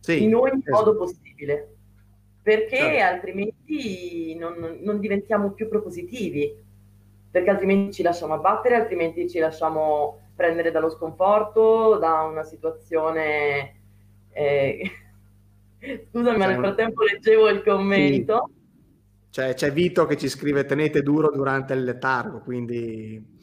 sì, 0.00 0.24
in 0.24 0.34
ogni 0.34 0.58
esatto. 0.58 0.70
modo 0.70 0.96
possibile, 0.96 1.76
perché 2.42 2.76
certo. 2.76 3.14
altrimenti 3.14 4.34
non, 4.36 4.78
non 4.80 4.98
diventiamo 4.98 5.52
più 5.52 5.68
propositivi, 5.68 6.68
perché 7.30 7.50
altrimenti 7.50 7.92
ci 7.92 8.02
lasciamo 8.02 8.34
abbattere, 8.34 8.74
altrimenti 8.74 9.28
ci 9.28 9.38
lasciamo 9.38 10.30
prendere 10.34 10.70
dallo 10.70 10.90
sconforto, 10.90 11.98
da 11.98 12.22
una 12.22 12.42
situazione... 12.44 13.80
Eh... 14.30 14.90
Scusami, 16.10 16.36
ma 16.36 16.46
nel 16.46 16.56
frattempo 16.56 17.02
leggevo 17.04 17.48
il 17.48 17.62
commento. 17.62 18.50
Sì. 18.52 18.58
C'è, 19.30 19.54
c'è, 19.54 19.72
Vito 19.72 20.06
che 20.06 20.16
ci 20.16 20.28
scrive 20.28 20.64
tenete 20.64 21.02
duro 21.02 21.30
durante 21.30 21.72
il 21.72 21.84
letargo, 21.84 22.40
quindi 22.40 23.38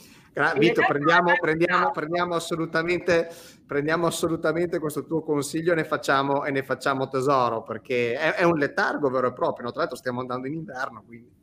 Vito 0.57 0.83
prendiamo, 0.85 1.33
prendiamo, 1.39 1.91
prendiamo, 1.91 2.35
assolutamente, 2.35 3.29
prendiamo 3.65 4.05
assolutamente 4.05 4.79
questo 4.79 5.05
tuo 5.05 5.21
consiglio 5.23 5.71
e 5.71 5.75
ne 5.75 5.83
facciamo, 5.83 6.45
e 6.45 6.51
ne 6.51 6.63
facciamo 6.63 7.07
tesoro 7.07 7.63
perché 7.63 8.13
è, 8.13 8.33
è, 8.33 8.43
un 8.43 8.57
letargo 8.57 9.09
vero 9.09 9.27
e 9.27 9.33
proprio, 9.33 9.65
no? 9.65 9.71
tra 9.71 9.81
l'altro 9.81 9.97
stiamo 9.97 10.19
andando 10.19 10.47
in 10.47 10.53
inverno. 10.53 11.03
Quindi. 11.05 11.36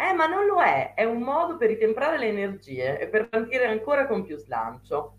Eh, 0.00 0.12
ma 0.14 0.26
non 0.28 0.46
lo 0.46 0.62
è, 0.62 0.94
è 0.94 1.02
un 1.02 1.20
modo 1.22 1.56
per 1.56 1.70
ritemprare 1.70 2.18
le 2.18 2.28
energie 2.28 3.00
e 3.00 3.08
per 3.08 3.28
partire 3.28 3.66
ancora 3.66 4.06
con 4.06 4.24
più 4.24 4.36
slancio. 4.36 5.14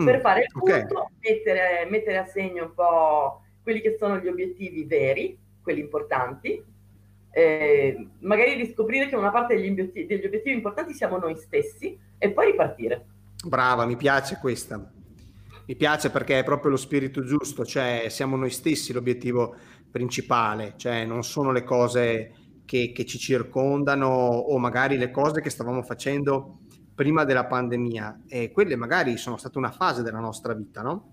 Mm, 0.00 0.04
per 0.04 0.20
fare 0.20 0.40
il 0.40 0.46
punto, 0.52 0.74
okay. 0.74 1.06
mettere, 1.20 1.86
mettere, 1.88 2.18
a 2.18 2.24
segno 2.24 2.64
un 2.64 2.74
po' 2.74 3.42
quelli 3.62 3.80
che 3.80 3.94
sono 3.96 4.18
gli 4.18 4.26
obiettivi 4.26 4.82
veri, 4.82 5.38
quelli 5.62 5.78
importanti, 5.78 6.60
eh, 7.30 8.08
magari 8.18 8.54
riscoprire 8.54 9.08
che 9.08 9.14
una 9.14 9.30
parte 9.30 9.54
degli 9.54 9.70
obiettivi, 9.70 10.06
degli 10.06 10.26
obiettivi 10.26 10.56
importanti 10.56 10.92
siamo 10.92 11.16
noi 11.16 11.36
stessi 11.36 11.96
e 12.18 12.30
poi 12.32 12.50
ripartire. 12.50 13.06
Brava, 13.46 13.86
mi 13.86 13.96
piace 13.96 14.38
questa. 14.40 14.90
Mi 15.66 15.76
piace 15.76 16.10
perché 16.10 16.40
è 16.40 16.44
proprio 16.44 16.72
lo 16.72 16.76
spirito 16.76 17.22
giusto, 17.22 17.64
cioè 17.64 18.06
siamo 18.08 18.34
noi 18.34 18.50
stessi 18.50 18.92
l'obiettivo 18.92 19.54
principale, 19.88 20.74
cioè 20.76 21.04
non 21.04 21.22
sono 21.22 21.52
le 21.52 21.62
cose 21.62 22.32
che, 22.64 22.92
che, 22.94 23.04
ci 23.04 23.18
circondano 23.18 24.06
o 24.06 24.58
magari 24.58 24.96
le 24.96 25.10
cose 25.10 25.40
che 25.40 25.50
stavamo 25.50 25.82
facendo 25.82 26.60
prima 26.94 27.24
della 27.24 27.46
pandemia 27.46 28.22
e 28.28 28.52
quelle 28.52 28.76
magari 28.76 29.16
sono 29.16 29.36
state 29.36 29.58
una 29.58 29.70
fase 29.70 30.02
della 30.02 30.20
nostra 30.20 30.54
vita, 30.54 30.82
no? 30.82 31.12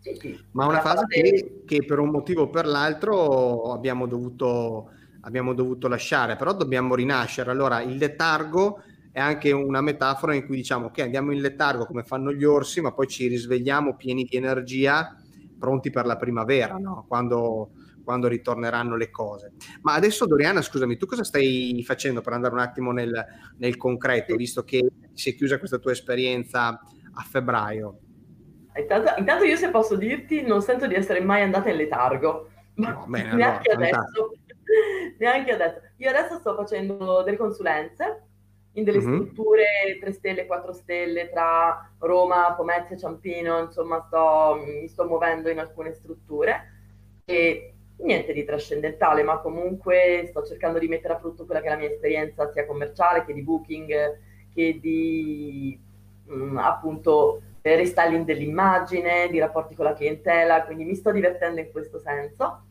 Sì, 0.00 0.14
sì. 0.18 0.38
Ma 0.52 0.66
una 0.66 0.80
fase 0.80 1.04
che, 1.06 1.62
che, 1.66 1.84
per 1.84 1.98
un 1.98 2.08
motivo 2.08 2.42
o 2.42 2.50
per 2.50 2.66
l'altro 2.66 3.72
abbiamo 3.72 4.06
dovuto, 4.06 4.92
abbiamo 5.22 5.52
dovuto 5.52 5.88
lasciare, 5.88 6.36
però 6.36 6.54
dobbiamo 6.54 6.94
rinascere. 6.94 7.50
Allora 7.50 7.82
il 7.82 7.96
letargo 7.96 8.82
è 9.12 9.20
anche 9.20 9.50
una 9.50 9.80
metafora 9.80 10.34
in 10.34 10.46
cui 10.46 10.56
diciamo 10.56 10.90
che 10.90 11.02
andiamo 11.02 11.32
in 11.32 11.40
letargo 11.40 11.84
come 11.84 12.02
fanno 12.02 12.32
gli 12.32 12.44
orsi, 12.44 12.80
ma 12.80 12.92
poi 12.92 13.08
ci 13.08 13.26
risvegliamo 13.26 13.96
pieni 13.96 14.24
di 14.24 14.36
energia, 14.36 15.16
pronti 15.58 15.90
per 15.90 16.06
la 16.06 16.16
primavera, 16.16 16.76
no? 16.76 17.04
quando, 17.06 17.72
quando 18.04 18.28
ritorneranno 18.28 18.96
le 18.96 19.10
cose. 19.10 19.52
Ma 19.82 19.94
adesso 19.94 20.26
Doriana, 20.26 20.62
scusami, 20.62 20.96
tu 20.96 21.06
cosa 21.06 21.24
stai 21.24 21.82
facendo 21.86 22.20
per 22.20 22.32
andare 22.32 22.54
un 22.54 22.60
attimo 22.60 22.92
nel, 22.92 23.24
nel 23.58 23.76
concreto, 23.76 24.34
visto 24.36 24.64
che 24.64 24.86
si 25.12 25.30
è 25.30 25.34
chiusa 25.34 25.58
questa 25.58 25.78
tua 25.78 25.92
esperienza 25.92 26.68
a 26.68 27.22
febbraio? 27.22 27.98
Intanto, 28.76 29.14
intanto, 29.18 29.44
io 29.44 29.56
se 29.56 29.70
posso 29.70 29.96
dirti, 29.96 30.42
non 30.42 30.62
sento 30.62 30.86
di 30.86 30.94
essere 30.94 31.20
mai 31.20 31.42
andata 31.42 31.70
in 31.70 31.76
letargo, 31.76 32.50
no, 32.74 33.04
bene, 33.08 33.34
neanche, 33.34 33.70
allora, 33.70 33.88
adesso, 33.88 34.32
neanche 35.18 35.52
adesso. 35.52 35.80
Io 35.96 36.08
adesso 36.08 36.38
sto 36.38 36.54
facendo 36.54 37.22
delle 37.22 37.36
consulenze 37.36 38.24
in 38.74 38.84
delle 38.84 38.98
mm-hmm. 38.98 39.14
strutture 39.14 39.98
3 40.00 40.12
stelle, 40.12 40.46
4 40.46 40.72
stelle 40.72 41.30
tra 41.30 41.90
Roma, 41.98 42.54
Pomezia, 42.54 42.96
Ciampino, 42.96 43.58
insomma 43.58 44.04
sto, 44.06 44.62
mi 44.64 44.88
sto 44.88 45.04
muovendo 45.06 45.50
in 45.50 45.58
alcune 45.58 45.92
strutture 45.92 46.72
e 47.24 47.74
niente 48.02 48.32
di 48.32 48.44
trascendentale, 48.44 49.22
ma 49.22 49.38
comunque 49.38 50.26
sto 50.28 50.44
cercando 50.44 50.78
di 50.78 50.88
mettere 50.88 51.14
a 51.14 51.18
frutto 51.18 51.44
quella 51.44 51.60
che 51.60 51.66
è 51.66 51.70
la 51.70 51.76
mia 51.76 51.90
esperienza 51.90 52.50
sia 52.50 52.66
commerciale 52.66 53.24
che 53.24 53.32
di 53.32 53.42
booking, 53.42 54.18
che 54.52 54.78
di 54.80 55.78
mh, 56.24 56.34
mm, 56.34 56.56
appunto 56.58 57.42
restyling 57.62 58.24
dell'immagine, 58.24 59.28
di 59.28 59.38
rapporti 59.38 59.74
con 59.74 59.84
la 59.84 59.94
clientela, 59.94 60.64
quindi 60.64 60.84
mi 60.84 60.94
sto 60.94 61.10
divertendo 61.12 61.60
in 61.60 61.70
questo 61.70 61.98
senso 61.98 62.62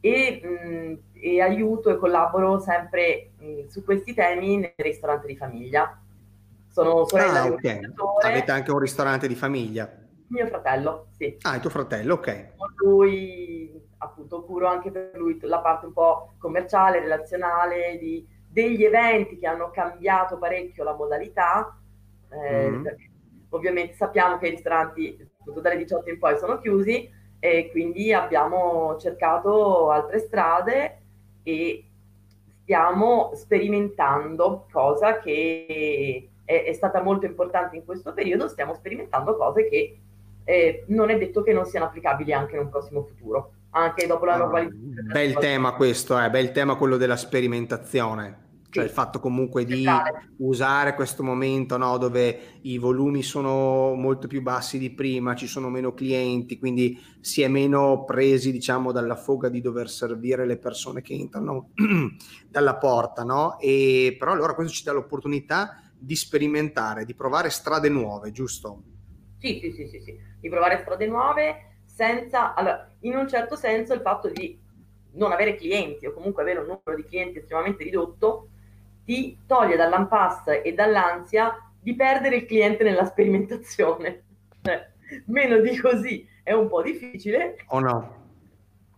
e, 0.00 0.40
mh, 0.42 0.98
e 1.12 1.40
aiuto 1.40 1.90
e 1.90 1.96
collaboro 1.96 2.58
sempre 2.60 3.30
mh, 3.38 3.66
su 3.66 3.84
questi 3.84 4.14
temi 4.14 4.56
nel 4.56 4.72
ristorante 4.76 5.26
di 5.26 5.36
famiglia. 5.36 6.00
Sono 6.70 7.06
sorella 7.06 7.42
ah, 7.42 7.46
okay. 7.46 7.80
Avete 8.22 8.52
anche 8.52 8.70
un 8.70 8.78
ristorante 8.78 9.26
di 9.26 9.34
famiglia? 9.34 9.90
Mio 10.28 10.46
fratello, 10.46 11.08
sì. 11.16 11.36
Ah, 11.42 11.56
è 11.56 11.60
tuo 11.60 11.70
fratello, 11.70 12.14
ok. 12.14 12.54
Con 12.56 12.72
lui, 12.76 13.77
appunto, 13.98 14.44
curo 14.44 14.66
anche 14.66 14.90
per 14.90 15.10
lui 15.14 15.38
la 15.42 15.60
parte 15.60 15.86
un 15.86 15.92
po' 15.92 16.34
commerciale, 16.38 17.00
relazionale, 17.00 17.98
di, 17.98 18.26
degli 18.48 18.84
eventi 18.84 19.38
che 19.38 19.46
hanno 19.46 19.70
cambiato 19.70 20.38
parecchio 20.38 20.84
la 20.84 20.94
modalità. 20.94 21.78
Eh, 22.30 22.70
mm. 22.70 22.86
Ovviamente 23.50 23.94
sappiamo 23.94 24.38
che 24.38 24.48
i 24.48 24.50
ristoranti, 24.50 25.28
appunto, 25.40 25.60
dalle 25.60 25.78
18 25.78 26.10
in 26.10 26.18
poi 26.18 26.36
sono 26.38 26.58
chiusi, 26.58 27.10
e 27.40 27.70
quindi 27.70 28.12
abbiamo 28.12 28.96
cercato 28.98 29.90
altre 29.90 30.18
strade 30.18 30.98
e 31.44 31.84
stiamo 32.62 33.30
sperimentando, 33.34 34.66
cosa 34.70 35.20
che 35.20 36.28
è, 36.44 36.64
è 36.64 36.72
stata 36.72 37.00
molto 37.00 37.26
importante 37.26 37.76
in 37.76 37.84
questo 37.84 38.12
periodo, 38.12 38.48
stiamo 38.48 38.74
sperimentando 38.74 39.36
cose 39.36 39.68
che 39.68 39.98
eh, 40.44 40.84
non 40.88 41.10
è 41.10 41.18
detto 41.18 41.42
che 41.42 41.52
non 41.52 41.64
siano 41.64 41.86
applicabili 41.86 42.32
anche 42.32 42.56
in 42.56 42.62
un 42.62 42.70
prossimo 42.70 43.02
futuro, 43.02 43.52
anche 43.70 44.06
dopo 44.06 44.24
la 44.24 44.36
normalizzazione. 44.36 45.08
Ah, 45.08 45.12
bel 45.12 45.34
tema 45.34 45.72
questo, 45.74 46.20
eh, 46.20 46.30
bel 46.30 46.52
tema 46.52 46.76
quello 46.76 46.96
della 46.96 47.16
sperimentazione 47.16 48.46
cioè 48.70 48.84
il 48.84 48.90
fatto 48.90 49.18
comunque 49.18 49.64
di 49.64 49.86
usare 50.38 50.94
questo 50.94 51.22
momento 51.22 51.78
no, 51.78 51.96
dove 51.96 52.58
i 52.62 52.76
volumi 52.76 53.22
sono 53.22 53.94
molto 53.94 54.28
più 54.28 54.42
bassi 54.42 54.78
di 54.78 54.90
prima, 54.90 55.34
ci 55.34 55.46
sono 55.46 55.70
meno 55.70 55.94
clienti, 55.94 56.58
quindi 56.58 57.00
si 57.20 57.40
è 57.40 57.48
meno 57.48 58.04
presi 58.04 58.52
diciamo 58.52 58.92
dalla 58.92 59.16
foga 59.16 59.48
di 59.48 59.62
dover 59.62 59.88
servire 59.88 60.44
le 60.44 60.58
persone 60.58 61.00
che 61.00 61.14
entrano 61.14 61.70
dalla 62.46 62.76
porta, 62.76 63.24
no? 63.24 63.58
E 63.58 64.14
però 64.18 64.32
allora 64.32 64.54
questo 64.54 64.74
ci 64.74 64.84
dà 64.84 64.92
l'opportunità 64.92 65.80
di 65.98 66.14
sperimentare, 66.14 67.06
di 67.06 67.14
provare 67.14 67.48
strade 67.48 67.88
nuove, 67.88 68.32
giusto? 68.32 68.82
Sì, 69.38 69.60
sì, 69.62 69.72
sì, 69.72 69.88
sì, 69.88 70.02
sì. 70.04 70.18
di 70.40 70.48
provare 70.50 70.80
strade 70.82 71.06
nuove 71.06 71.67
senza, 71.98 72.54
allora, 72.54 72.88
in 73.00 73.16
un 73.16 73.26
certo 73.26 73.56
senso 73.56 73.92
il 73.92 74.02
fatto 74.02 74.28
di 74.28 74.56
non 75.14 75.32
avere 75.32 75.56
clienti 75.56 76.06
o 76.06 76.12
comunque 76.12 76.42
avere 76.42 76.60
un 76.60 76.66
numero 76.66 76.94
di 76.94 77.02
clienti 77.02 77.38
estremamente 77.38 77.82
ridotto 77.82 78.50
ti 79.04 79.36
toglie 79.48 79.74
dall'impasse 79.74 80.62
e 80.62 80.74
dall'ansia 80.74 81.56
di 81.80 81.96
perdere 81.96 82.36
il 82.36 82.46
cliente 82.46 82.84
nella 82.84 83.04
sperimentazione. 83.04 84.22
Cioè, 84.62 84.90
meno 85.26 85.58
di 85.58 85.76
così 85.76 86.24
è 86.44 86.52
un 86.52 86.68
po' 86.68 86.82
difficile. 86.82 87.56
O 87.68 87.76
oh 87.76 87.80
no? 87.80 88.16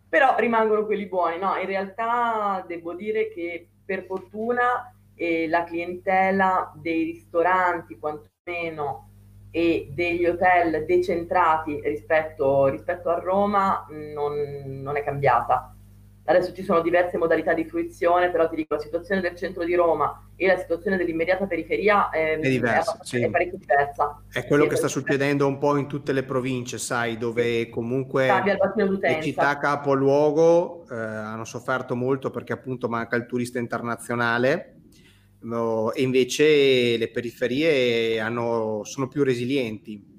Però 0.06 0.36
rimangono 0.36 0.84
quelli 0.84 1.06
buoni. 1.06 1.38
No, 1.38 1.56
in 1.56 1.66
realtà 1.66 2.62
devo 2.66 2.92
dire 2.92 3.30
che 3.30 3.66
per 3.82 4.04
fortuna 4.04 4.94
eh, 5.14 5.48
la 5.48 5.64
clientela 5.64 6.70
dei 6.74 7.04
ristoranti, 7.04 7.98
quantomeno, 7.98 9.09
e 9.50 9.90
degli 9.92 10.26
hotel 10.26 10.84
decentrati 10.86 11.80
rispetto, 11.82 12.66
rispetto 12.66 13.10
a 13.10 13.18
Roma 13.18 13.86
non, 13.90 14.34
non 14.82 14.96
è 14.96 15.02
cambiata. 15.02 15.74
Adesso 16.22 16.52
ci 16.52 16.62
sono 16.62 16.80
diverse 16.80 17.18
modalità 17.18 17.54
di 17.54 17.64
fruizione, 17.64 18.30
però 18.30 18.48
ti 18.48 18.54
dico, 18.54 18.74
la 18.74 18.80
situazione 18.80 19.20
del 19.20 19.34
centro 19.34 19.64
di 19.64 19.74
Roma 19.74 20.28
e 20.36 20.46
la 20.46 20.58
situazione 20.58 20.96
dell'immediata 20.96 21.46
periferia 21.46 22.08
è, 22.10 22.38
è, 22.38 22.48
diversa, 22.48 22.98
è, 23.00 23.04
sì. 23.04 23.20
è 23.20 23.28
parecchio 23.28 23.58
diversa. 23.58 24.22
È 24.30 24.46
quello 24.46 24.64
sì, 24.64 24.68
che 24.68 24.76
sta 24.76 24.86
succedendo 24.86 25.48
un 25.48 25.58
po' 25.58 25.76
in 25.76 25.88
tutte 25.88 26.12
le 26.12 26.22
province, 26.22 26.78
sai, 26.78 27.18
dove 27.18 27.68
comunque 27.68 28.28
le 28.76 29.20
città 29.20 29.58
capoluogo 29.58 30.86
eh, 30.88 30.94
hanno 30.94 31.44
sofferto 31.44 31.96
molto 31.96 32.30
perché 32.30 32.52
appunto 32.52 32.88
manca 32.88 33.16
il 33.16 33.26
turista 33.26 33.58
internazionale 33.58 34.79
no, 35.40 35.92
e 35.92 36.02
invece 36.02 36.96
le 36.96 37.10
periferie 37.10 38.20
hanno, 38.20 38.82
sono 38.84 39.08
più 39.08 39.24
resilienti 39.24 40.10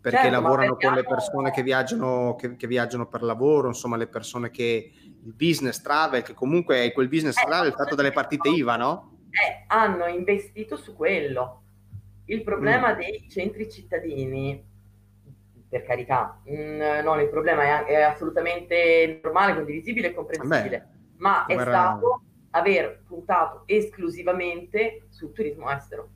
perché 0.00 0.28
certo, 0.28 0.40
lavorano 0.40 0.76
con 0.76 0.94
le 0.94 1.04
persone 1.04 1.50
che 1.50 1.62
viaggiano, 1.62 2.34
che, 2.36 2.56
che 2.56 2.66
viaggiano 2.66 3.06
per 3.06 3.22
lavoro, 3.22 3.68
insomma 3.68 3.96
le 3.96 4.06
persone 4.06 4.50
che 4.50 4.92
il 5.22 5.32
business 5.34 5.82
travel, 5.82 6.22
che 6.22 6.34
comunque 6.34 6.84
è 6.84 6.92
quel 6.92 7.08
business 7.08 7.36
eh, 7.36 7.44
travel 7.44 7.72
fatto 7.72 7.94
dalle 7.94 8.12
partite 8.12 8.48
IVA, 8.48 8.76
no? 8.76 9.18
Eh, 9.30 9.64
hanno 9.66 10.06
investito 10.06 10.76
su 10.76 10.94
quello. 10.94 11.62
Il 12.26 12.42
problema 12.42 12.94
mm. 12.94 12.96
dei 12.96 13.26
centri 13.28 13.70
cittadini, 13.70 14.64
per 15.68 15.84
carità, 15.84 16.40
mh, 16.44 16.52
mm, 16.52 16.80
non 17.02 17.20
il 17.20 17.28
problema 17.28 17.84
è, 17.84 17.84
è, 17.86 18.02
assolutamente 18.02 19.20
normale, 19.22 19.54
condivisibile 19.54 20.08
e 20.08 20.14
comprensibile, 20.14 20.78
Beh, 20.78 21.16
ma 21.16 21.44
è 21.46 21.52
era... 21.52 21.62
stato 21.62 22.22
aver 22.58 23.02
puntato 23.06 23.62
esclusivamente 23.66 25.06
sul 25.08 25.32
turismo 25.32 25.70
estero 25.70 26.08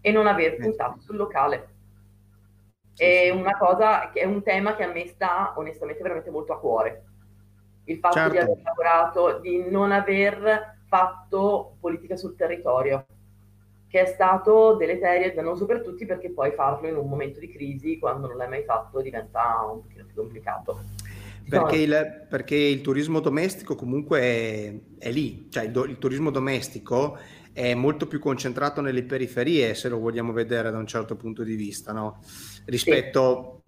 e 0.00 0.12
non 0.12 0.26
aver 0.26 0.54
eh, 0.54 0.56
puntato 0.56 1.00
sul 1.00 1.16
locale. 1.16 1.74
È 2.96 3.30
una 3.30 3.56
cosa, 3.56 4.12
è 4.12 4.24
un 4.24 4.42
tema 4.42 4.74
che 4.74 4.84
a 4.84 4.92
me 4.92 5.06
sta 5.06 5.54
onestamente 5.56 6.02
veramente 6.02 6.30
molto 6.30 6.52
a 6.52 6.58
cuore 6.58 7.02
il 7.88 7.98
fatto 7.98 8.16
certo. 8.16 8.32
di 8.32 8.38
aver 8.38 8.62
lavorato, 8.62 9.38
di 9.38 9.68
non 9.68 9.92
aver 9.92 10.76
fatto 10.86 11.76
politica 11.80 12.16
sul 12.16 12.36
territorio, 12.36 13.06
che 13.88 14.02
è 14.02 14.06
stato 14.06 14.74
deleterio 14.74 15.26
e 15.26 15.34
dannoso 15.34 15.64
per 15.66 15.82
tutti 15.82 16.04
perché 16.04 16.30
poi 16.30 16.52
farlo 16.52 16.86
in 16.88 16.96
un 16.96 17.08
momento 17.08 17.40
di 17.40 17.50
crisi, 17.50 17.98
quando 17.98 18.26
non 18.26 18.36
l'hai 18.36 18.48
mai 18.48 18.64
fatto, 18.64 19.00
diventa 19.00 19.66
un 19.70 19.82
pochino 19.82 20.04
più 20.04 20.14
complicato. 20.14 20.80
Perché 21.48 21.76
il, 21.76 22.26
perché 22.28 22.54
il, 22.54 22.80
turismo 22.80 23.20
domestico 23.20 23.74
comunque 23.74 24.20
è, 24.20 24.74
è 24.98 25.10
lì, 25.10 25.48
cioè 25.50 25.64
il, 25.64 25.84
il, 25.88 25.98
turismo 25.98 26.30
domestico 26.30 27.18
è 27.52 27.74
molto 27.74 28.06
più 28.06 28.18
concentrato 28.18 28.80
nelle 28.80 29.02
periferie, 29.02 29.74
se 29.74 29.88
lo 29.88 29.98
vogliamo 29.98 30.32
vedere 30.32 30.70
da 30.70 30.78
un 30.78 30.86
certo 30.86 31.16
punto 31.16 31.42
di 31.42 31.56
vista, 31.56 31.92
no? 31.92 32.20
rispetto 32.66 33.62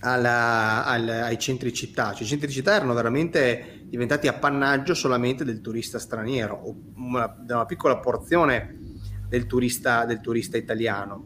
alla, 0.00 0.84
al, 0.84 1.08
ai 1.08 1.38
centri 1.38 1.72
città. 1.72 2.12
Cioè, 2.12 2.24
I 2.24 2.26
centri 2.26 2.50
città 2.50 2.74
erano 2.74 2.94
veramente 2.94 3.80
diventati 3.84 4.28
appannaggio 4.28 4.94
solamente 4.94 5.44
del 5.44 5.60
turista 5.60 5.98
straniero, 5.98 6.54
o 6.54 6.76
una, 6.96 7.36
una 7.48 7.66
piccola 7.66 7.98
porzione 7.98 8.78
del 9.28 9.46
turista, 9.46 10.04
del 10.04 10.20
turista 10.20 10.56
italiano. 10.56 11.24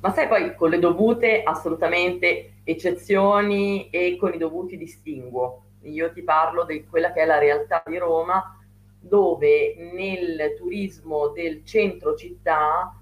Ma 0.00 0.12
sai 0.12 0.28
poi 0.28 0.54
con 0.54 0.70
le 0.70 0.78
dovute 0.78 1.42
assolutamente 1.42 2.55
eccezioni 2.68 3.88
e 3.90 4.16
con 4.18 4.34
i 4.34 4.38
dovuti 4.38 4.76
distinguo. 4.76 5.62
Io 5.82 6.12
ti 6.12 6.22
parlo 6.22 6.64
di 6.64 6.84
quella 6.84 7.12
che 7.12 7.22
è 7.22 7.24
la 7.24 7.38
realtà 7.38 7.80
di 7.86 7.96
Roma, 7.96 8.58
dove 8.98 9.76
nel 9.92 10.54
turismo 10.56 11.28
del 11.28 11.64
centro 11.64 12.16
città 12.16 13.00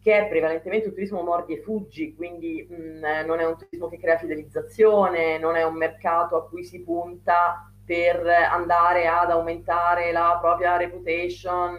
che 0.00 0.18
è 0.18 0.28
prevalentemente 0.28 0.88
un 0.88 0.94
turismo 0.94 1.22
mordi 1.22 1.54
e 1.54 1.62
fuggi, 1.62 2.14
quindi 2.14 2.66
mh, 2.68 2.74
mm, 2.74 3.26
non 3.26 3.40
è 3.40 3.46
un 3.46 3.56
turismo 3.58 3.88
che 3.88 3.98
crea 3.98 4.18
fidelizzazione, 4.18 5.38
non 5.38 5.56
è 5.56 5.62
un 5.62 5.76
mercato 5.76 6.36
a 6.36 6.46
cui 6.46 6.64
si 6.64 6.82
punta 6.82 7.70
per 7.84 8.26
andare 8.26 9.06
ad 9.06 9.30
aumentare 9.30 10.12
la 10.12 10.38
propria 10.40 10.76
reputation 10.76 11.76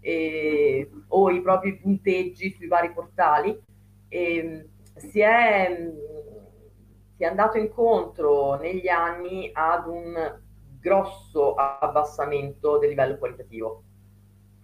e, 0.00 0.90
o 1.08 1.30
i 1.30 1.40
propri 1.40 1.76
punteggi 1.78 2.54
sui 2.56 2.66
vari 2.66 2.92
portali. 2.92 3.56
E, 4.08 4.68
si, 4.98 5.20
è, 5.20 5.90
si 7.16 7.22
è 7.22 7.26
andato 7.26 7.58
incontro 7.58 8.56
negli 8.56 8.88
anni 8.88 9.50
ad 9.52 9.86
un 9.86 10.40
grosso 10.80 11.54
abbassamento 11.54 12.78
del 12.78 12.90
livello 12.90 13.18
qualitativo. 13.18 13.82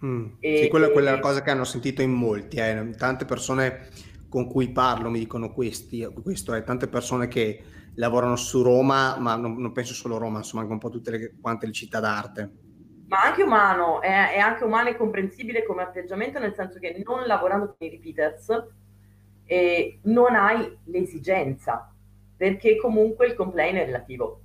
Mm, 0.05 0.33
e, 0.39 0.57
sì, 0.63 0.67
quella, 0.67 0.89
quella 0.89 1.11
è 1.11 1.15
la 1.15 1.19
cosa 1.19 1.41
che 1.41 1.51
hanno 1.51 1.63
sentito 1.63 2.01
in 2.01 2.11
molti, 2.11 2.57
eh. 2.57 2.93
tante 2.97 3.25
persone 3.25 3.87
con 4.29 4.47
cui 4.47 4.71
parlo 4.71 5.09
mi 5.09 5.19
dicono 5.19 5.53
questi, 5.53 6.05
questo, 6.21 6.53
è 6.53 6.57
eh. 6.57 6.63
tante 6.63 6.87
persone 6.87 7.27
che 7.27 7.63
lavorano 7.95 8.35
su 8.35 8.61
Roma, 8.61 9.17
ma 9.17 9.35
non, 9.35 9.55
non 9.57 9.71
penso 9.71 9.93
solo 9.93 10.15
a 10.15 10.19
Roma, 10.19 10.39
insomma 10.39 10.61
anche 10.61 10.73
un 10.73 10.79
po' 10.79 10.89
tutte 10.89 11.11
le, 11.11 11.35
quante 11.41 11.65
le 11.65 11.71
città 11.71 11.99
d'arte. 11.99 12.51
Ma 13.07 13.21
anche 13.21 13.43
umano, 13.43 14.01
è, 14.01 14.33
è 14.33 14.39
anche 14.39 14.63
umano 14.63 14.89
e 14.89 14.97
comprensibile 14.97 15.63
come 15.63 15.83
atteggiamento, 15.83 16.39
nel 16.39 16.55
senso 16.55 16.79
che 16.79 17.01
non 17.05 17.25
lavorando 17.25 17.75
con 17.77 17.87
i 17.87 17.91
repeaters 17.91 18.51
eh, 19.45 19.99
non 20.03 20.35
hai 20.35 20.77
l'esigenza, 20.85 21.91
perché 22.35 22.77
comunque 22.77 23.27
il 23.27 23.35
complaint 23.35 23.77
è 23.77 23.85
relativo. 23.85 24.41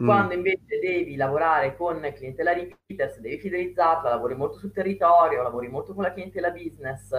Mm. 0.00 0.04
Quando 0.04 0.34
invece 0.34 0.78
devi 0.80 1.16
lavorare 1.16 1.76
con 1.76 2.00
clientela 2.14 2.52
repeaters, 2.52 3.18
devi 3.20 3.38
fidelizzarla, 3.38 4.08
lavori 4.08 4.34
molto 4.34 4.56
sul 4.56 4.72
territorio, 4.72 5.42
lavori 5.42 5.68
molto 5.68 5.94
con 5.94 6.04
la 6.04 6.12
clientela 6.12 6.50
business 6.50 7.10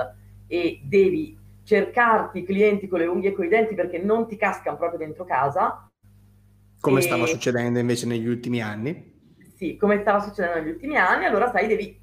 e 0.48 0.82
devi 0.84 1.38
cercarti 1.64 2.44
clienti 2.44 2.88
con 2.88 3.00
le 3.00 3.06
unghie 3.06 3.30
e 3.30 3.34
con 3.34 3.46
i 3.46 3.50
denti 3.50 3.76
perché 3.76 4.00
non 4.00 4.28
ti 4.28 4.36
cascano 4.36 4.78
proprio 4.78 5.00
dentro 5.00 5.26
casa. 5.26 5.88
Come 6.80 7.00
e... 7.00 7.04
stava 7.04 7.26
succedendo 7.28 7.78
invece 7.78 8.08
negli 8.08 8.28
ultimi 8.28 8.62
anni? 8.62 9.10
Sì, 9.56 9.78
come 9.78 10.00
stava 10.00 10.20
succedendo 10.20 10.60
negli 10.60 10.72
ultimi 10.72 10.98
anni, 10.98 11.26
allora 11.26 11.52
sai, 11.52 11.68
devi 11.68 12.01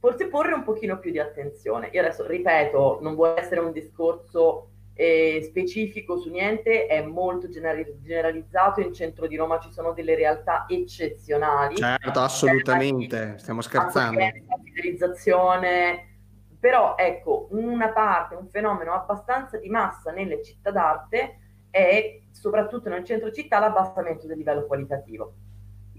forse 0.00 0.28
porre 0.28 0.54
un 0.54 0.64
pochino 0.64 0.98
più 0.98 1.10
di 1.10 1.20
attenzione. 1.20 1.90
Io 1.92 2.00
adesso 2.00 2.26
ripeto, 2.26 2.98
non 3.02 3.14
vuole 3.14 3.38
essere 3.38 3.60
un 3.60 3.70
discorso 3.70 4.70
eh, 4.94 5.40
specifico 5.44 6.18
su 6.18 6.30
niente, 6.30 6.86
è 6.86 7.02
molto 7.02 7.48
generalizzato, 7.48 8.80
in 8.80 8.92
centro 8.92 9.26
di 9.26 9.36
Roma 9.36 9.58
ci 9.60 9.70
sono 9.70 9.92
delle 9.92 10.14
realtà 10.14 10.64
eccezionali. 10.68 11.76
Certo, 11.76 12.18
assolutamente, 12.18 13.36
stiamo 13.38 13.60
scherzando. 13.60 14.20
Fidelizzazione, 14.64 16.18
però 16.58 16.94
ecco, 16.96 17.48
una 17.50 17.90
parte, 17.90 18.34
un 18.34 18.48
fenomeno 18.48 18.92
abbastanza 18.92 19.58
di 19.58 19.68
massa 19.68 20.12
nelle 20.12 20.42
città 20.42 20.70
d'arte 20.70 21.38
è 21.70 22.20
soprattutto 22.30 22.88
nel 22.88 23.04
centro 23.04 23.30
città 23.30 23.58
l'abbassamento 23.58 24.26
del 24.26 24.38
livello 24.38 24.66
qualitativo 24.66 25.34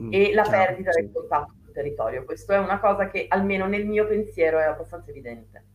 mm, 0.01 0.11
e 0.11 0.33
la 0.33 0.43
certo, 0.43 0.57
perdita 0.57 0.91
sì. 0.91 1.01
del 1.01 1.11
contatto 1.11 1.53
territorio. 1.71 2.23
Questo 2.23 2.53
è 2.53 2.57
una 2.57 2.79
cosa 2.79 3.09
che 3.09 3.25
almeno 3.27 3.67
nel 3.67 3.85
mio 3.85 4.07
pensiero 4.07 4.59
è 4.59 4.63
abbastanza 4.63 5.09
evidente. 5.09 5.65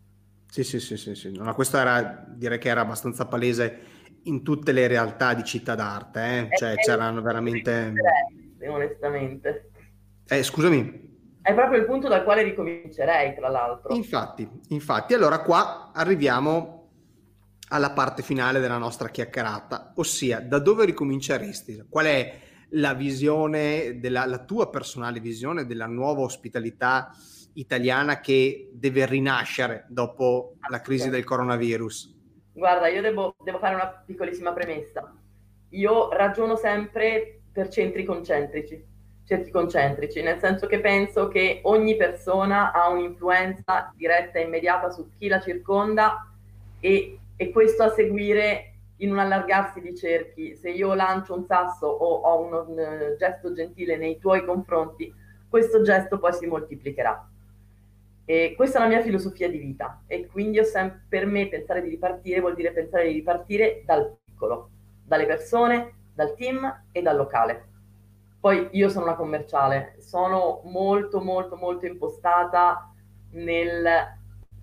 Sì, 0.48 0.64
sì, 0.64 0.80
sì, 0.80 0.96
sì, 0.96 1.14
sì. 1.14 1.36
No, 1.36 1.52
questo 1.54 1.76
era, 1.76 2.24
direi 2.28 2.58
che 2.58 2.68
era 2.68 2.80
abbastanza 2.80 3.26
palese 3.26 3.94
in 4.24 4.42
tutte 4.42 4.72
le 4.72 4.86
realtà 4.86 5.34
di 5.34 5.44
città 5.44 5.74
d'arte, 5.74 6.20
eh? 6.20 6.38
eh 6.38 6.56
cioè 6.56 6.72
eh, 6.72 6.76
c'erano 6.76 7.20
veramente... 7.20 7.92
Onestamente. 8.66 9.70
Eh, 10.26 10.42
scusami. 10.42 11.04
È 11.42 11.54
proprio 11.54 11.78
il 11.78 11.84
punto 11.84 12.08
dal 12.08 12.24
quale 12.24 12.42
ricomincerei, 12.42 13.34
tra 13.34 13.48
l'altro. 13.48 13.94
Infatti, 13.94 14.48
infatti, 14.68 15.14
allora 15.14 15.40
qua 15.42 15.92
arriviamo 15.92 16.76
alla 17.68 17.90
parte 17.90 18.22
finale 18.22 18.60
della 18.60 18.78
nostra 18.78 19.08
chiacchierata, 19.08 19.92
ossia 19.96 20.40
da 20.40 20.58
dove 20.58 20.84
ricominceresti? 20.84 21.86
Qual 21.88 22.06
è 22.06 22.38
la 22.70 22.94
visione, 22.94 23.98
della, 23.98 24.26
la 24.26 24.44
tua 24.44 24.68
personale 24.70 25.20
visione 25.20 25.66
della 25.66 25.86
nuova 25.86 26.22
ospitalità 26.22 27.10
italiana 27.54 28.20
che 28.20 28.70
deve 28.72 29.06
rinascere 29.06 29.86
dopo 29.88 30.54
la 30.68 30.80
crisi 30.80 31.08
del 31.08 31.24
coronavirus? 31.24 32.14
Guarda, 32.52 32.88
io 32.88 33.02
devo, 33.02 33.36
devo 33.42 33.58
fare 33.58 33.74
una 33.74 33.88
piccolissima 33.88 34.52
premessa. 34.52 35.14
Io 35.70 36.10
ragiono 36.10 36.56
sempre 36.56 37.40
per 37.52 37.68
centri 37.68 38.04
concentrici 38.04 38.94
cerchi 39.26 39.50
concentrici, 39.50 40.22
nel 40.22 40.38
senso 40.38 40.66
che 40.66 40.78
penso 40.78 41.26
che 41.28 41.60
ogni 41.64 41.96
persona 41.96 42.72
ha 42.72 42.88
un'influenza 42.88 43.92
diretta 43.96 44.38
e 44.38 44.42
immediata 44.42 44.88
su 44.90 45.10
chi 45.18 45.26
la 45.26 45.40
circonda 45.40 46.30
e, 46.78 47.18
e 47.36 47.50
questo 47.50 47.82
a 47.82 47.90
seguire 47.90 48.75
in 48.98 49.10
un 49.10 49.18
allargarsi 49.18 49.80
di 49.80 49.94
cerchi. 49.96 50.54
Se 50.56 50.70
io 50.70 50.94
lancio 50.94 51.34
un 51.34 51.44
sasso 51.44 51.86
o 51.86 52.20
ho 52.20 52.40
un, 52.40 52.52
un 52.52 53.16
gesto 53.18 53.52
gentile 53.52 53.96
nei 53.96 54.18
tuoi 54.18 54.44
confronti, 54.44 55.12
questo 55.48 55.82
gesto 55.82 56.18
poi 56.18 56.32
si 56.32 56.46
moltiplicherà. 56.46 57.28
E 58.24 58.54
questa 58.56 58.78
è 58.78 58.82
la 58.82 58.88
mia 58.88 59.02
filosofia 59.02 59.48
di 59.48 59.58
vita 59.58 60.02
e 60.06 60.26
quindi 60.26 60.64
sem- 60.64 61.02
per 61.08 61.26
me 61.26 61.48
pensare 61.48 61.80
di 61.80 61.88
ripartire 61.88 62.40
vuol 62.40 62.54
dire 62.54 62.72
pensare 62.72 63.06
di 63.06 63.12
ripartire 63.12 63.82
dal 63.84 64.16
piccolo, 64.24 64.70
dalle 65.04 65.26
persone, 65.26 65.94
dal 66.12 66.34
team 66.34 66.82
e 66.90 67.02
dal 67.02 67.16
locale. 67.16 67.68
Poi 68.40 68.68
io 68.72 68.88
sono 68.88 69.04
una 69.04 69.14
commerciale, 69.14 69.94
sono 69.98 70.62
molto 70.64 71.20
molto 71.20 71.56
molto 71.56 71.86
impostata 71.86 72.92
nel 73.30 74.15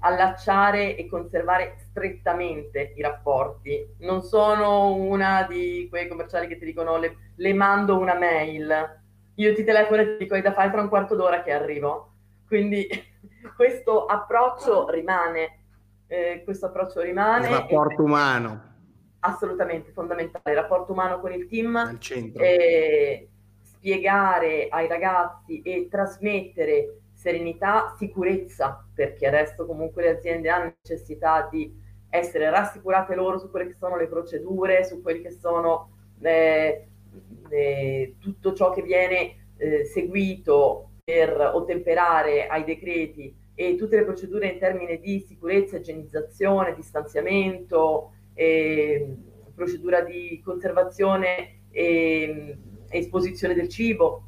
allacciare 0.03 0.95
e 0.95 1.07
conservare 1.07 1.75
strettamente 1.77 2.93
i 2.95 3.01
rapporti. 3.01 3.95
Non 3.99 4.21
sono 4.21 4.93
una 4.93 5.45
di 5.47 5.87
quei 5.89 6.07
commerciali 6.07 6.47
che 6.47 6.57
ti 6.57 6.65
dicono 6.65 6.97
le, 6.97 7.17
le 7.35 7.53
mando 7.53 7.97
una 7.97 8.13
mail, 8.13 9.01
io 9.35 9.53
ti 9.53 9.63
telefono 9.63 10.01
e 10.01 10.17
ti 10.17 10.23
dico 10.23 10.35
hai 10.35 10.41
da 10.41 10.53
fare 10.53 10.71
tra 10.71 10.81
un 10.81 10.89
quarto 10.89 11.15
d'ora 11.15 11.41
che 11.41 11.51
arrivo. 11.51 12.11
Quindi 12.47 12.87
questo 13.55 14.05
approccio 14.05 14.89
rimane, 14.89 15.59
eh, 16.07 16.41
questo 16.43 16.67
approccio 16.67 17.01
rimane. 17.01 17.47
Il 17.47 17.53
rapporto 17.53 18.01
e, 18.01 18.05
umano. 18.05 18.71
Assolutamente 19.19 19.91
fondamentale, 19.91 20.53
il 20.53 20.61
rapporto 20.61 20.91
umano 20.91 21.19
con 21.19 21.31
il 21.31 21.47
team. 21.47 21.75
Al 21.75 21.99
centro. 21.99 22.43
E, 22.43 23.29
spiegare 23.83 24.67
ai 24.69 24.87
ragazzi 24.87 25.61
e 25.61 25.89
trasmettere 25.91 26.99
serenità, 27.23 27.95
sicurezza, 27.97 28.85
perché 28.93 29.27
adesso 29.27 29.65
comunque 29.65 30.03
le 30.03 30.09
aziende 30.17 30.49
hanno 30.49 30.75
necessità 30.83 31.47
di 31.49 31.73
essere 32.09 32.49
rassicurate 32.49 33.15
loro 33.15 33.39
su 33.39 33.49
quelle 33.49 33.67
che 33.67 33.77
sono 33.79 33.95
le 33.95 34.07
procedure, 34.09 34.83
su 34.83 35.01
quelli 35.01 35.21
che 35.21 35.31
sono 35.31 35.89
eh, 36.21 36.87
eh, 37.49 38.15
tutto 38.19 38.53
ciò 38.53 38.71
che 38.71 38.81
viene 38.81 39.47
eh, 39.55 39.85
seguito 39.85 40.89
per 41.01 41.39
ottemperare 41.53 42.47
ai 42.47 42.65
decreti 42.65 43.33
e 43.55 43.75
tutte 43.77 43.95
le 43.95 44.03
procedure 44.03 44.47
in 44.47 44.59
termini 44.59 44.99
di 44.99 45.21
sicurezza, 45.25 45.77
igienizzazione, 45.77 46.75
distanziamento, 46.75 48.11
procedura 49.53 50.01
di 50.01 50.41
conservazione 50.43 51.61
e 51.71 52.57
esposizione 52.89 53.53
del 53.53 53.69
cibo. 53.69 54.23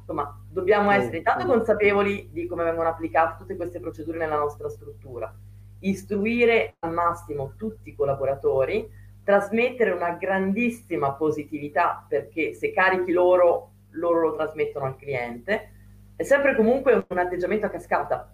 Insomma, 0.00 0.38
dobbiamo 0.50 0.90
essere 0.90 1.18
intanto 1.18 1.46
consapevoli 1.46 2.28
di 2.32 2.46
come 2.46 2.64
vengono 2.64 2.88
applicate 2.88 3.38
tutte 3.38 3.56
queste 3.56 3.80
procedure 3.80 4.18
nella 4.18 4.38
nostra 4.38 4.68
struttura, 4.68 5.32
istruire 5.80 6.74
al 6.80 6.92
massimo 6.92 7.54
tutti 7.56 7.90
i 7.90 7.94
collaboratori, 7.94 8.88
trasmettere 9.22 9.90
una 9.90 10.12
grandissima 10.12 11.12
positività 11.12 12.04
perché 12.08 12.54
se 12.54 12.72
carichi 12.72 13.12
loro, 13.12 13.72
loro 13.90 14.20
lo 14.20 14.36
trasmettono 14.36 14.86
al 14.86 14.96
cliente, 14.96 15.72
è 16.16 16.22
sempre 16.22 16.56
comunque 16.56 17.04
un 17.08 17.18
atteggiamento 17.18 17.66
a 17.66 17.70
cascata. 17.70 18.32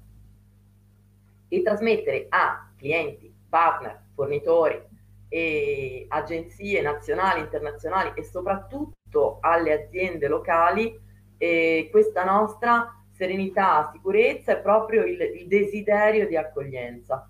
E 1.48 1.62
trasmettere 1.62 2.26
a 2.30 2.72
clienti, 2.76 3.32
partner, 3.48 4.00
fornitori 4.14 4.80
e 5.28 6.06
agenzie 6.08 6.80
nazionali, 6.80 7.40
internazionali 7.40 8.12
e 8.14 8.24
soprattutto 8.24 8.94
soprattutto 9.14 9.38
alle 9.40 9.84
aziende 9.84 10.26
locali 10.26 11.00
e 11.38 11.88
questa 11.90 12.24
nostra 12.24 12.94
serenità, 13.12 13.90
sicurezza 13.92 14.52
è 14.52 14.60
proprio 14.60 15.04
il, 15.04 15.20
il 15.20 15.46
desiderio 15.46 16.26
di 16.26 16.36
accoglienza. 16.36 17.28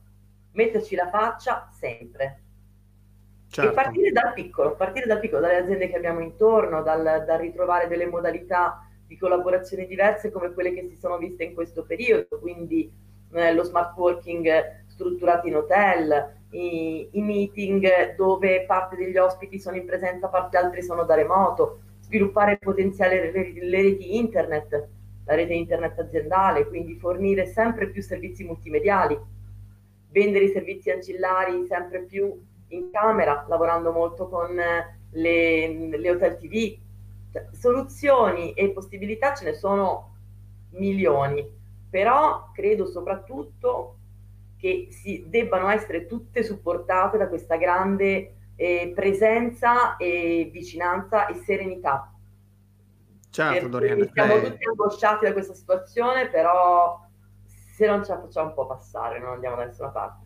Metterci 0.52 0.94
la 0.94 1.08
faccia 1.08 1.68
sempre. 1.72 2.40
Certo. 3.48 3.70
E 3.70 3.74
partire 3.74 4.10
dal 4.10 4.32
piccolo, 4.32 4.74
partire 4.74 5.06
dal 5.06 5.20
piccolo, 5.20 5.42
dalle 5.42 5.58
aziende 5.58 5.88
che 5.88 5.96
abbiamo 5.96 6.20
intorno, 6.20 6.82
dal, 6.82 7.24
dal 7.24 7.38
ritrovare 7.38 7.86
delle 7.86 8.06
modalità 8.06 8.88
di 9.06 9.16
collaborazione 9.16 9.86
diverse 9.86 10.30
come 10.30 10.52
quelle 10.52 10.72
che 10.72 10.88
si 10.88 10.96
sono 10.96 11.18
viste 11.18 11.44
in 11.44 11.54
questo 11.54 11.84
periodo, 11.84 12.38
quindi 12.40 12.90
eh, 13.32 13.52
lo 13.52 13.62
smart 13.62 13.96
working 13.96 14.82
strutturato 14.88 15.46
in 15.46 15.56
hotel, 15.56 16.36
i, 16.50 17.08
i, 17.12 17.20
meeting 17.20 18.14
dove 18.14 18.64
parte 18.64 18.96
degli 18.96 19.16
ospiti 19.16 19.58
sono 19.58 19.76
in 19.76 19.86
presenza, 19.86 20.28
parte 20.28 20.56
altri 20.56 20.82
sono 20.82 21.04
da 21.04 21.14
remoto, 21.14 21.80
sviluppare 22.14 22.52
il 22.52 22.58
potenziale 22.58 23.32
le, 23.32 23.52
le 23.52 23.82
reti 23.82 24.16
internet, 24.16 24.88
la 25.24 25.34
rete 25.34 25.54
internet 25.54 25.98
aziendale, 25.98 26.68
quindi 26.68 26.94
fornire 26.96 27.46
sempre 27.46 27.90
più 27.90 28.02
servizi 28.02 28.44
multimediali, 28.44 29.18
vendere 30.10 30.44
i 30.44 30.50
servizi 30.50 30.90
ancillari 30.90 31.66
sempre 31.66 32.02
più 32.02 32.32
in 32.68 32.90
camera, 32.90 33.44
lavorando 33.48 33.90
molto 33.90 34.28
con 34.28 34.54
le, 34.54 35.88
le 35.88 36.10
hotel 36.10 36.36
TV. 36.36 36.76
Cioè, 37.32 37.48
soluzioni 37.52 38.52
e 38.52 38.70
possibilità 38.70 39.34
ce 39.34 39.44
ne 39.44 39.54
sono 39.54 40.12
milioni 40.70 41.62
però 41.94 42.50
credo 42.52 42.86
soprattutto 42.86 43.98
che 44.58 44.88
si 44.90 45.26
debbano 45.28 45.68
essere 45.68 46.06
tutte 46.06 46.42
supportate 46.42 47.16
da 47.16 47.28
questa 47.28 47.54
grande 47.54 48.34
eh, 48.56 48.92
presenza 48.94 49.96
e 49.96 50.50
vicinanza 50.52 51.26
e 51.26 51.34
serenità. 51.44 52.12
Certo, 53.30 53.68
Doriana. 53.68 54.08
Siamo 54.12 54.34
eh... 54.34 54.42
tutti 54.50 54.64
angosciati 54.64 55.24
da 55.24 55.32
questa 55.32 55.54
situazione, 55.54 56.28
però 56.28 57.00
se 57.44 57.86
non 57.86 58.04
ce 58.04 58.12
la 58.12 58.20
facciamo 58.20 58.48
un 58.48 58.54
po' 58.54 58.66
passare, 58.66 59.18
non 59.18 59.32
andiamo 59.32 59.56
da 59.56 59.64
nessuna 59.64 59.88
parte. 59.88 60.24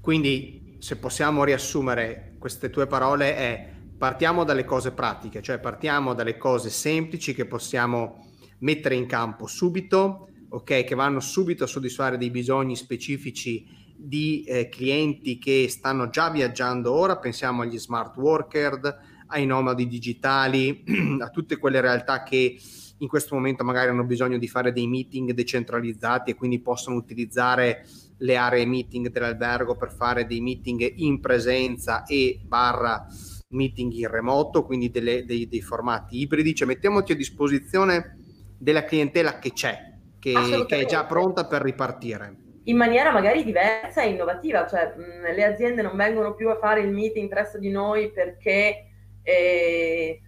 Quindi, 0.00 0.76
se 0.80 0.96
possiamo 0.96 1.44
riassumere 1.44 2.34
queste 2.38 2.70
tue 2.70 2.86
parole, 2.86 3.36
è 3.36 3.70
partiamo 3.96 4.44
dalle 4.44 4.64
cose 4.64 4.92
pratiche, 4.92 5.42
cioè 5.42 5.58
partiamo 5.58 6.14
dalle 6.14 6.36
cose 6.36 6.70
semplici 6.70 7.34
che 7.34 7.46
possiamo 7.46 8.26
mettere 8.60 8.94
in 8.94 9.06
campo 9.06 9.46
subito, 9.46 10.28
ok, 10.48 10.84
che 10.84 10.94
vanno 10.94 11.20
subito 11.20 11.64
a 11.64 11.66
soddisfare 11.66 12.16
dei 12.16 12.30
bisogni 12.30 12.74
specifici 12.74 13.77
di 14.00 14.44
eh, 14.44 14.68
clienti 14.68 15.38
che 15.38 15.66
stanno 15.68 16.08
già 16.08 16.30
viaggiando 16.30 16.92
ora, 16.92 17.18
pensiamo 17.18 17.62
agli 17.62 17.78
smart 17.78 18.16
worker, 18.16 18.98
ai 19.26 19.44
nomadi 19.44 19.88
digitali, 19.88 20.84
a 21.20 21.28
tutte 21.30 21.56
quelle 21.56 21.80
realtà 21.80 22.22
che 22.22 22.56
in 22.98 23.08
questo 23.08 23.34
momento 23.34 23.64
magari 23.64 23.90
hanno 23.90 24.04
bisogno 24.04 24.38
di 24.38 24.48
fare 24.48 24.72
dei 24.72 24.86
meeting 24.86 25.32
decentralizzati 25.32 26.30
e 26.30 26.34
quindi 26.34 26.60
possono 26.60 26.96
utilizzare 26.96 27.86
le 28.18 28.36
aree 28.36 28.66
meeting 28.66 29.10
dell'albergo 29.10 29.76
per 29.76 29.92
fare 29.92 30.26
dei 30.26 30.40
meeting 30.40 30.94
in 30.96 31.20
presenza 31.20 32.04
e 32.04 32.40
barra 32.44 33.06
meeting 33.50 33.92
in 33.92 34.08
remoto, 34.08 34.64
quindi 34.64 34.90
delle, 34.90 35.24
dei, 35.24 35.48
dei, 35.48 35.62
formati 35.62 36.18
ibridi, 36.20 36.54
cioè 36.54 36.66
mettiamoci 36.66 37.12
a 37.12 37.16
disposizione 37.16 38.18
della 38.58 38.84
clientela 38.84 39.38
che 39.38 39.52
c'è, 39.52 39.94
che, 40.18 40.64
che, 40.66 40.76
è 40.80 40.84
già 40.86 41.04
pronta 41.04 41.46
per 41.46 41.62
ripartire. 41.62 42.47
In 42.68 42.76
maniera 42.76 43.10
magari 43.12 43.44
diversa 43.44 44.02
e 44.02 44.10
innovativa, 44.10 44.66
cioè 44.66 44.94
mh, 44.94 45.34
le 45.34 45.44
aziende 45.44 45.80
non 45.80 45.96
vengono 45.96 46.34
più 46.34 46.50
a 46.50 46.58
fare 46.58 46.80
il 46.80 46.90
meeting 46.90 47.28
presso 47.28 47.58
di 47.58 47.70
noi 47.70 48.10
perché 48.10 48.88
eh, 49.22 50.20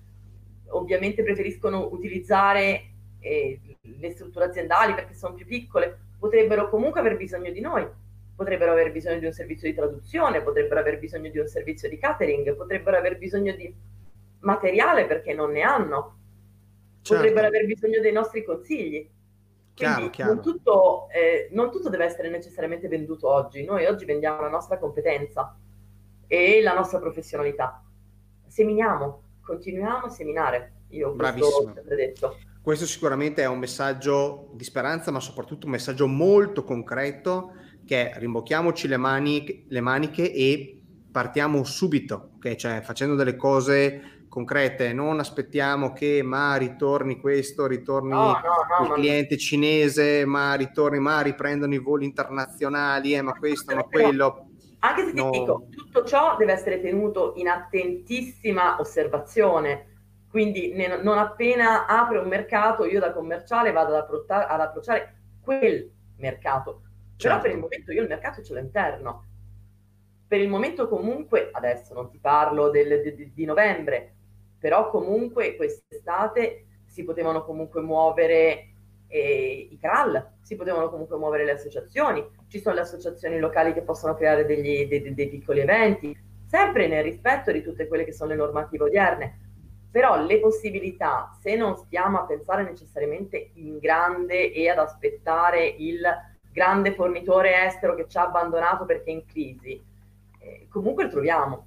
ovviamente 0.69 1.23
preferiscono 1.23 1.89
utilizzare 1.93 2.93
eh, 3.21 3.61
le 3.83 4.11
strutture 4.11 4.47
aziendali 4.47 4.95
perché 4.95 5.15
sono 5.15 5.35
più 5.35 5.45
piccole, 5.45 5.99
potrebbero 6.19 6.71
comunque 6.71 7.01
aver 7.01 7.17
bisogno 7.17 7.51
di 7.51 7.61
noi, 7.61 7.87
potrebbero 8.35 8.73
aver 8.73 8.91
bisogno 8.91 9.19
di 9.19 9.27
un 9.27 9.33
servizio 9.33 9.69
di 9.69 9.75
traduzione, 9.75 10.43
potrebbero 10.43 10.81
aver 10.81 10.99
bisogno 10.99 11.31
di 11.31 11.39
un 11.39 11.47
servizio 11.47 11.91
di 11.91 11.99
catering, 11.99 12.55
potrebbero 12.57 12.97
aver 12.97 13.19
bisogno 13.19 13.55
di 13.55 13.71
materiale 14.41 15.05
perché 15.07 15.35
non 15.35 15.51
ne 15.53 15.61
hanno, 15.61 16.17
certo. 17.03 17.23
potrebbero 17.23 17.49
aver 17.49 17.67
bisogno 17.67 18.01
dei 18.01 18.13
nostri 18.13 18.43
consigli. 18.43 19.07
Quindi 19.81 20.11
chiaro, 20.11 20.11
chiaro. 20.11 20.35
Non, 20.35 20.43
tutto, 20.43 21.09
eh, 21.11 21.49
non 21.53 21.71
tutto 21.71 21.89
deve 21.89 22.05
essere 22.05 22.29
necessariamente 22.29 22.89
venduto 22.89 23.29
oggi, 23.29 23.65
noi 23.65 23.87
oggi 23.87 24.05
vendiamo 24.05 24.43
la 24.43 24.49
nostra 24.49 24.79
competenza 24.79 25.57
e 26.27 26.61
la 26.63 26.75
nostra 26.75 26.99
professionalità. 26.99 27.83
Seminiamo, 28.47 29.23
continuiamo 29.43 30.07
a 30.07 30.11
seminare. 30.11 30.73
Io 30.91 31.13
Bravissimo. 31.13 31.73
sempre 31.75 31.97
detto. 31.97 32.37
Questo 32.63 32.85
sicuramente 32.85 33.43
è 33.43 33.47
un 33.47 33.59
messaggio 33.59 34.51
di 34.53 34.65
speranza, 34.65 35.11
ma 35.11 35.21
soprattutto 35.21 35.67
un 35.67 35.73
messaggio 35.73 36.07
molto 36.07 36.63
concreto 36.63 37.55
che 37.87 38.11
è 38.11 38.19
rimbocchiamoci 38.19 38.87
le, 38.87 38.99
mani, 38.99 39.65
le 39.69 39.81
maniche 39.81 40.33
e 40.33 40.81
partiamo 41.11 41.65
subito, 41.65 42.33
okay? 42.37 42.57
cioè 42.57 42.83
facendo 42.83 43.15
delle 43.15 43.35
cose 43.35 44.20
concrete, 44.31 44.93
non 44.95 45.19
aspettiamo 45.19 45.93
che 45.93 46.23
ma 46.23 46.55
ritorni 46.55 47.21
questo, 47.21 47.67
ritorni 47.67 48.11
no, 48.11 48.31
no, 48.31 48.79
no, 48.79 48.87
il 48.87 48.93
cliente 48.93 49.37
cinese, 49.37 50.25
ma 50.25 50.55
ritorni, 50.55 51.01
ma 51.01 51.21
riprendono 51.21 51.75
i 51.75 51.79
voli 51.79 52.07
internazionali, 52.07 53.13
eh, 53.13 53.23
ma 53.23 53.33
questo, 53.35 53.75
ma 53.75 53.83
quello. 53.83 54.47
Anche 54.79 55.05
se 55.05 55.13
ti 55.13 55.31
dico, 55.31 55.67
tutto 55.71 56.05
ciò 56.05 56.37
deve 56.37 56.53
essere 56.53 56.81
tenuto 56.81 57.35
in 57.37 57.49
attentissima 57.49 58.81
osservazione. 58.81 59.89
Quindi 60.31 60.73
ne, 60.75 61.03
non 61.03 61.19
appena 61.19 61.87
apre 61.87 62.19
un 62.19 62.29
mercato, 62.29 62.87
io 62.87 63.01
da 63.01 63.13
commerciale 63.13 63.73
vado 63.73 63.95
ad, 63.95 64.03
approcciare, 64.03 64.47
ad 64.47 64.61
approcciare 64.61 65.17
quel 65.43 65.91
mercato. 66.19 66.83
Certo. 67.17 67.37
Però 67.37 67.41
per 67.41 67.51
il 67.51 67.59
momento 67.59 67.93
io 67.93 68.03
il 68.03 68.09
mercato 68.09 68.43
ce 68.43 68.55
l'ho 68.55 68.61
interno. 68.61 69.25
Per 70.29 70.41
il 70.41 70.49
momento 70.49 70.89
comunque, 70.89 71.51
adesso 71.53 71.93
non 71.95 72.09
ti 72.09 72.19
parlo 72.19 72.71
del, 72.71 73.03
di, 73.03 73.33
di 73.35 73.45
novembre, 73.45 74.15
però 74.61 74.91
comunque 74.91 75.57
quest'estate 75.57 76.67
si 76.87 77.03
potevano 77.03 77.45
comunque 77.45 77.81
muovere 77.81 78.75
eh, 79.09 79.69
i 79.71 79.79
CRAL, 79.79 80.35
si 80.43 80.55
potevano 80.55 80.91
comunque 80.91 81.17
muovere 81.17 81.45
le 81.45 81.53
associazioni, 81.53 82.25
ci 82.49 82.61
sono 82.61 82.77
le 82.77 82.83
associazioni 82.83 83.39
locali 83.39 83.73
che 83.73 83.83
possono 83.83 84.15
creare 84.15 84.45
degli, 84.45 84.87
dei, 84.87 85.15
dei 85.15 85.29
piccoli 85.29 85.61
eventi, 85.61 86.17
sempre 86.47 86.87
nel 86.87 87.03
rispetto 87.03 87.51
di 87.51 87.63
tutte 87.63 87.89
quelle 87.89 88.05
che 88.05 88.13
sono 88.13 88.31
le 88.31 88.37
normative 88.37 88.85
odierne. 88.85 89.39
Però 89.91 90.25
le 90.25 90.39
possibilità, 90.39 91.37
se 91.41 91.57
non 91.57 91.77
stiamo 91.77 92.21
a 92.21 92.25
pensare 92.25 92.63
necessariamente 92.63 93.51
in 93.55 93.79
grande 93.79 94.53
e 94.53 94.69
ad 94.69 94.79
aspettare 94.79 95.67
il 95.67 96.01
grande 96.53 96.95
fornitore 96.95 97.67
estero 97.67 97.95
che 97.95 98.07
ci 98.07 98.17
ha 98.17 98.27
abbandonato 98.27 98.85
perché 98.85 99.11
è 99.11 99.15
in 99.15 99.25
crisi, 99.25 99.83
eh, 100.39 100.67
comunque 100.69 101.05
lo 101.05 101.11
troviamo. 101.11 101.67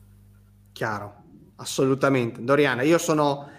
Chiaro, 0.72 1.23
assolutamente. 1.58 2.44
Doriana, 2.44 2.82
io 2.82 2.98
sono 2.98 3.50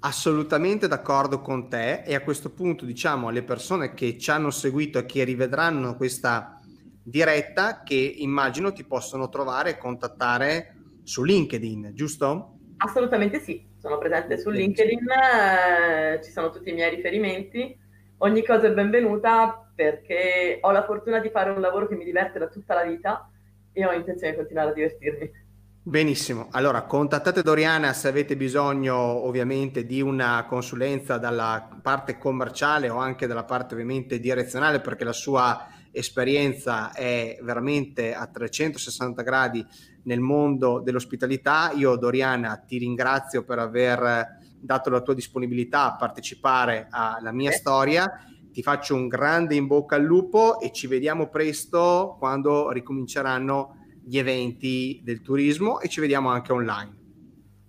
assolutamente 0.00 0.86
d'accordo 0.86 1.40
con 1.40 1.68
te 1.68 2.02
e 2.02 2.14
a 2.14 2.20
questo 2.20 2.50
punto 2.50 2.84
diciamo 2.84 3.28
alle 3.28 3.42
persone 3.42 3.94
che 3.94 4.16
ci 4.16 4.30
hanno 4.30 4.50
seguito 4.50 4.98
e 4.98 5.06
che 5.06 5.24
rivedranno 5.24 5.96
questa 5.96 6.60
diretta 7.02 7.82
che 7.82 7.94
immagino 7.94 8.72
ti 8.72 8.84
possono 8.84 9.28
trovare 9.28 9.70
e 9.70 9.78
contattare 9.78 10.74
su 11.02 11.24
LinkedIn, 11.24 11.92
giusto? 11.94 12.58
Assolutamente 12.76 13.40
sì, 13.40 13.66
sono 13.78 13.98
presente 13.98 14.38
su 14.38 14.50
LinkedIn, 14.50 15.06
eh, 15.08 16.22
ci 16.22 16.30
sono 16.30 16.50
tutti 16.50 16.70
i 16.70 16.74
miei 16.74 16.94
riferimenti, 16.94 17.76
ogni 18.18 18.44
cosa 18.44 18.66
è 18.66 18.72
benvenuta 18.72 19.68
perché 19.74 20.58
ho 20.60 20.70
la 20.70 20.84
fortuna 20.84 21.18
di 21.18 21.30
fare 21.30 21.50
un 21.50 21.60
lavoro 21.60 21.88
che 21.88 21.96
mi 21.96 22.04
diverte 22.04 22.38
da 22.38 22.48
tutta 22.48 22.74
la 22.74 22.84
vita 22.84 23.30
e 23.72 23.86
ho 23.86 23.92
intenzione 23.92 24.32
di 24.32 24.36
continuare 24.36 24.70
a 24.70 24.74
divertirmi. 24.74 25.46
Benissimo, 25.88 26.48
allora 26.50 26.82
contattate 26.82 27.40
Doriana 27.40 27.94
se 27.94 28.08
avete 28.08 28.36
bisogno 28.36 28.94
ovviamente 28.94 29.86
di 29.86 30.02
una 30.02 30.44
consulenza 30.46 31.16
dalla 31.16 31.66
parte 31.80 32.18
commerciale 32.18 32.90
o 32.90 32.98
anche 32.98 33.26
dalla 33.26 33.44
parte 33.44 33.72
ovviamente 33.72 34.20
direzionale 34.20 34.80
perché 34.80 35.04
la 35.04 35.14
sua 35.14 35.66
esperienza 35.90 36.92
è 36.92 37.38
veramente 37.40 38.12
a 38.12 38.26
360 38.26 39.22
gradi 39.22 39.64
nel 40.02 40.20
mondo 40.20 40.80
dell'ospitalità. 40.80 41.72
Io 41.74 41.96
Doriana 41.96 42.62
ti 42.66 42.76
ringrazio 42.76 43.42
per 43.44 43.58
aver 43.58 44.26
dato 44.60 44.90
la 44.90 45.00
tua 45.00 45.14
disponibilità 45.14 45.84
a 45.84 45.96
partecipare 45.96 46.88
alla 46.90 47.32
mia 47.32 47.52
storia. 47.52 48.26
Ti 48.52 48.62
faccio 48.62 48.94
un 48.94 49.08
grande 49.08 49.54
in 49.54 49.66
bocca 49.66 49.96
al 49.96 50.02
lupo 50.02 50.60
e 50.60 50.70
ci 50.70 50.86
vediamo 50.86 51.30
presto 51.30 52.16
quando 52.18 52.72
ricominceranno 52.72 53.77
gli 54.08 54.16
eventi 54.16 55.02
del 55.04 55.20
turismo 55.20 55.80
e 55.80 55.88
ci 55.88 56.00
vediamo 56.00 56.30
anche 56.30 56.50
online. 56.50 56.96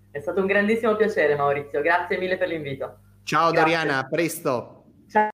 È 0.10 0.20
stato 0.22 0.40
un 0.40 0.48
grandissimo 0.48 0.96
piacere 0.96 1.36
Maurizio, 1.36 1.82
grazie 1.82 2.18
mille 2.18 2.38
per 2.38 2.48
l'invito. 2.48 3.00
Ciao 3.24 3.52
grazie. 3.52 3.76
Doriana, 3.76 3.98
a 4.00 4.08
presto. 4.08 4.86
Ciao. 5.10 5.30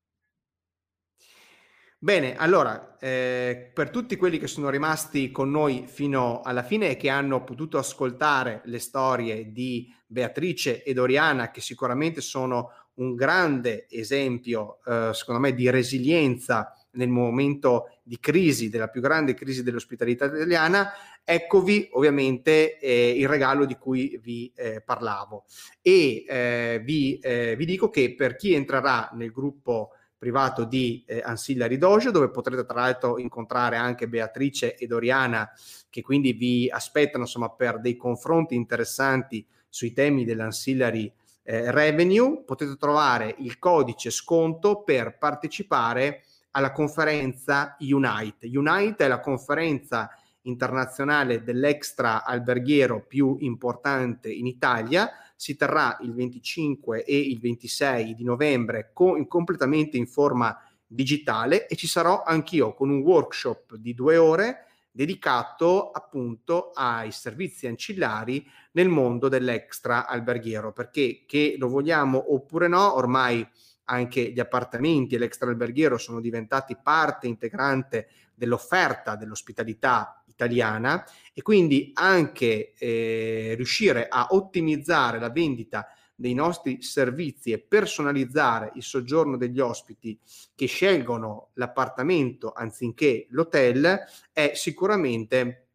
Bene, 1.96 2.36
allora, 2.36 2.96
eh, 2.98 3.70
per 3.72 3.90
tutti 3.90 4.16
quelli 4.16 4.38
che 4.38 4.48
sono 4.48 4.68
rimasti 4.68 5.30
con 5.30 5.48
noi 5.48 5.84
fino 5.86 6.40
alla 6.42 6.64
fine 6.64 6.90
e 6.90 6.96
che 6.96 7.08
hanno 7.08 7.44
potuto 7.44 7.78
ascoltare 7.78 8.62
le 8.64 8.80
storie 8.80 9.52
di 9.52 9.88
Beatrice 10.06 10.82
e 10.82 10.92
Doriana, 10.92 11.52
che 11.52 11.60
sicuramente 11.60 12.20
sono 12.20 12.72
un 12.94 13.14
grande 13.14 13.86
esempio, 13.88 14.80
eh, 14.84 15.10
secondo 15.12 15.40
me, 15.40 15.54
di 15.54 15.70
resilienza 15.70 16.72
nel 16.96 17.08
momento 17.08 17.98
di 18.02 18.18
crisi, 18.18 18.68
della 18.68 18.88
più 18.88 19.00
grande 19.00 19.34
crisi 19.34 19.62
dell'ospitalità 19.62 20.26
italiana, 20.26 20.92
eccovi 21.24 21.88
ovviamente 21.92 22.78
eh, 22.78 23.18
il 23.18 23.28
regalo 23.28 23.64
di 23.64 23.76
cui 23.76 24.18
vi 24.22 24.52
eh, 24.54 24.82
parlavo. 24.84 25.44
E 25.80 26.24
eh, 26.28 26.82
vi, 26.84 27.18
eh, 27.18 27.54
vi, 27.56 27.64
dico 27.64 27.88
che 27.88 28.14
per 28.14 28.36
chi 28.36 28.54
entrerà 28.54 29.10
nel 29.14 29.32
gruppo 29.32 29.90
privato 30.18 30.64
di 30.64 31.04
eh, 31.06 31.20
Ancillary 31.24 31.78
Dojo, 31.78 32.10
dove 32.10 32.30
potrete 32.30 32.64
tra 32.64 32.80
l'altro 32.80 33.18
incontrare 33.18 33.76
anche 33.76 34.08
Beatrice 34.08 34.74
e 34.74 34.86
Doriana, 34.86 35.50
che 35.90 36.02
quindi 36.02 36.32
vi 36.32 36.68
aspettano 36.70 37.24
insomma 37.24 37.50
per 37.50 37.80
dei 37.80 37.96
confronti 37.96 38.54
interessanti 38.54 39.46
sui 39.68 39.92
temi 39.92 40.24
dell'ancillary 40.24 41.12
eh, 41.42 41.70
revenue, 41.70 42.42
potete 42.44 42.76
trovare 42.76 43.34
il 43.38 43.58
codice 43.58 44.10
sconto 44.10 44.82
per 44.82 45.16
partecipare 45.18 46.22
alla 46.56 46.72
conferenza 46.72 47.76
Unite. 47.80 48.50
Unite 48.54 49.04
è 49.04 49.08
la 49.08 49.20
conferenza 49.20 50.10
internazionale 50.42 51.42
dell'extra 51.42 52.24
alberghiero 52.24 53.04
più 53.04 53.36
importante 53.40 54.32
in 54.32 54.46
Italia, 54.46 55.10
si 55.36 55.54
terrà 55.54 55.98
il 56.00 56.14
25 56.14 57.04
e 57.04 57.18
il 57.18 57.38
26 57.40 58.14
di 58.14 58.24
novembre 58.24 58.90
con, 58.94 59.26
completamente 59.26 59.98
in 59.98 60.06
forma 60.06 60.58
digitale 60.86 61.66
e 61.66 61.76
ci 61.76 61.86
sarò 61.86 62.22
anch'io 62.22 62.72
con 62.72 62.88
un 62.88 63.00
workshop 63.00 63.74
di 63.74 63.92
due 63.92 64.16
ore 64.16 64.64
dedicato 64.90 65.90
appunto 65.90 66.70
ai 66.72 67.12
servizi 67.12 67.66
ancillari 67.66 68.48
nel 68.72 68.88
mondo 68.88 69.28
dell'extra 69.28 70.06
alberghiero, 70.06 70.72
perché 70.72 71.24
che 71.26 71.56
lo 71.58 71.68
vogliamo 71.68 72.32
oppure 72.32 72.66
no, 72.66 72.94
ormai 72.94 73.46
anche 73.86 74.30
gli 74.30 74.40
appartamenti 74.40 75.14
e 75.14 75.18
l'extra 75.18 75.48
alberghiero 75.48 75.98
sono 75.98 76.20
diventati 76.20 76.76
parte 76.80 77.26
integrante 77.26 78.08
dell'offerta 78.34 79.16
dell'ospitalità 79.16 80.22
italiana 80.26 81.04
e 81.32 81.42
quindi 81.42 81.90
anche 81.94 82.74
eh, 82.74 83.54
riuscire 83.56 84.06
a 84.08 84.28
ottimizzare 84.30 85.18
la 85.18 85.30
vendita 85.30 85.88
dei 86.14 86.34
nostri 86.34 86.82
servizi 86.82 87.52
e 87.52 87.58
personalizzare 87.58 88.72
il 88.74 88.82
soggiorno 88.82 89.36
degli 89.36 89.60
ospiti 89.60 90.18
che 90.54 90.66
scelgono 90.66 91.50
l'appartamento 91.54 92.52
anziché 92.52 93.26
l'hotel 93.30 94.04
è 94.32 94.52
sicuramente 94.54 95.66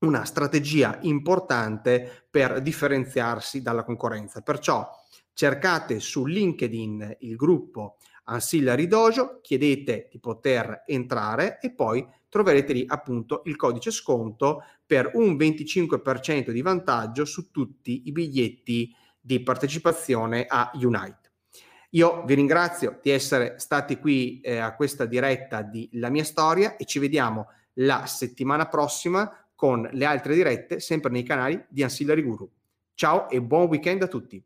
una 0.00 0.24
strategia 0.24 0.98
importante 1.02 2.24
per 2.30 2.62
differenziarsi 2.62 3.62
dalla 3.62 3.84
concorrenza. 3.84 4.40
Perciò 4.40 4.88
cercate 5.32 6.00
su 6.00 6.26
LinkedIn 6.26 7.16
il 7.20 7.36
gruppo 7.36 7.96
Ancillary 8.24 8.86
Dojo, 8.86 9.40
chiedete 9.42 10.08
di 10.10 10.20
poter 10.20 10.84
entrare 10.86 11.58
e 11.60 11.72
poi 11.72 12.06
troverete 12.28 12.72
lì 12.72 12.84
appunto 12.86 13.42
il 13.44 13.56
codice 13.56 13.90
sconto 13.90 14.62
per 14.86 15.10
un 15.14 15.36
25% 15.36 16.50
di 16.50 16.62
vantaggio 16.62 17.24
su 17.24 17.50
tutti 17.50 18.02
i 18.06 18.12
biglietti 18.12 18.94
di 19.20 19.42
partecipazione 19.42 20.46
a 20.48 20.70
Unite. 20.74 21.18
Io 21.90 22.22
vi 22.24 22.34
ringrazio 22.34 23.00
di 23.02 23.10
essere 23.10 23.58
stati 23.58 23.98
qui 23.98 24.40
eh, 24.40 24.58
a 24.58 24.76
questa 24.76 25.06
diretta 25.06 25.62
di 25.62 25.88
La 25.94 26.08
mia 26.08 26.22
storia 26.22 26.76
e 26.76 26.84
ci 26.84 27.00
vediamo 27.00 27.48
la 27.74 28.06
settimana 28.06 28.68
prossima 28.68 29.28
con 29.56 29.88
le 29.92 30.04
altre 30.04 30.34
dirette 30.34 30.78
sempre 30.78 31.10
nei 31.10 31.24
canali 31.24 31.62
di 31.68 31.82
Ancillary 31.82 32.22
Guru. 32.22 32.48
Ciao 32.94 33.28
e 33.28 33.42
buon 33.42 33.66
weekend 33.66 34.02
a 34.02 34.06
tutti. 34.06 34.42